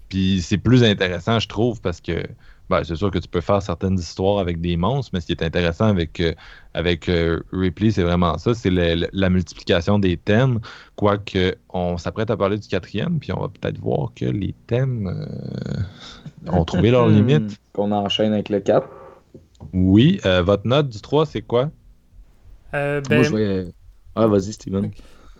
[0.07, 2.23] Puis c'est plus intéressant, je trouve, parce que
[2.69, 5.33] ben, c'est sûr que tu peux faire certaines histoires avec des monstres, mais ce qui
[5.33, 6.33] est intéressant avec, euh,
[6.73, 10.59] avec euh, Ripley, c'est vraiment ça, c'est la multiplication des thèmes.
[10.95, 15.07] Quoique on s'apprête à parler du quatrième, puis on va peut-être voir que les thèmes
[15.07, 17.59] euh, ont trouvé leurs limites.
[17.73, 18.87] Qu'on enchaîne avec le 4.
[19.73, 20.19] Oui.
[20.25, 21.69] Euh, votre note du 3, c'est quoi?
[22.73, 23.15] Euh, ben...
[23.15, 23.65] Moi, je vais...
[24.15, 24.91] Ah, vas-y, Steven.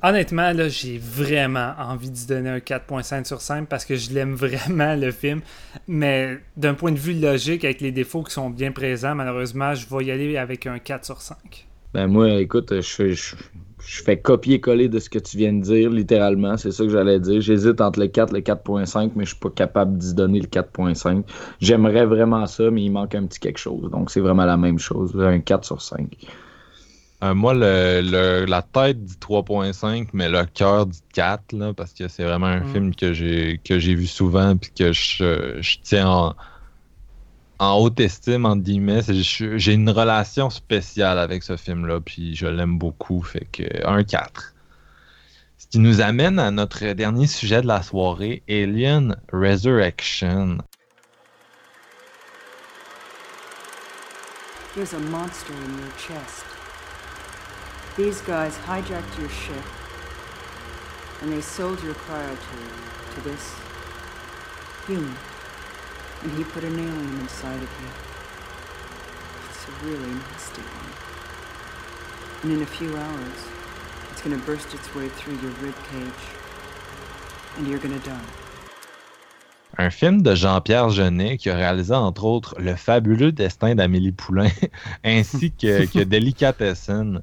[0.07, 4.35] Honnêtement, là, j'ai vraiment envie d'y donner un 4.5 sur 5 parce que je l'aime
[4.35, 5.41] vraiment, le film.
[5.87, 9.87] Mais d'un point de vue logique, avec les défauts qui sont bien présents, malheureusement, je
[9.89, 11.65] vais y aller avec un 4 sur 5.
[11.95, 13.35] Ben moi, écoute, je, je,
[13.79, 16.55] fais copier-coller de ce que tu viens de dire, littéralement.
[16.55, 17.41] C'est ça que j'allais dire.
[17.41, 20.47] J'hésite entre le 4 et le 4.5, mais je suis pas capable d'y donner le
[20.47, 21.23] 4.5.
[21.59, 23.89] J'aimerais vraiment ça, mais il manque un petit quelque chose.
[23.89, 25.19] Donc, c'est vraiment la même chose.
[25.19, 26.15] Un 4 sur 5.
[27.23, 32.07] Euh, moi, le, la tête dit 3.5, mais le cœur dit 4, là, parce que
[32.07, 32.73] c'est vraiment un mm.
[32.73, 36.35] film que j'ai que j'ai vu souvent et que je, je tiens en
[37.59, 39.01] en haute estime, entre guillemets.
[39.07, 43.21] J'ai une relation spéciale avec ce film-là, puis je l'aime beaucoup.
[43.21, 44.53] Fait que un 4.
[45.57, 50.57] Ce qui nous amène à notre dernier sujet de la soirée, Alien Resurrection.
[54.75, 56.54] There's a monster in your chest.
[57.97, 59.63] These guys hijacked your ship,
[61.21, 63.53] and they sold your cryotube to this
[64.85, 65.15] human.
[66.25, 67.89] and he put an alien inside of you.
[69.49, 70.91] It's a really nasty one.
[72.43, 73.39] And in a few hours,
[74.11, 76.23] it's gonna burst its way through your rib cage,
[77.57, 78.29] and you're gonna die.
[79.77, 84.49] Un film de Jean-Pierre Jeunet qui a réalisé entre autres Le fabuleux destin d'Amélie Poulain
[85.03, 87.21] ainsi que, que Delicatessen.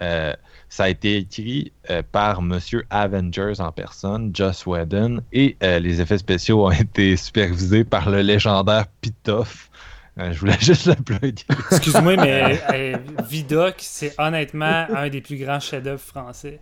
[0.00, 0.32] Euh,
[0.68, 6.00] ça a été écrit euh, par Monsieur Avengers en personne, Joss Whedon, et euh, les
[6.00, 9.70] effets spéciaux ont été supervisés par le légendaire Pitoff.
[10.18, 11.44] Euh, je voulais juste le plugger.
[11.70, 12.60] Excuse-moi, mais
[13.28, 16.60] Vidoc, c'est honnêtement un des plus grands chefs-d'œuvre français.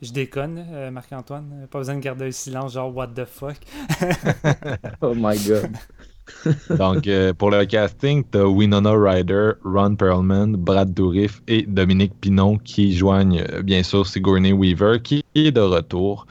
[0.00, 1.66] Je déconne, euh, Marc-Antoine.
[1.70, 3.56] Pas besoin de garder un silence genre what the fuck?
[5.02, 5.76] oh my god.
[6.78, 12.12] Donc, euh, pour le casting, tu as Winona Ryder, Ron Perlman, Brad Dourif et Dominique
[12.20, 16.26] Pinon qui joignent euh, bien sûr Sigourney Weaver qui est de retour.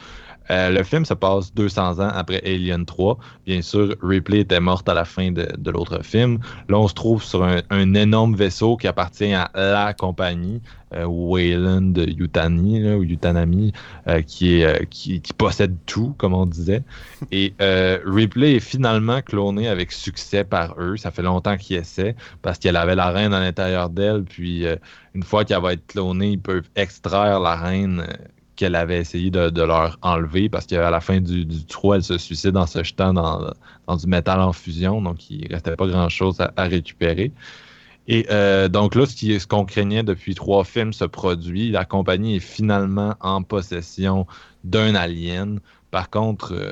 [0.50, 3.18] Euh, le film se passe 200 ans après Alien 3.
[3.46, 6.40] Bien sûr, Ripley était morte à la fin de, l'autre film.
[6.70, 10.62] Là, on se trouve sur un, énorme vaisseau qui appartient à la compagnie,
[10.94, 13.74] euh, Wayland Yutani, ou Yutanami,
[14.08, 16.84] euh, qui, qui, possède tout, comme on disait.
[17.32, 17.54] Et
[18.06, 20.98] Ripley est finalement clonée avec succès par eux.
[20.98, 24.24] Ça fait longtemps qu'ils essaient, parce qu'elle avait la reine à l'intérieur d'elle.
[24.24, 24.66] Puis,
[25.14, 28.06] une fois qu'elle va être clonée, ils peuvent extraire la reine
[28.58, 32.18] qu'elle avait essayé de, leur enlever parce qu'à la fin du, du, trou, elle se
[32.18, 33.54] suicide en se jetant dans,
[33.96, 35.02] du métal en fusion.
[35.02, 37.32] Donc, il ne restait pas grand-chose à, récupérer.
[38.10, 41.70] Et euh, donc là, ce qu'on craignait depuis trois films se produit.
[41.72, 44.26] La compagnie est finalement en possession
[44.64, 45.60] d'un alien.
[45.92, 46.72] Par contre, euh,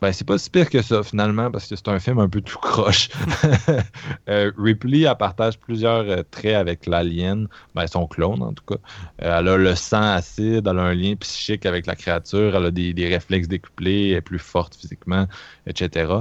[0.00, 2.40] ben, c'est pas si pire que ça, finalement, parce que c'est un film un peu
[2.40, 3.08] tout croche.
[4.28, 8.80] Euh, Ripley, elle partage plusieurs euh, traits avec l'alien, ben, son clone, en tout cas.
[9.22, 12.66] Euh, elle a le sang acide, elle a un lien psychique avec la créature, elle
[12.66, 15.26] a des, réflexes décuplés, elle est plus forte physiquement,
[15.66, 16.12] etc.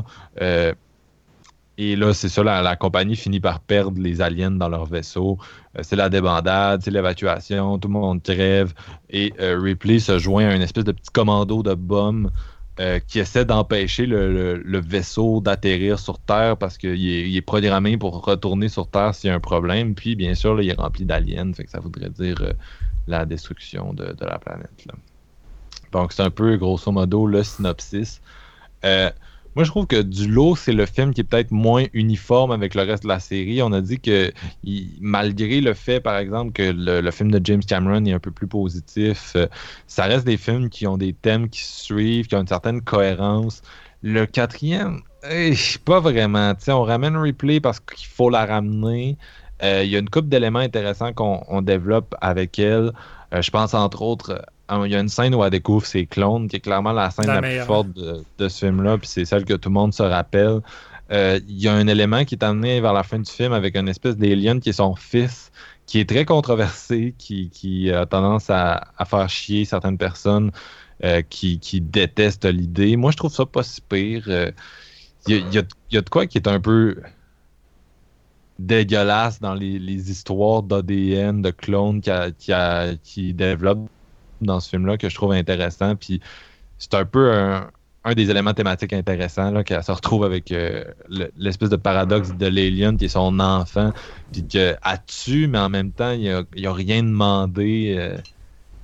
[1.78, 5.38] et là, c'est ça, la, compagnie finit par perdre les aliens dans leur vaisseau.
[5.82, 8.74] c'est la débandade, c'est l'évacuation, tout le monde crève.
[9.10, 12.32] Et Ripley se joint à une espèce de petit commando de bombes
[12.80, 18.24] euh, qui essaie d'empêcher le, vaisseau d'atterrir sur Terre parce qu'il est, est, programmé pour
[18.24, 19.96] retourner sur Terre s'il y a un problème.
[19.96, 22.54] Puis, bien sûr, il est rempli d'aliens, fait que ça voudrait dire euh,
[23.08, 24.88] la destruction de, la planète.
[25.92, 28.22] Donc, c'est un peu, grosso modo, le synopsis.
[28.86, 29.10] Euh,
[29.58, 32.76] moi, je trouve que du lot, c'est le film qui est peut-être moins uniforme avec
[32.76, 33.64] le reste de la série.
[33.64, 34.32] On a dit que,
[35.02, 38.46] malgré le fait, par exemple, que le, film de James Cameron est un peu plus
[38.46, 39.48] positif, euh,
[39.88, 43.64] ça reste des films qui ont des thèmes qui suivent, qui ont une certaine cohérence.
[44.04, 46.54] Le quatrième, eh, pas vraiment.
[46.68, 49.18] on ramène Replay parce qu'il faut la ramener.
[49.64, 52.92] Euh, il y a une couple d'éléments intéressants qu'on développe avec elle.
[53.34, 54.40] Euh, je pense entre autres
[54.70, 57.28] il y a une scène où elle découvre ses clones, qui est clairement la scène
[57.28, 60.62] la, plus forte de, ce film-là, puis c'est celle que tout le monde se rappelle.
[61.12, 63.78] Euh, il y a un élément qui est amené vers la fin du film avec
[63.78, 65.52] une espèce d'alien qui est son fils,
[65.86, 70.52] qui est très controversé, qui, a tendance à, faire chier certaines personnes
[71.06, 72.98] euh, qui, détestent l'idée.
[72.98, 74.26] Moi, je trouve ça pas si pire.
[74.28, 74.52] Euh,
[75.28, 77.02] il y, a, de quoi qui est un peu
[78.60, 82.54] dégueulasse dans les, histoires d'ADN, de clones qui, qui,
[83.04, 83.90] qui développent
[84.42, 85.96] dans ce film-là que je trouve intéressant.
[85.96, 86.20] Puis
[86.78, 87.70] c'est un peu un,
[88.16, 90.86] des éléments thématiques intéressants là, qu'elle se retrouve avec euh,
[91.38, 93.92] l'espèce de paradoxe de l'alien qui est son enfant,
[94.32, 94.78] puis qu'elle
[95.08, 97.96] tue, mais en même temps, il n'a a rien demandé.
[97.98, 98.18] Euh,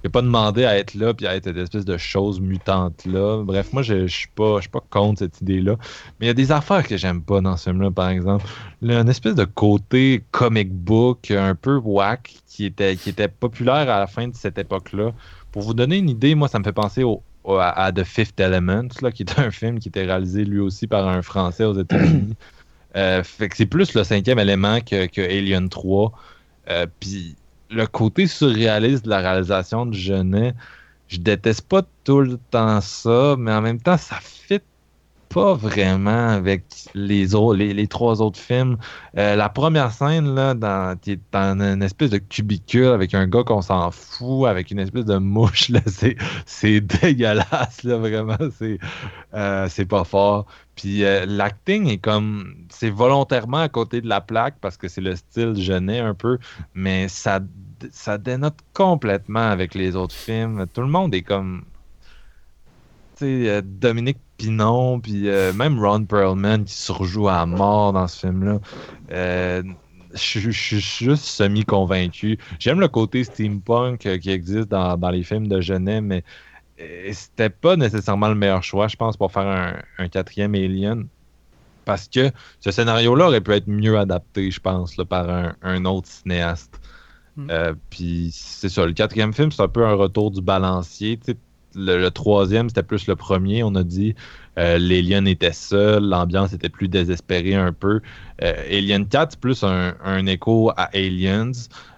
[0.04, 3.06] il n'a pas demandé à être là puis à être cette espèce de chose mutante
[3.06, 3.42] là.
[3.42, 5.78] Bref, moi je, suis pas je suis pas contre cette idée là,
[6.20, 8.46] mais il y a des affaires que j'aime pas dans ce film là par exemple,
[8.82, 14.00] une espèce de côté comic book un peu whack qui était qui était populaire à
[14.00, 15.14] la fin de cette époque là
[15.54, 18.88] pour vous donner une idée, moi, ça me fait penser au, à, The Fifth Element,
[19.02, 22.36] là, qui est un film qui était réalisé lui aussi par un Français aux États-Unis.
[22.96, 26.12] Euh, fait que c'est plus le cinquième élément que, que Alien 3.
[26.70, 27.36] Euh, puis
[27.72, 30.54] le côté surréaliste de la réalisation de Genet,
[31.08, 34.62] je déteste pas tout le temps ça, mais en même temps, ça fit
[35.34, 38.78] pas vraiment avec les autres, les, trois autres films.
[39.18, 40.96] Euh, la première scène, là, dans,
[41.32, 45.18] dans une espèce de cubicule avec un gars qu'on s'en fout, avec une espèce de
[45.18, 45.80] mouche, là,
[46.46, 48.78] c'est, dégueulasse, là, vraiment, c'est,
[49.34, 50.46] euh, c'est pas fort.
[50.76, 55.02] Puis euh, l'acting est comme, c'est volontairement à côté de la plaque parce que c'est
[55.02, 56.38] le style genet un peu,
[56.76, 57.40] mais ça,
[57.92, 60.66] ça dénote complètement avec les autres films.
[60.74, 61.66] Tout le monde est comme
[63.22, 68.60] Dominique Pinon, puis euh, même Ron Perlman qui surjoue à mort dans ce film-là.
[69.12, 69.64] Euh,
[70.14, 72.38] je suis juste semi-convaincu.
[72.60, 76.24] J'aime le côté steampunk euh, qui existe dans, les films de Genet, mais
[77.14, 81.08] c'était pas nécessairement le meilleur choix, je pense, pour faire un, quatrième Alien.
[81.86, 86.80] Parce que ce scénario-là aurait pu être mieux adapté, je pense, par un, autre cinéaste.
[87.36, 87.48] Hmm.
[87.90, 91.18] puis c'est ça, le quatrième film, c'est un peu un retour du balancier
[91.76, 94.16] le, troisième, c'était plus le premier, on a dit.
[94.60, 98.02] Euh, L'Alien était seul, l'ambiance était plus désespérée un peu.
[98.44, 101.52] Euh, Alien 4, c'est plus un, écho à Aliens.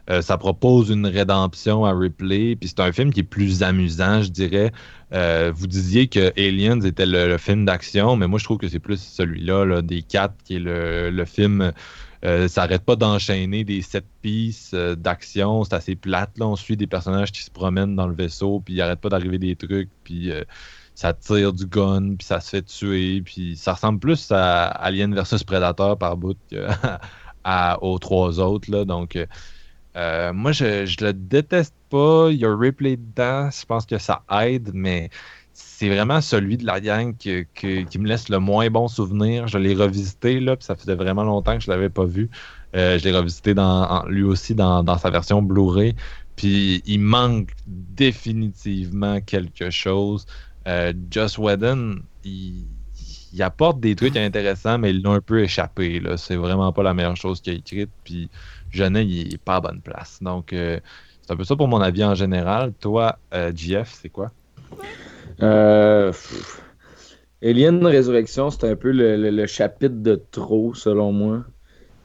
[0.09, 4.21] Euh, ça propose une rédemption à Ripley, puis c'est un film qui est plus amusant,
[4.21, 4.71] je dirais.
[5.13, 8.79] Euh, vous disiez que Aliens était le, film d'action, mais moi je trouve que c'est
[8.79, 11.73] plus celui-là là, des quatre qui est le film.
[12.23, 16.37] Euh, ça n'arrête pas d'enchaîner des sept pistes d'action, c'est assez plate.
[16.37, 16.47] Là.
[16.47, 19.37] On suit des personnages qui se promènent dans le vaisseau, puis il n'arrête pas d'arriver
[19.37, 20.31] des trucs, puis
[20.95, 25.13] ça tire du gun, puis ça se fait tuer, puis ça ressemble plus à Alien
[25.13, 26.67] versus Predator par bout que
[27.81, 28.85] aux trois autres.
[28.85, 29.17] Donc,
[29.95, 32.29] euh, moi, je, je le déteste pas.
[32.31, 33.49] Il y a replay dedans.
[33.51, 35.09] Je pense que ça aide, mais
[35.77, 37.45] c'est vraiment celui de la gang qui
[37.99, 39.49] me laisse le moins bon souvenir.
[39.49, 42.29] Je l'ai revisité, là, puis ça faisait vraiment longtemps que je l'avais pas vu.
[42.77, 45.93] Euh, je l'ai revisité dans, lui aussi dans, sa version Blu-ray.
[46.37, 50.25] Puis il manque définitivement quelque chose.
[50.65, 52.65] Euh, Joss Whedon, il,
[53.41, 56.01] apporte des trucs intéressants, mais il l'a un peu échappé.
[56.15, 57.89] C'est vraiment pas la meilleure chose qu'il a écrite.
[58.05, 58.29] Puis
[58.71, 60.19] Genet, il est pas à bonne place.
[60.21, 60.79] Donc, euh,
[61.21, 62.71] c'est un peu ça pour mon avis en général.
[62.79, 63.19] Toi,
[63.53, 64.31] GF, c'est quoi?
[65.41, 66.11] Euh,
[67.43, 71.45] Alien Résurrection, c'est un peu le, chapitre de trop, selon moi.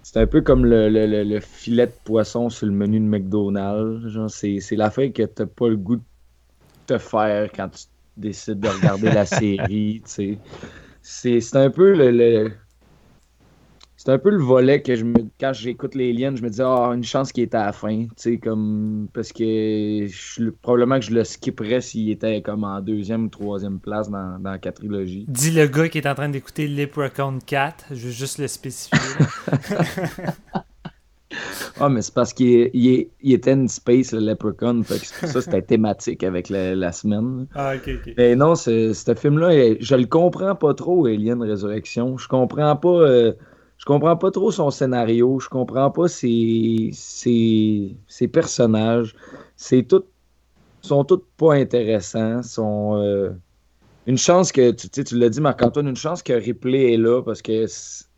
[0.02, 4.16] C'est un peu comme le, filet de poisson sur le menu de McDonald's.
[4.28, 6.02] c'est, l'affaire que t'as pas le goût de
[6.86, 7.84] te faire quand tu
[8.16, 10.02] décides de regarder la série.
[11.02, 12.52] C'est, un peu le,
[14.02, 16.62] c'est un peu le volet que je me quand j'écoute les liens, je me dis
[16.62, 20.98] ah une chance qu'il était à la fin, tu sais comme parce que je, probablement
[20.98, 24.58] que je le skipperais s'il était comme en deuxième ou troisième place dans, dans la
[24.58, 25.26] quadrilogie.
[25.28, 28.98] Dis le gars qui est en train d'écouter Leprechaun 4, je veux juste le spécifier.
[31.78, 35.60] ah mais c'est parce qu'il il, était une space le Leprechaun, fait que ça c'était
[35.60, 37.48] thématique avec la, semaine.
[37.54, 38.14] Ah ok ok.
[38.16, 42.88] Mais non, ce film là, je le comprends pas trop Alien Résurrection, je comprends pas.
[42.88, 43.34] Euh,
[43.80, 49.16] je comprends pas trop son scénario, je comprends pas ses, ses, personnages.
[49.56, 50.04] C'est tout,
[50.82, 52.42] sont tous pas intéressants.
[52.42, 53.30] Sont, euh,
[54.06, 57.40] une chance que, tu, tu l'as dit Marc-Antoine, une chance que Ripley est là parce
[57.40, 57.64] que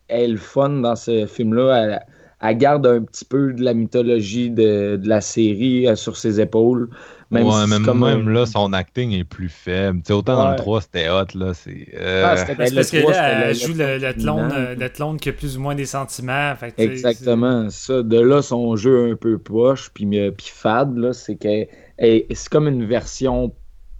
[0.08, 1.76] elle est fun dans ce film-là.
[1.76, 2.06] Elle,
[2.52, 6.90] garde un petit peu de la mythologie de, de la série euh, sur ses épaules.
[7.30, 10.02] Même, ouais, même, là, son acting est plus faible.
[10.10, 11.24] autant dans le 3, c'était hot.
[11.34, 15.16] Là, c'est, euh, ah, parce que là, elle joue le, le, clone, euh, le, clone,
[15.16, 16.54] qui a plus ou moins des sentiments.
[16.56, 17.70] Fait Exactement.
[17.70, 21.66] Ça, de là, son jeu un peu poche, puis, puis fade, là, c'est que
[21.98, 23.54] c'est comme une version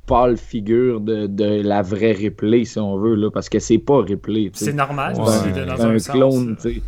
[0.06, 3.98] pâle figure de, de, la vraie replay, si on veut, là, parce que c'est pas
[3.98, 4.51] replay.
[4.52, 6.56] C'est normal, c'est dans un, un clone.
[6.59, 6.82] sais.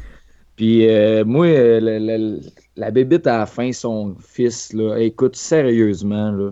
[0.57, 2.41] Puis euh, moi, le,
[2.77, 6.51] la bébite à la fin, son fils, là, écoute, sérieusement, là,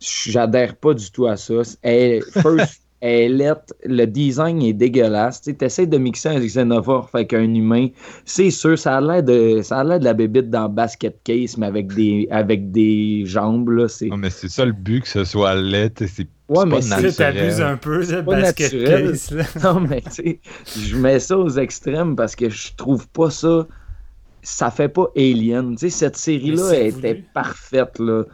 [0.00, 1.54] j'adhère pas du tout à ça.
[1.82, 5.42] Elle, first, elle est, le design est dégueulasse.
[5.42, 7.88] Tu essaies de mixer un xénophore avec un humain.
[8.24, 11.56] C'est sûr, ça a l'air de, ça a l'air de la bébite dans Basket Case,
[11.56, 13.70] mais avec des, avec des jambes.
[13.70, 15.92] Là, non, mais c'est ça le but, que ce soit laid.
[16.06, 19.30] C'est Ouais, mais si t'abuses un peu, ça, basket case.
[19.30, 19.44] Là.
[19.64, 20.40] Non, mais tu sais,
[20.76, 23.66] je mets ça aux extrêmes parce que je trouve pas ça
[24.42, 25.76] ça fait pas Alien.
[25.76, 27.98] Tu sais, cette série-là était parfaite.
[27.98, 28.24] Là.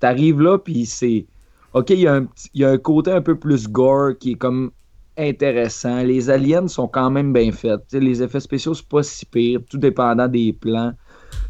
[0.00, 1.26] T'arrives là, puis c'est.
[1.74, 4.36] Ok, il y, a un, y a un côté un peu plus gore qui est
[4.36, 4.72] comme
[5.16, 6.02] intéressant.
[6.02, 7.80] Les aliens sont quand même bien faits.
[7.92, 10.92] Les effets spéciaux, c'est pas si pire, tout dépendant des plans.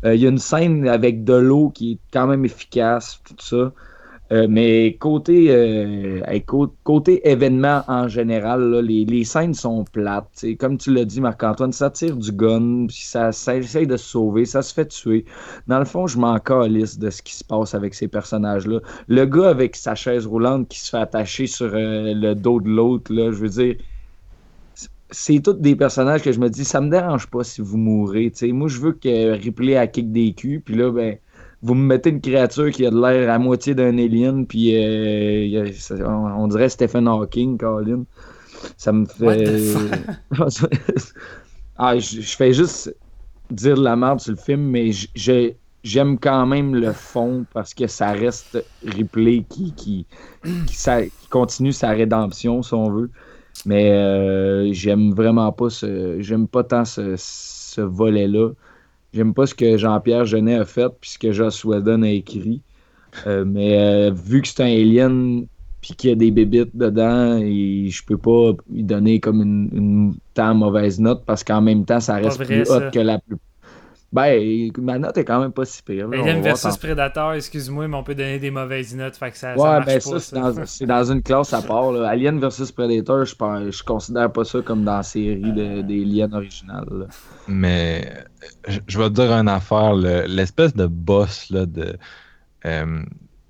[0.05, 3.35] Euh, il y a une scène avec de l'eau qui est quand même efficace, tout
[3.41, 3.73] ça.
[4.33, 6.21] Euh, mais côté, euh,
[6.85, 10.47] côté événement en général, les, scènes sont plates.
[10.59, 14.47] Comme tu l'as dit, Marc-Antoine, ça tire du gun, puis ça, essaye de se sauver,
[14.47, 15.27] ça se fait tuer.
[15.67, 18.81] Dans le fond, je m'en calisse de ce qui se passe avec ces personnages-là.
[19.07, 22.71] Le gars avec sa chaise roulante qui se fait attacher sur euh, le dos de
[22.71, 23.77] l'autre, je veux dire,
[25.11, 28.33] c'est tous des personnages que je me dis, ça me dérange pas si vous mourrez.
[28.45, 31.19] Moi, je veux que Ripley a kick des culs, puis là, ben
[31.63, 35.71] vous me mettez une créature qui a de l'air à moitié d'un alien, puis euh,
[36.05, 38.05] on, dirait Stephen Hawking, Colin.
[38.77, 39.75] Ça me fait.
[41.77, 42.95] ah, je, fais juste
[43.51, 44.91] dire de la merde sur le film, mais
[45.85, 50.07] j'aime quand même le fond parce que ça reste Ripley qui, qui,
[51.31, 53.11] continue sa rédemption, si on veut.
[53.67, 56.17] Mais euh, j'aime vraiment pas ce.
[56.21, 58.51] J'aime pas tant ce volet-là.
[59.13, 62.63] J'aime pas ce que Jean-Pierre Genet a fait puis ce que Joss Whedon a écrit.
[63.27, 65.47] Euh, mais euh, vu que c'est un alien
[65.83, 69.69] puis qu'il y a des bébites dedans, et je peux pas lui donner comme une,
[69.73, 73.37] une tant mauvaise note parce qu'en même temps, ça reste plus hot que la plus.
[74.13, 76.07] Ben, ma note est quand même pas si pire.
[76.09, 79.17] Alien voir versus Predator, excuse-moi, mais on peut donner des mauvaises notes.
[79.17, 80.41] Fait que ça, Ouais, marche ben pas, ça, c'est ça.
[80.53, 81.93] dans, c'est dans une classe à part.
[81.93, 82.11] là.
[82.11, 86.05] Alien vs Predator, je, pense, je considère pas ça comme dans la série de- des
[86.05, 87.09] liens originales.
[87.49, 88.13] Mais
[88.69, 91.97] je, je vais te dire une affaire, le- l'espèce de boss là, de.
[92.67, 93.03] euh,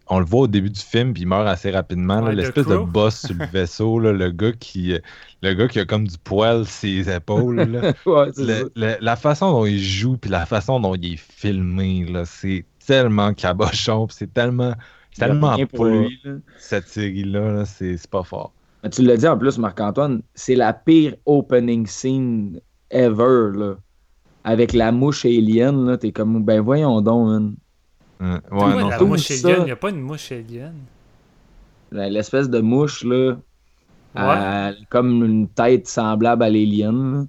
[0.08, 2.22] on le voit au début du film, puis il meurt assez rapidement.
[2.22, 4.94] Ouais, L'espèce de boss sur le vaisseau, là, le gars qui.
[5.42, 7.56] Le gars qui a comme du poil sur ses épaules.
[7.62, 7.92] là.
[8.06, 8.64] Ouais, c'est Le- ça.
[8.76, 13.32] le- la façon dont il joue, puis la façon dont il est filmé, c'est tellement
[13.34, 14.74] cabochon, c'est tellement.
[15.16, 18.52] Tellement pour pour- lui, là, cette série-là, là, c'est pas fort.
[18.82, 22.58] Mais tu l'as dit en plus, Marc-Antoine, c'est la pire opening scene
[22.90, 23.50] ever.
[23.54, 23.74] Là.
[24.44, 27.54] Avec la mouche alien, t'es comme, ben voyons donc, man.
[28.50, 30.74] Ouais, non, la mouche alien, il n'y a pas une mouche alien.
[31.90, 33.36] L'espèce de mouche, là,
[34.14, 37.26] elle a comme une tête semblable à l'alien.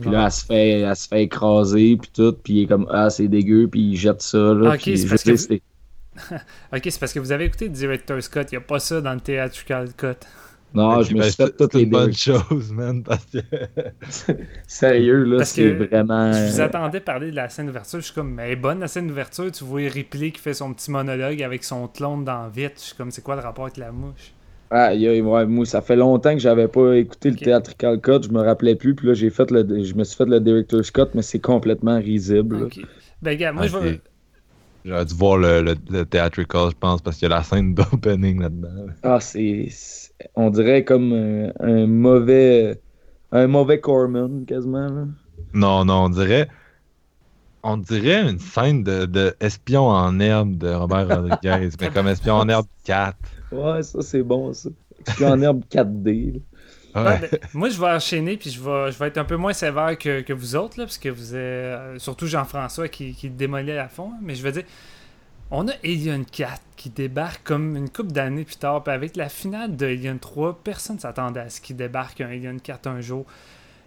[0.00, 2.86] Puis là, elle se fait, elle se fait écraser, puis tout, puis il est comme,
[2.90, 4.70] ah, c'est dégueu, puis il jette ça, là.
[4.74, 9.00] Ok, c'est parce que- parce vous avez écouté Director's Cut, il n'y a pas ça
[9.00, 10.16] dans le Theatrical Cut.
[10.74, 13.38] Non, je me suis fait toutes les une bonne dé- chose, man, parce que.
[14.66, 16.14] Sérieux, là, c'est vraiment.
[16.30, 18.56] Je vous euh, attendais parler de la scène d'ouverture, je suis comme, mais elle est
[18.56, 22.24] bonne la scène d'ouverture, tu vois Ripley qui fait son petit monologue avec son clone
[22.24, 24.34] dans Vite, je suis comme, c'est quoi le rapport avec la mouche?
[24.70, 28.22] Ah, aïe, aïe, ouais, moi, ça fait longtemps que j'avais pas écouté le Theatrical Cut,
[28.24, 30.90] je me rappelais plus, puis là, j'ai fait le, je me suis fait le Director's
[30.90, 32.60] Cut, mais c'est complètement risible.
[32.64, 32.66] là.
[32.66, 32.80] Ok.
[33.22, 34.02] Ben, gars, moi, je vais.
[34.84, 37.74] J'aurais dû voir le, le, le theatrical, je pense, parce qu'il y a la scène
[37.76, 38.86] d'opening là-dedans.
[39.02, 39.68] Ah, c'est.
[40.34, 42.80] On dirait comme un, un mauvais.
[43.30, 44.88] Un mauvais Corman, quasiment.
[44.88, 45.06] Là.
[45.54, 46.48] Non, non, on dirait.
[47.62, 52.34] On dirait une scène de, de Espion en herbe de Robert Rodriguez, mais comme Espion
[52.34, 53.16] en herbe 4.
[53.52, 54.68] Ouais, ça, c'est bon, ça.
[55.14, 56.34] Suis en herbe 4D.
[56.34, 56.40] là.
[56.94, 57.18] Ben,
[57.54, 60.20] moi, je vais enchaîner, puis je vais, je vais être un peu moins sévère que,
[60.20, 61.40] que vous autres, là, parce que vous êtes.
[61.40, 64.12] euh, surtout Jean-François qui, qui le démolit à fond.
[64.14, 64.64] hein, mais je veux dire,
[65.50, 69.28] on a Alien 4 qui débarque comme une couple d'années plus tard, puis avec la
[69.28, 73.00] finale de Alien 3, personne ne s'attendait à ce qu'il débarque un Alien 4 un
[73.00, 73.26] jour.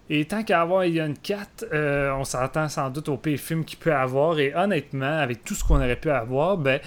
[0.10, 3.80] Et tant qu'à avoir Alien 4, euh, on s'attend sans doute au pire film qu'il
[3.80, 4.40] peut avoir.
[4.40, 6.80] Et honnêtement, avec tout ce qu'on aurait pu avoir, ben.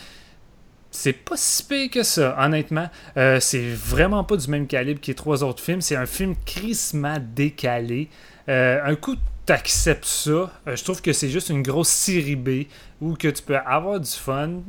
[0.90, 2.88] C'est pas si pire que ça, honnêtement.
[3.16, 5.80] Euh, c'est vraiment pas du même calibre que les trois autres films.
[5.80, 8.08] C'est un film crissement décalé.
[8.48, 10.30] Euh, un coup, t'acceptes ça.
[10.30, 12.66] Euh, je trouve que c'est juste une grosse série B
[13.00, 14.62] où que tu peux avoir du fun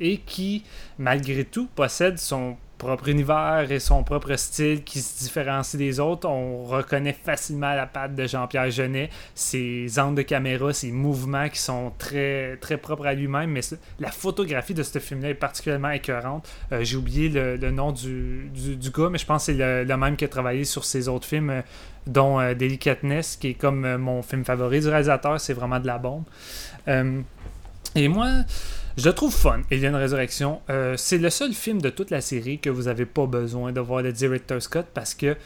[0.00, 0.62] et qui,
[0.98, 6.28] malgré tout, possède son propre univers et son propre style qui se différencie des autres.
[6.28, 11.58] On reconnaît facilement la patte de Jean-Pierre Jeunet, ses angles de caméra, ses mouvements qui
[11.58, 13.60] sont très, très propres à lui-même, mais
[13.98, 16.48] la photographie de ce film-là est particulièrement écœurante.
[16.72, 19.96] Euh, J'ai oublié le, nom du, du, du gars, mais je pense que c'est le,
[19.96, 21.62] même qui a travaillé sur ses autres films, euh,
[22.06, 25.40] dont euh, qui est comme euh, mon film favori du réalisateur.
[25.40, 26.24] C'est vraiment de la bombe.
[27.94, 28.28] Et moi,
[28.98, 30.60] je le trouve fun, Alien Resurrection.
[30.70, 33.80] Euh, c'est le seul film de toute la série que vous n'avez pas besoin de
[33.80, 35.36] voir le Director's Cut parce que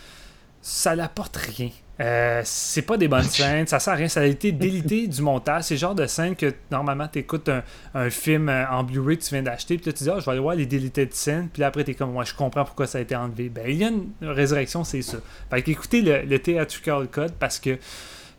[0.63, 1.69] ça n'apporte rien.
[2.01, 4.09] Euh, c'est pas des bonnes scènes, ça sert à rien.
[4.09, 5.65] Ça a été délité du montage.
[5.65, 7.63] C'est le genre de scène que normalement tu écoutes un,
[7.95, 10.25] un film euh, en Blu-ray que tu viens d'acheter, puis là tu dis, ah, je
[10.25, 12.33] vais aller voir les délités de scène, puis là après tu es comme, moi je
[12.33, 13.51] comprends pourquoi ça a été enlevé.
[13.51, 15.19] Ben, Alien Resurrection, c'est ça.
[15.51, 17.77] Fait qu'écoutez le, le Theatrical Cut parce que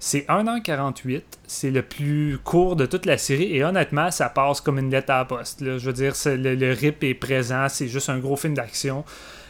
[0.05, 4.77] c'est 1h48, c'est le plus court de toute la série et honnêtement, ça passe comme
[4.77, 5.63] une lettre à poste.
[5.63, 9.05] Je veux dire, le, rip est présent, c'est juste un gros film d'action.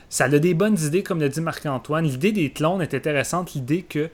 [0.10, 2.06] Ça a des bonnes idées, comme l'a dit Marc-Antoine.
[2.06, 4.12] L'idée des clones est intéressante, l'idée que,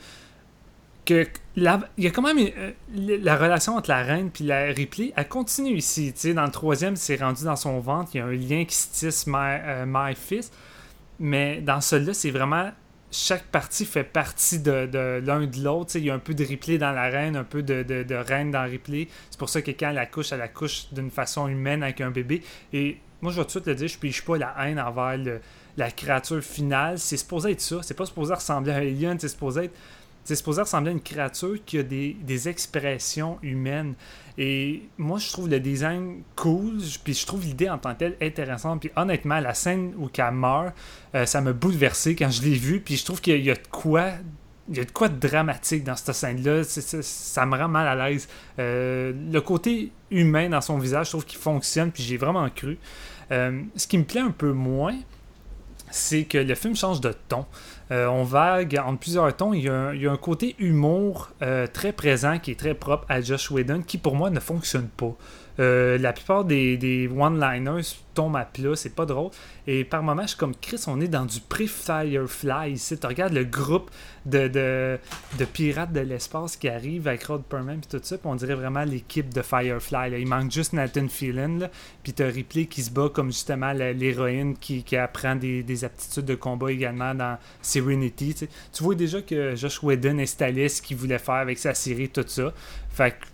[1.04, 1.64] que il
[1.98, 5.76] y a quand même euh, la relation entre la reine et la Ripley, elle continue
[5.76, 6.14] ici.
[6.34, 8.88] Dans le troisième, c'est rendu dans son ventre, il y a un lien qui se
[8.94, 10.54] tisse mère, euh, mère-fils.
[11.20, 12.72] Mais dans celui-là, c'est vraiment
[13.12, 15.96] chaque partie fait partie de, l'un de l'autre.
[15.96, 18.64] Il y a un peu de Ripley dans la reine, un peu de, reine dans
[18.64, 19.08] Ripley.
[19.30, 22.44] C'est pour ça que quand elle accouche, elle accouche d'une façon humaine avec un bébé.
[22.74, 25.18] Et moi, je vais tout de suite le dire, je pige pas la haine envers
[25.78, 27.00] la créature finale.
[27.00, 27.78] C'est supposé être ça.
[27.82, 29.20] C'est pas supposé ressembler à un alien.
[29.20, 29.76] C'est supposé être
[30.26, 33.96] c'est supposé ressembler à une créature qui a des expressions humaines.
[34.42, 38.16] Et moi, je trouve le design cool, puis je trouve l'idée en tant que telle
[38.22, 38.80] intéressante.
[38.80, 40.74] Puis honnêtement, la scène où qu'elle meurt,
[41.14, 42.80] euh, ça m'a bouleversé quand je l'ai vue.
[42.80, 44.12] Puis je trouve qu'il y a de quoi.
[44.70, 46.64] Il y a de quoi dramatique dans cette scène-là.
[46.64, 48.30] Ça me rend mal à l'aise.
[48.60, 52.78] Euh, le côté humain dans son visage, je trouve qu'il fonctionne, puis j'ai vraiment cru.
[53.32, 54.96] Euh, ce qui me plaît un peu moins,
[55.92, 57.46] c'est que le film change de ton.
[57.92, 59.54] Euh, on vague entre plusieurs tons.
[59.54, 62.60] Il y a un, il y a un côté humour euh, très présent qui est
[62.60, 65.16] très propre à Josh Whedon qui pour moi ne fonctionne pas.
[65.60, 67.82] Euh, la plupart des, des one-liners
[68.14, 69.32] tombent à plat, c'est pas drôle.
[69.68, 72.98] Et par moments, je suis comme Chris, on est dans du pré-Firefly ici.
[72.98, 73.92] Tu regardes le groupe
[74.26, 74.98] de, de,
[75.38, 78.56] de pirates de l'espace qui arrive avec Rod Perman et tout ça, puis on dirait
[78.56, 80.20] vraiment l'équipe de Firefly.
[80.20, 81.70] Il manque juste Nathan là,
[82.04, 86.36] puis t'as Ripley qui se bat comme justement l'héroïne qui, apprend des, des aptitudes de
[86.36, 88.36] combat également dans Serenity.
[88.74, 92.26] Tu vois déjà que Josh Whedon installait ce qu'il voulait faire avec sa série, tout
[92.28, 92.54] ça.
[92.90, 93.26] Fait que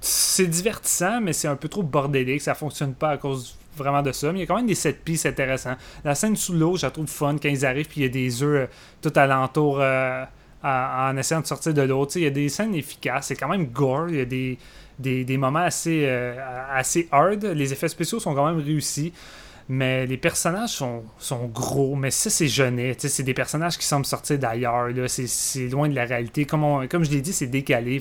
[0.00, 2.40] c'est divertissant, mais c'est un peu trop bordélique.
[2.40, 4.32] Ça fonctionne pas à cause vraiment de ça.
[4.32, 5.76] Mais il y a quand même des set pieces intéressants.
[6.04, 8.10] La scène sous l'eau, je la trouve fun quand ils arrivent, puis il y a
[8.10, 8.72] des œufs euh,
[9.02, 10.24] tout alentour euh,
[10.62, 12.06] en essayant de sortir de l'eau.
[12.14, 13.26] Il y a des scènes efficaces.
[13.28, 14.08] C'est quand même gore.
[14.08, 14.58] Il y a des,
[14.98, 16.36] des, des moments assez, euh,
[16.72, 17.44] assez hard.
[17.44, 19.12] Les effets spéciaux sont quand même réussis.
[19.70, 22.96] Mais les personnages sont, sont gros, mais ça, c'est jeunet.
[22.98, 24.88] C'est des personnages qui semblent sortir d'ailleurs.
[25.08, 26.46] C'est- loin de la réalité.
[26.46, 28.00] Comme, comme je l'ai dit, c'est décalé.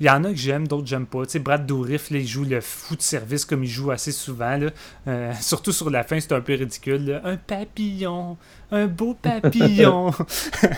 [0.00, 1.24] Il y en a que j'aime, d'autres que j'aime pas.
[1.24, 4.12] Tu sais, Brad Dourif, là, il joue le fou de service comme il joue assez
[4.12, 4.56] souvent.
[4.56, 4.70] là.
[5.06, 7.04] Euh, surtout sur la fin, c'est un peu ridicule.
[7.06, 7.20] là.
[7.24, 8.36] Un papillon,
[8.70, 10.12] un beau papillon.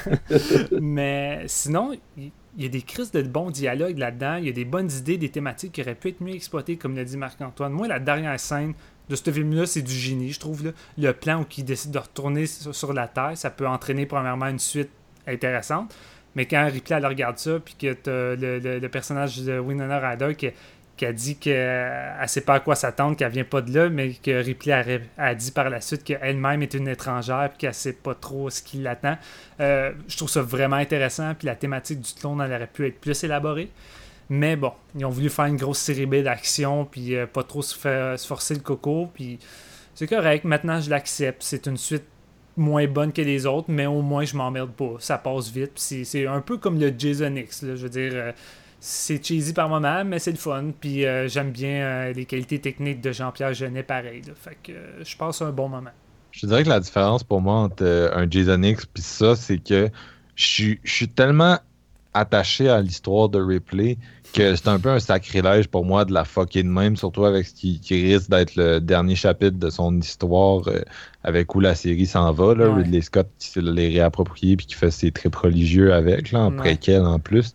[0.81, 4.37] Mais sinon, il y a des crises de bons dialogues là-dedans.
[4.37, 6.97] Il y a des bonnes idées, des thématiques qui auraient pu être mieux exploitées, comme
[6.97, 7.73] l'a dit Marc-Antoine.
[7.73, 8.75] Moi, la dernière scène
[9.09, 10.65] de ce film-là, c'est du génie, je trouve.
[10.65, 10.71] là.
[10.97, 14.59] Le plan où il décide de retourner sur la Terre, ça peut entraîner premièrement une
[14.59, 14.91] suite
[15.27, 15.95] intéressante.
[16.35, 20.35] Mais quand Ripley elle regarde ça, puis que t'as le, le- personnage de Winona Ryder
[20.37, 20.49] qui,
[20.97, 23.89] qui a dit qu'elle ne sait pas à quoi s'attendre, qu'elle vient pas de là,
[23.89, 27.95] mais que Ripley a dit par la suite qu'elle-même est une étrangère, puis qu'elle sait
[27.95, 29.17] pas trop ce qui l'attend.
[29.61, 33.01] Euh, je trouve ça vraiment intéressant, puis la thématique du clone, elle aurait pu être
[33.01, 33.71] plus élaborée.
[34.29, 37.63] Mais bon, ils ont voulu faire une grosse série B d'action, puis euh, pas trop
[37.63, 39.41] se, faire- se forcer le coco, puis
[39.97, 40.45] c'est correct.
[40.45, 41.43] Maintenant, je l'accepte.
[41.43, 42.05] C'est une suite
[42.61, 44.95] moins bonne que les autres, mais au moins, je m'emmerde pas.
[44.99, 45.73] Ça passe vite.
[45.75, 47.65] C'est un peu comme le Jason X.
[47.65, 48.33] Je veux dire, euh,
[48.79, 50.71] c'est cheesy par moment, mais c'est le fun.
[50.79, 54.23] Puis euh, j'aime bien euh, les qualités techniques de Jean-Pierre Jeunet, pareil.
[54.37, 54.73] Fait que
[55.03, 55.91] je passe un bon moment.
[56.31, 59.91] Je dirais que la différence pour moi entre un Jason X et ça, c'est que
[60.37, 61.59] je suis tellement
[62.15, 63.99] attaché à l'histoire de Ripley
[64.33, 67.47] que c'est un peu un sacrilège pour moi de la fucker de même, surtout avec
[67.47, 70.81] ce qui, qui risque d'être le dernier chapitre de son histoire euh,
[71.25, 72.55] avec où la série s'en va.
[72.55, 72.83] Là, Ouais.
[72.83, 76.51] Ridley Scott qui se les réapproprié puis qui fait ses trips religieux avec, là, en
[76.53, 76.57] Ouais.
[76.59, 77.55] préquel en plus.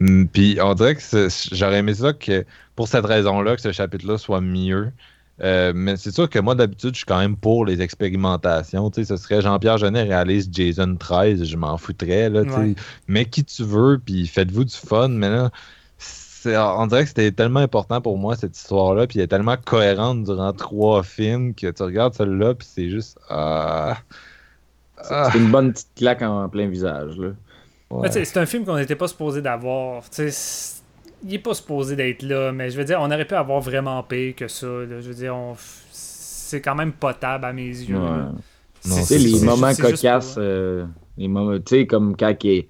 [0.00, 2.44] Hum, Puis on dirait que j'aurais aimé ça que
[2.76, 4.92] pour cette raison-là, que ce chapitre-là soit mieux.
[5.42, 8.90] Euh, mais c'est sûr que moi, d'habitude, je suis quand même pour les expérimentations.
[8.90, 12.30] Tu sais, ce serait Jean-Pierre Jeunet réalise Jason 13, je m'en foutrais.
[12.30, 12.56] Là, tu sais.
[12.56, 12.74] Ouais.
[13.06, 15.08] Mais qui tu veux, puis faites-vous du fun.
[15.08, 15.50] Mais là,
[15.98, 19.56] c'est- on dirait que c'était tellement important pour moi, cette histoire-là, puis elle est tellement
[19.62, 23.18] cohérente durant trois films que tu regardes celle-là, puis c'est juste.
[23.28, 23.98] Ah,
[25.10, 27.16] ah, C'est une bonne petite claque en plein visage.
[27.18, 27.28] Là.
[27.90, 28.10] ouais.
[28.10, 30.02] C'est un film qu'on n'était pas supposé d'avoir.
[30.04, 30.75] Tu sais, c'est-
[31.24, 34.02] Il n'est pas supposé d'être là, mais je veux dire, on aurait pu avoir vraiment
[34.02, 34.66] pire que ça.
[34.66, 35.00] là.
[35.00, 35.54] Je veux dire, on...
[35.90, 37.96] c'est quand même potable à mes yeux.
[37.96, 38.02] Ouais.
[38.08, 38.32] là.
[38.32, 38.40] Non,
[38.82, 40.84] Tu sais, c'est les moments cocasses, pour- euh,
[41.16, 42.66] les moments, tu sais, comme quand il,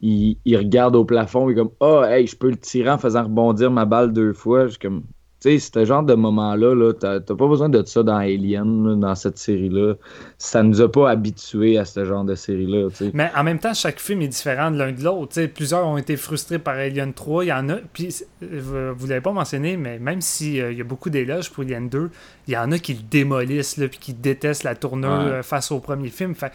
[0.00, 2.98] il, il regarde au plafond, il est comme Ah, hey, je peux le tirer en
[2.98, 4.66] faisant rebondir ma balle deux fois.
[4.66, 5.02] Je suis comme,
[5.40, 9.14] sais, ce genre de moment-là, là, t'as pas besoin de ça dans Alien, là, dans
[9.14, 9.94] cette série-là.
[10.36, 12.88] Ça nous a pas habitués à ce genre de série-là.
[13.14, 15.40] Mais en même temps, chaque film est différent de l'un de l'autre.
[15.46, 17.44] Plusieurs ont été frustrés par Alien 3.
[17.44, 17.76] Il y en a.
[17.92, 21.64] Puis, euh, vous ne l'avez pas mentionné, mais même s'il y a beaucoup d'éloges pour
[21.64, 22.10] Alien 2,
[22.48, 25.30] il y en a qui le démolissent, là, puis qui détestent la tournure Ouais.
[25.30, 26.34] euh, face au premier film.
[26.34, 26.52] Fait,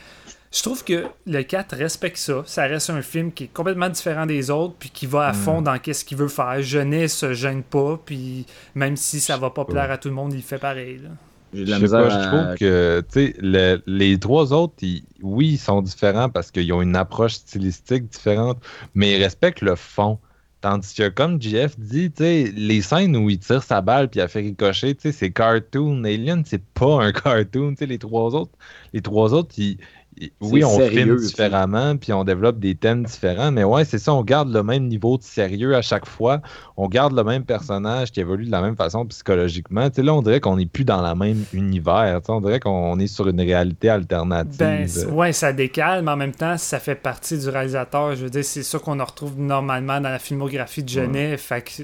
[0.54, 2.44] je trouve que le 4 respecte ça.
[2.46, 5.62] Ça reste un film qui est complètement différent des autres, puis qui va à fond
[5.62, 6.62] dans qu'est-ce qu'il veut faire.
[6.62, 10.34] Jeunet se gêne pas, puis même si ça va pas plaire à tout le monde,
[10.34, 11.00] il fait pareil.
[11.04, 11.10] là.
[11.56, 15.82] Je sais pas, trouve que tu sais, le- les trois autres, ils- oui, ils sont
[15.84, 18.58] différents parce qu'ils ont une approche stylistique différente,
[18.96, 20.18] mais ils respectent le fond.
[20.62, 24.20] Tandis que, comme JF dit, tu sais, les scènes où il tire sa balle puis
[24.20, 26.04] il a fait ricocher, tu sais, c'est cartoon.
[26.06, 27.72] Alien, c'est pas un cartoon.
[27.72, 28.54] Tu sais, les trois autres,
[28.94, 29.78] les trois autres, ils-
[30.42, 34.14] oui, on sérieux, filme différemment puis on développe des thèmes différents, mais ouais, c'est ça,
[34.14, 36.42] on garde le même niveau de sérieux à chaque fois.
[36.78, 39.90] On garde le même personnage qui évolue de la même façon psychologiquement.
[39.90, 42.20] Tu sais, là, on dirait qu'on n'est plus dans le même univers.
[42.22, 44.58] Tu sais, on dirait qu'on est sur une réalité alternative.
[44.58, 48.16] Ben, ouais, ça décale, mais en même temps, ça fait partie du réalisateur.
[48.16, 51.38] Je veux dire, c'est ça qu'on en retrouve normalement dans la filmographie de Genet.
[51.38, 51.84] Fait que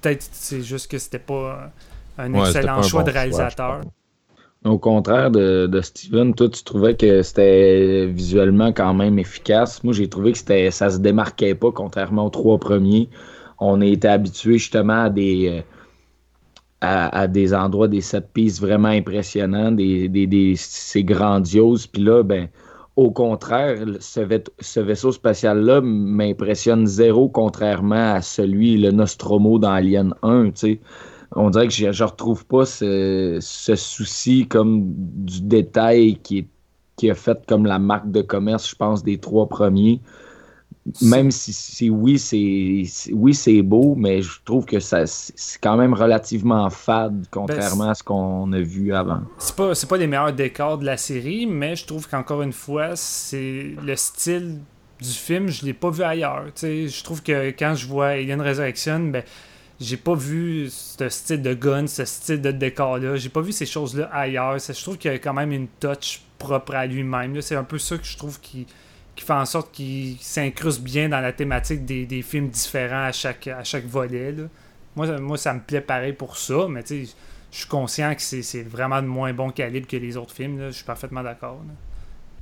[0.00, 1.70] peut-être c'est juste que c'était pas
[2.18, 3.80] un Ouais, excellent pas un choix bon de réalisateur.
[4.64, 9.82] Au contraire de, Steven, toi, tu trouvais que c'était visuellement quand même efficace.
[9.84, 13.08] Moi, j'ai trouvé que c'était ça se démarquait pas, contrairement aux trois premiers.
[13.58, 15.62] On été habitué justement à des, euh,
[16.80, 21.86] à, des endroits, des set pieces vraiment impressionnants, des, des, des- c'est grandiose.
[21.86, 22.48] Puis là, ben,
[22.96, 30.46] au contraire, ce vaisseau spatial-là m'impressionne zéro, contrairement à celui, le Nostromo dans Alien 1,
[30.50, 30.80] tu sais.
[31.36, 36.46] On dirait que je, je retrouve pas ce, ce souci comme du détail qui, est,
[36.96, 40.00] qui a fait comme la marque de commerce, je pense, des trois premiers.
[41.02, 45.76] Même si, si oui, c'est oui, c'est beau, mais je trouve que ça c'est quand
[45.76, 49.20] même relativement fade, contrairement à ce qu'on a vu avant.
[49.38, 52.54] C'est pas, c'est pas les meilleurs décors de la série, mais je trouve qu'encore une
[52.54, 54.58] fois, c'est le style
[55.00, 56.46] du film, je l'ai pas vu ailleurs.
[56.60, 59.22] Je trouve que quand je vois Alien Resurrection, ben,
[59.80, 63.16] j'ai pas vu ce style de gun, ce style de décor-là.
[63.16, 64.60] J'ai pas vu ces choses-là ailleurs.
[64.60, 67.34] Ça, Je trouve qu'il y a quand même une touch propre à lui-même.
[67.34, 67.42] là.
[67.42, 68.66] C'est un peu ça que je trouve qui,
[69.16, 73.12] qui fait en sorte qu'il s'incruste bien dans la thématique des, des films différents à
[73.12, 74.32] chaque, à chaque volet.
[74.32, 74.44] là.
[74.96, 77.12] Moi, ça- moi, ça me plaît pareil pour ça, mais tu sais,
[77.52, 80.58] je suis conscient que c'est c'est vraiment de moins bon calibre que les autres films.
[80.58, 80.70] là.
[80.70, 81.60] Je suis parfaitement d'accord.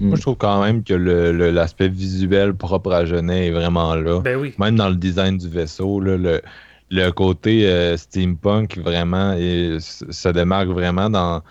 [0.00, 3.94] Moi, je trouve quand même que le- le- l'aspect visuel propre à Genet est vraiment
[3.96, 4.20] là.
[4.20, 4.54] Ben oui.
[4.58, 6.40] Même dans le design du vaisseau, là, le,
[6.90, 11.42] le côté euh, steampunk vraiment et, se démarque vraiment dans,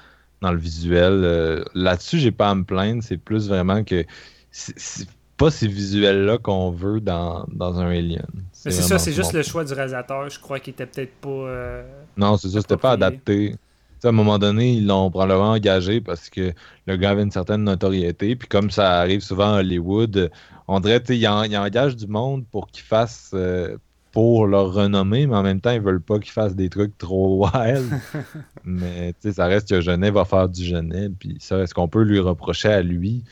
[0.41, 1.22] dans le visuel.
[1.24, 3.03] Euh, Là-dessus, j'ai pas à me plaindre.
[3.03, 4.03] C'est plus vraiment que
[4.51, 5.07] c'est
[5.38, 8.25] pas ces visuels-là qu'on veut dans, dans un Alien.
[8.53, 10.27] C'est ça, c'est juste le choix du réalisateur.
[10.30, 11.30] Je crois qu'il était peut-être pas.
[11.30, 11.83] euh,
[12.17, 13.56] Non, c'est ça, c'était pas adapté.
[14.03, 16.53] À un moment donné, ils l'ont probablement engagé parce que
[16.85, 18.35] le gars avait une certaine notoriété.
[18.35, 20.32] Puis comme ça arrive souvent à Hollywood,
[20.67, 23.77] on dirait qu'ils engagent du monde pour qu'ils fassent euh,
[24.17, 27.47] pour leur renommée, mais en même temps, ils veulent pas qu'ils fassent des trucs trop
[27.53, 27.85] wild.
[28.63, 31.09] mais tu sais, ça reste que Genet va faire du Genet.
[31.19, 33.23] Puis ça, est-ce qu'on peut lui reprocher à lui?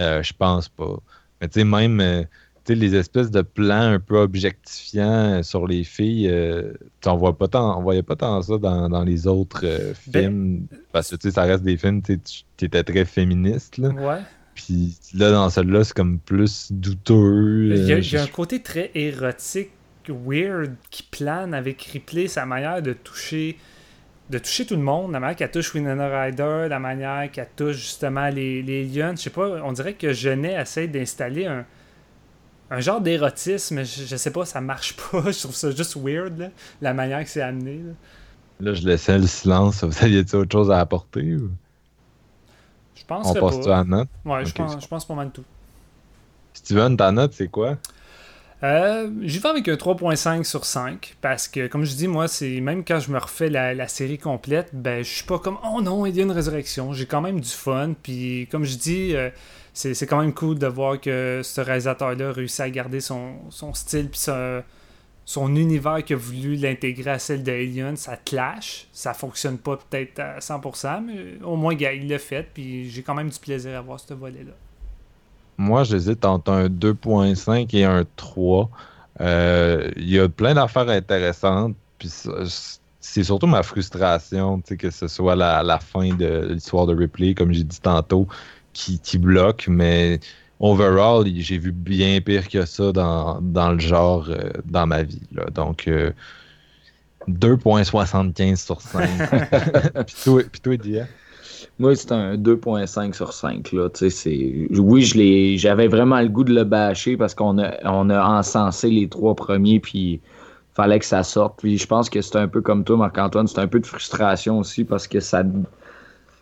[0.00, 0.96] Euh, je pense pas.
[1.40, 2.22] Mais tu sais, même euh,
[2.64, 7.08] tu sais, les espèces de plans un peu objectifiants euh, sur les filles, euh, tu
[7.08, 10.22] en vois pas tant, on voyait pas tant ça dans, dans les autres euh, Ben,
[10.24, 10.66] films.
[10.90, 12.18] parce que tu sais, ça reste des films, tu
[12.60, 13.78] étais très féministe.
[13.78, 13.90] Là.
[13.90, 14.22] Ouais.
[14.56, 17.76] Puis là, dans celui-là, c'est comme plus douteux.
[17.76, 19.70] Il y a, il y a un côté très érotique,
[20.08, 23.58] weird, qui plane avec Ripley, sa manière de toucher
[24.30, 27.76] de toucher tout le monde, la manière qu'elle touche Winona Ryder, la manière qu'elle touche
[27.76, 29.12] justement les, les lions.
[29.14, 31.66] Je sais pas, on dirait que Genet essaie d'installer un,
[32.70, 35.30] un genre d'érotisme, je, je sais pas, ça marche pas.
[35.30, 36.48] Je trouve ça juste weird, là,
[36.80, 37.82] la manière que c'est amené.
[37.82, 37.92] là.
[38.60, 39.84] Là, je laissais le silence.
[39.84, 41.34] Vous aviez autre chose à apporter?
[41.36, 41.50] Ou...
[42.94, 43.74] Je On pense passe-tu pas.
[43.74, 44.08] à la note?
[44.24, 45.44] Ouais, je, pense, je pense pas mal tout.
[46.54, 47.78] Steven, ta note, c'est quoi?
[48.62, 52.60] Euh, J'y vais avec un 3.5 sur 5 parce que, comme je dis, moi, c'est
[52.60, 56.06] même quand je me refais la, série complète, ben, je suis pas comme oh non,
[56.06, 56.92] il y a une résurrection.
[56.92, 57.94] J'ai quand même du fun.
[58.00, 59.30] Puis, comme je dis, euh,
[59.72, 64.20] c'est quand même cool de voir que ce réalisateur-là réussit à garder son, style puis
[65.24, 67.96] son, univers qui a voulu l'intégrer à celle de Alien.
[67.96, 68.86] Ça clash.
[68.92, 72.46] Ça fonctionne pas peut-être à 100%, mais au moins, il l'a fait.
[72.54, 74.52] Puis, j'ai quand même du plaisir à voir ce volet-là.
[75.58, 78.70] Moi, j'hésite entre un 2.5 et un 3.
[79.20, 81.74] Euh, Il y a plein d'affaires intéressantes.
[81.98, 82.10] Puis
[83.00, 87.52] c'est surtout ma frustration, que ce soit la, la fin de l'histoire de Ripley, comme
[87.52, 88.26] j'ai dit tantôt,
[88.72, 89.66] qui, qui bloque.
[89.68, 90.18] Mais
[90.60, 95.22] overall, j'ai vu bien pire que ça dans, dans le genre euh, dans ma vie.
[95.32, 95.44] là.
[95.54, 96.12] Donc, euh,
[97.28, 99.08] 2.75 sur 5.
[100.06, 100.76] puis toi, puis toi?
[101.78, 103.72] Moi, c'est un 2.5 sur 5.
[103.72, 103.88] Là.
[104.78, 109.08] Oui, j'avais vraiment le goût de le bâcher parce qu'on a, on a encensé les
[109.08, 110.20] trois premiers, puis
[110.74, 111.58] fallait que ça sorte.
[111.58, 114.58] Puis je pense que c'est un peu comme toi, Marc-Antoine, c'est un peu de frustration
[114.58, 115.42] aussi parce que ça,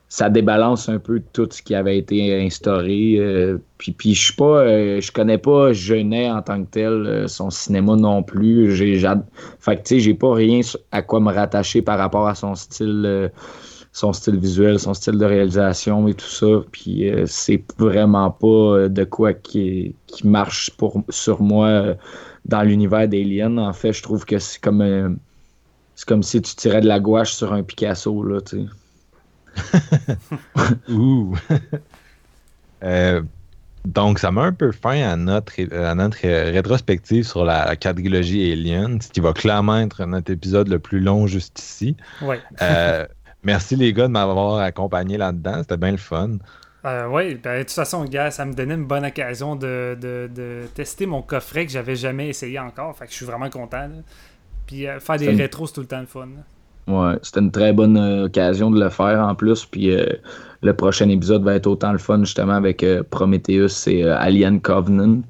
[0.08, 3.16] ça débalance un peu tout ce qui avait été instauré.
[3.18, 6.92] euh, puis, puis je suis pas, euh, je connais pas Genet en tant que tel,
[6.92, 8.74] euh, son cinéma non plus.
[8.74, 10.60] J'ai, fait que tu sais, j'ai pas rien
[10.92, 13.30] à quoi me rattacher par rapport à son style.
[13.92, 16.46] Son style visuel, son style de réalisation et tout ça.
[16.70, 21.94] Puis euh, c'est vraiment pas euh, de quoi qui, qui marche pour, sur moi euh,
[22.44, 23.58] dans l'univers d'Alien.
[23.58, 25.10] En fait, je trouve que c'est comme euh,
[25.96, 28.66] c'est comme si tu tirais de la gouache sur un Picasso, là, tu
[29.56, 29.78] sais.
[30.92, 31.36] Ouh!
[32.82, 33.20] Euh,
[33.84, 38.52] donc, ça met un peu fin à notre, à notre rétrospective sur la, la quadrilogie
[38.52, 41.94] Alien, ce qui va clairement être notre épisode le plus long juste ici.
[42.22, 42.40] Ouais.
[43.42, 46.32] Merci les gars de m'avoir accompagné là-dedans, c'était bien le fun.
[46.84, 50.30] Euh, oui, ben, de toute façon, gars, ça me donnait une bonne occasion de, de-
[50.34, 52.96] de tester mon coffret que j'avais jamais essayé encore.
[52.96, 53.82] Fait que je suis vraiment content.
[53.82, 53.88] là.
[54.66, 56.26] Puis euh, faire des une- rétros, c'est tout le temps le fun.
[56.26, 56.42] là.
[56.92, 59.66] Ouais, c'était une très bonne euh, occasion de le faire en plus.
[59.66, 60.06] Puis euh,
[60.62, 64.60] le prochain épisode va être autant le fun justement avec euh, Prometheus et euh, Alien
[64.60, 65.20] Covenant.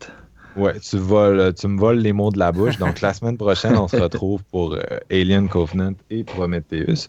[0.57, 2.79] Ouais, tu, voles, euh, tu me voles les mots de la bouche.
[2.79, 4.81] Donc, la semaine prochaine, on se retrouve pour euh,
[5.11, 7.09] Alien Covenant et Prometheus.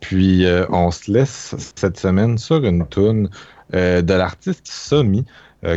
[0.00, 3.30] Puis, euh, on se laisse cette semaine sur une toune
[3.72, 5.24] de l'artiste Somi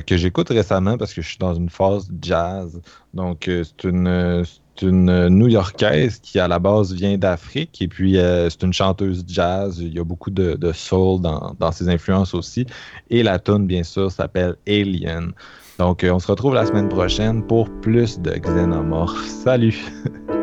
[0.05, 2.79] que j'écoute récemment parce que je suis dans une phase jazz.
[3.15, 4.45] Donc, c'est une
[4.83, 7.81] une New-Yorkaise qui, à la base, vient d'Afrique.
[7.81, 9.79] Et puis, c'est une chanteuse jazz.
[9.79, 12.67] Il y a beaucoup de, soul dans, dans, ses influences aussi.
[13.09, 15.33] Et la tune, bien sûr, s'appelle Alien.
[15.79, 19.25] Donc, euh, on se retrouve la semaine prochaine pour plus de Xenomorph.
[19.25, 19.79] Salut!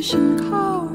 [0.00, 0.89] 在身后。